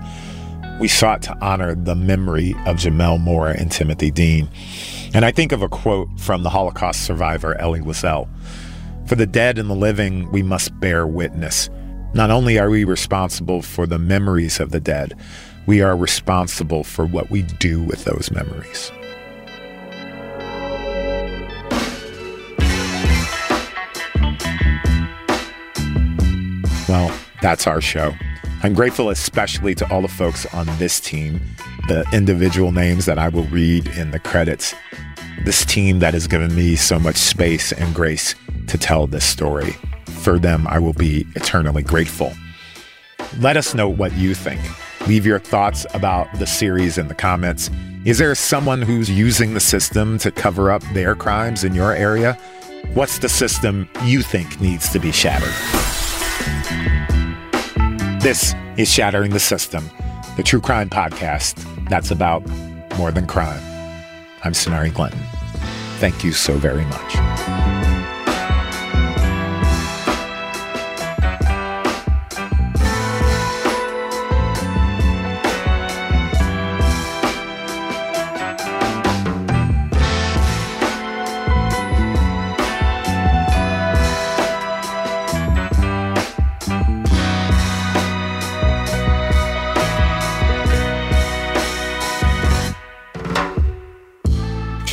We 0.80 0.88
sought 0.88 1.20
to 1.22 1.36
honor 1.40 1.74
the 1.74 1.94
memory 1.94 2.52
of 2.66 2.78
Gemmel 2.78 3.20
Moore 3.20 3.50
and 3.50 3.70
Timothy 3.70 4.10
Dean. 4.10 4.48
And 5.12 5.26
I 5.26 5.30
think 5.30 5.52
of 5.52 5.60
a 5.60 5.68
quote 5.68 6.08
from 6.18 6.42
the 6.42 6.50
Holocaust 6.50 7.04
survivor 7.04 7.54
Elie 7.60 7.80
Wiesel 7.80 8.26
For 9.06 9.14
the 9.14 9.26
dead 9.26 9.58
and 9.58 9.68
the 9.68 9.74
living, 9.74 10.32
we 10.32 10.42
must 10.42 10.78
bear 10.80 11.06
witness. 11.06 11.68
Not 12.14 12.30
only 12.30 12.58
are 12.58 12.70
we 12.70 12.84
responsible 12.84 13.60
for 13.60 13.86
the 13.86 13.98
memories 13.98 14.58
of 14.58 14.70
the 14.70 14.80
dead, 14.80 15.14
we 15.66 15.82
are 15.82 15.96
responsible 15.96 16.82
for 16.82 17.04
what 17.04 17.30
we 17.30 17.42
do 17.42 17.82
with 17.82 18.04
those 18.04 18.30
memories. 18.32 18.90
Well, 26.90 27.16
that's 27.40 27.68
our 27.68 27.80
show. 27.80 28.16
I'm 28.64 28.74
grateful 28.74 29.10
especially 29.10 29.76
to 29.76 29.88
all 29.92 30.02
the 30.02 30.08
folks 30.08 30.44
on 30.52 30.66
this 30.78 30.98
team, 30.98 31.40
the 31.86 32.04
individual 32.12 32.72
names 32.72 33.06
that 33.06 33.16
I 33.16 33.28
will 33.28 33.44
read 33.44 33.86
in 33.96 34.10
the 34.10 34.18
credits. 34.18 34.74
This 35.44 35.64
team 35.64 36.00
that 36.00 36.14
has 36.14 36.26
given 36.26 36.52
me 36.52 36.74
so 36.74 36.98
much 36.98 37.14
space 37.14 37.70
and 37.70 37.94
grace 37.94 38.34
to 38.66 38.76
tell 38.76 39.06
this 39.06 39.24
story. 39.24 39.76
For 40.22 40.40
them, 40.40 40.66
I 40.66 40.80
will 40.80 40.92
be 40.92 41.26
eternally 41.36 41.84
grateful. 41.84 42.32
Let 43.38 43.56
us 43.56 43.72
know 43.72 43.88
what 43.88 44.12
you 44.16 44.34
think. 44.34 44.60
Leave 45.06 45.24
your 45.24 45.38
thoughts 45.38 45.86
about 45.94 46.26
the 46.40 46.46
series 46.46 46.98
in 46.98 47.06
the 47.06 47.14
comments. 47.14 47.70
Is 48.04 48.18
there 48.18 48.34
someone 48.34 48.82
who's 48.82 49.08
using 49.08 49.54
the 49.54 49.60
system 49.60 50.18
to 50.18 50.32
cover 50.32 50.72
up 50.72 50.82
their 50.92 51.14
crimes 51.14 51.62
in 51.62 51.72
your 51.72 51.92
area? 51.92 52.32
What's 52.94 53.20
the 53.20 53.28
system 53.28 53.88
you 54.02 54.22
think 54.22 54.60
needs 54.60 54.88
to 54.88 54.98
be 54.98 55.12
shattered? 55.12 55.79
This 58.20 58.54
is 58.76 58.88
Shattering 58.90 59.30
the 59.30 59.40
System, 59.40 59.90
the 60.36 60.42
true 60.42 60.60
crime 60.60 60.90
podcast 60.90 61.66
that's 61.88 62.10
about 62.10 62.46
more 62.98 63.10
than 63.10 63.26
crime. 63.26 63.60
I'm 64.44 64.52
Sonari 64.52 64.92
Glinton. 64.92 65.20
Thank 65.98 66.22
you 66.22 66.32
so 66.32 66.54
very 66.54 66.84
much. 66.84 67.59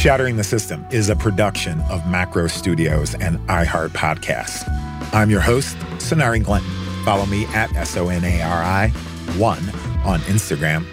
Shattering 0.07 0.37
the 0.37 0.43
System 0.45 0.87
is 0.89 1.09
a 1.09 1.17
production 1.17 1.81
of 1.89 2.07
Macro 2.07 2.47
Studios 2.47 3.13
and 3.15 3.39
iHeart 3.49 3.89
Podcasts. 3.89 4.63
I'm 5.13 5.29
your 5.29 5.41
host, 5.41 5.75
Sonari 5.97 6.41
Glinton. 6.41 6.71
Follow 7.03 7.25
me 7.25 7.43
at 7.47 7.75
S-O-N-A-R-I 7.75 8.87
1 8.87 9.69
on 10.05 10.19
Instagram. 10.21 10.85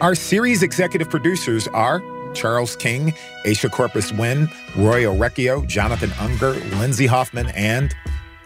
Our 0.00 0.16
series 0.16 0.64
executive 0.64 1.08
producers 1.08 1.68
are 1.68 2.02
Charles 2.34 2.74
King, 2.74 3.14
Aisha 3.44 3.70
Corpus 3.70 4.10
Wynn, 4.12 4.48
Roy 4.74 5.04
Orecchio, 5.04 5.64
Jonathan 5.68 6.10
Unger, 6.18 6.54
Lindsay 6.80 7.06
Hoffman, 7.06 7.46
and 7.50 7.94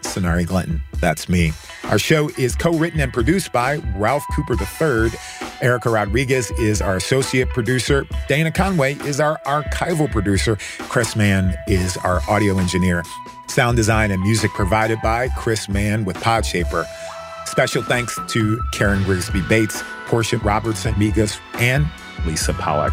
Sonari 0.02 0.46
Glinton. 0.46 0.82
That's 1.00 1.30
me. 1.30 1.54
Our 1.84 1.98
show 1.98 2.28
is 2.36 2.54
co-written 2.54 3.00
and 3.00 3.10
produced 3.10 3.52
by 3.52 3.76
Ralph 3.96 4.26
Cooper 4.36 4.52
III 4.52 5.12
Erica 5.62 5.90
Rodriguez 5.90 6.50
is 6.52 6.80
our 6.80 6.96
associate 6.96 7.48
producer. 7.50 8.06
Dana 8.28 8.50
Conway 8.50 8.94
is 9.00 9.20
our 9.20 9.38
archival 9.46 10.10
producer. 10.10 10.56
Chris 10.88 11.16
Mann 11.16 11.56
is 11.66 11.96
our 11.98 12.20
audio 12.28 12.58
engineer. 12.58 13.02
Sound 13.48 13.76
design 13.76 14.10
and 14.10 14.22
music 14.22 14.50
provided 14.52 14.98
by 15.02 15.28
Chris 15.36 15.68
Mann 15.68 16.04
with 16.04 16.16
Podshaper. 16.18 16.84
Special 17.46 17.82
thanks 17.82 18.18
to 18.28 18.60
Karen 18.72 19.02
Grigsby 19.04 19.42
Bates, 19.48 19.82
Portia 20.06 20.38
Robertson 20.38 20.94
Migas, 20.94 21.40
and 21.54 21.90
Lisa 22.26 22.52
Pollock. 22.54 22.92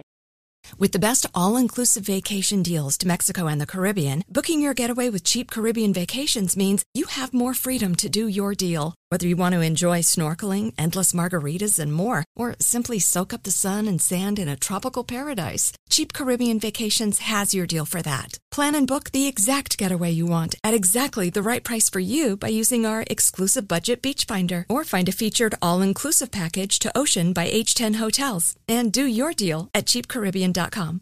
With 0.77 0.91
the 0.91 0.99
best 0.99 1.25
all 1.33 1.57
inclusive 1.57 2.03
vacation 2.03 2.61
deals 2.63 2.97
to 2.99 3.07
Mexico 3.07 3.47
and 3.47 3.59
the 3.59 3.65
Caribbean, 3.65 4.23
booking 4.29 4.61
your 4.61 4.73
getaway 4.73 5.09
with 5.09 5.23
cheap 5.23 5.49
Caribbean 5.51 5.93
vacations 5.93 6.57
means 6.57 6.83
you 6.93 7.05
have 7.05 7.33
more 7.33 7.53
freedom 7.53 7.95
to 7.95 8.09
do 8.09 8.27
your 8.27 8.53
deal. 8.53 8.95
Whether 9.11 9.27
you 9.27 9.35
want 9.35 9.55
to 9.55 9.59
enjoy 9.59 9.99
snorkeling, 9.99 10.73
endless 10.77 11.11
margaritas, 11.11 11.79
and 11.79 11.91
more, 11.91 12.23
or 12.37 12.55
simply 12.61 12.97
soak 12.97 13.33
up 13.33 13.43
the 13.43 13.51
sun 13.51 13.89
and 13.89 14.01
sand 14.01 14.39
in 14.39 14.47
a 14.47 14.55
tropical 14.55 15.03
paradise, 15.03 15.73
Cheap 15.89 16.13
Caribbean 16.13 16.61
Vacations 16.61 17.19
has 17.19 17.53
your 17.53 17.67
deal 17.67 17.83
for 17.83 18.01
that. 18.03 18.37
Plan 18.51 18.73
and 18.73 18.87
book 18.87 19.11
the 19.11 19.27
exact 19.27 19.77
getaway 19.77 20.11
you 20.11 20.25
want 20.25 20.55
at 20.63 20.73
exactly 20.73 21.29
the 21.29 21.43
right 21.43 21.61
price 21.61 21.89
for 21.89 21.99
you 21.99 22.37
by 22.37 22.47
using 22.47 22.85
our 22.85 23.03
exclusive 23.07 23.67
budget 23.67 24.01
beach 24.01 24.23
finder 24.23 24.65
or 24.69 24.85
find 24.85 25.09
a 25.09 25.11
featured 25.11 25.55
all-inclusive 25.61 26.31
package 26.31 26.79
to 26.79 26.97
Ocean 26.97 27.33
by 27.33 27.51
H10 27.51 27.95
Hotels 27.95 28.55
and 28.65 28.93
do 28.93 29.03
your 29.03 29.33
deal 29.33 29.69
at 29.75 29.87
cheapcaribbean.com. 29.87 31.01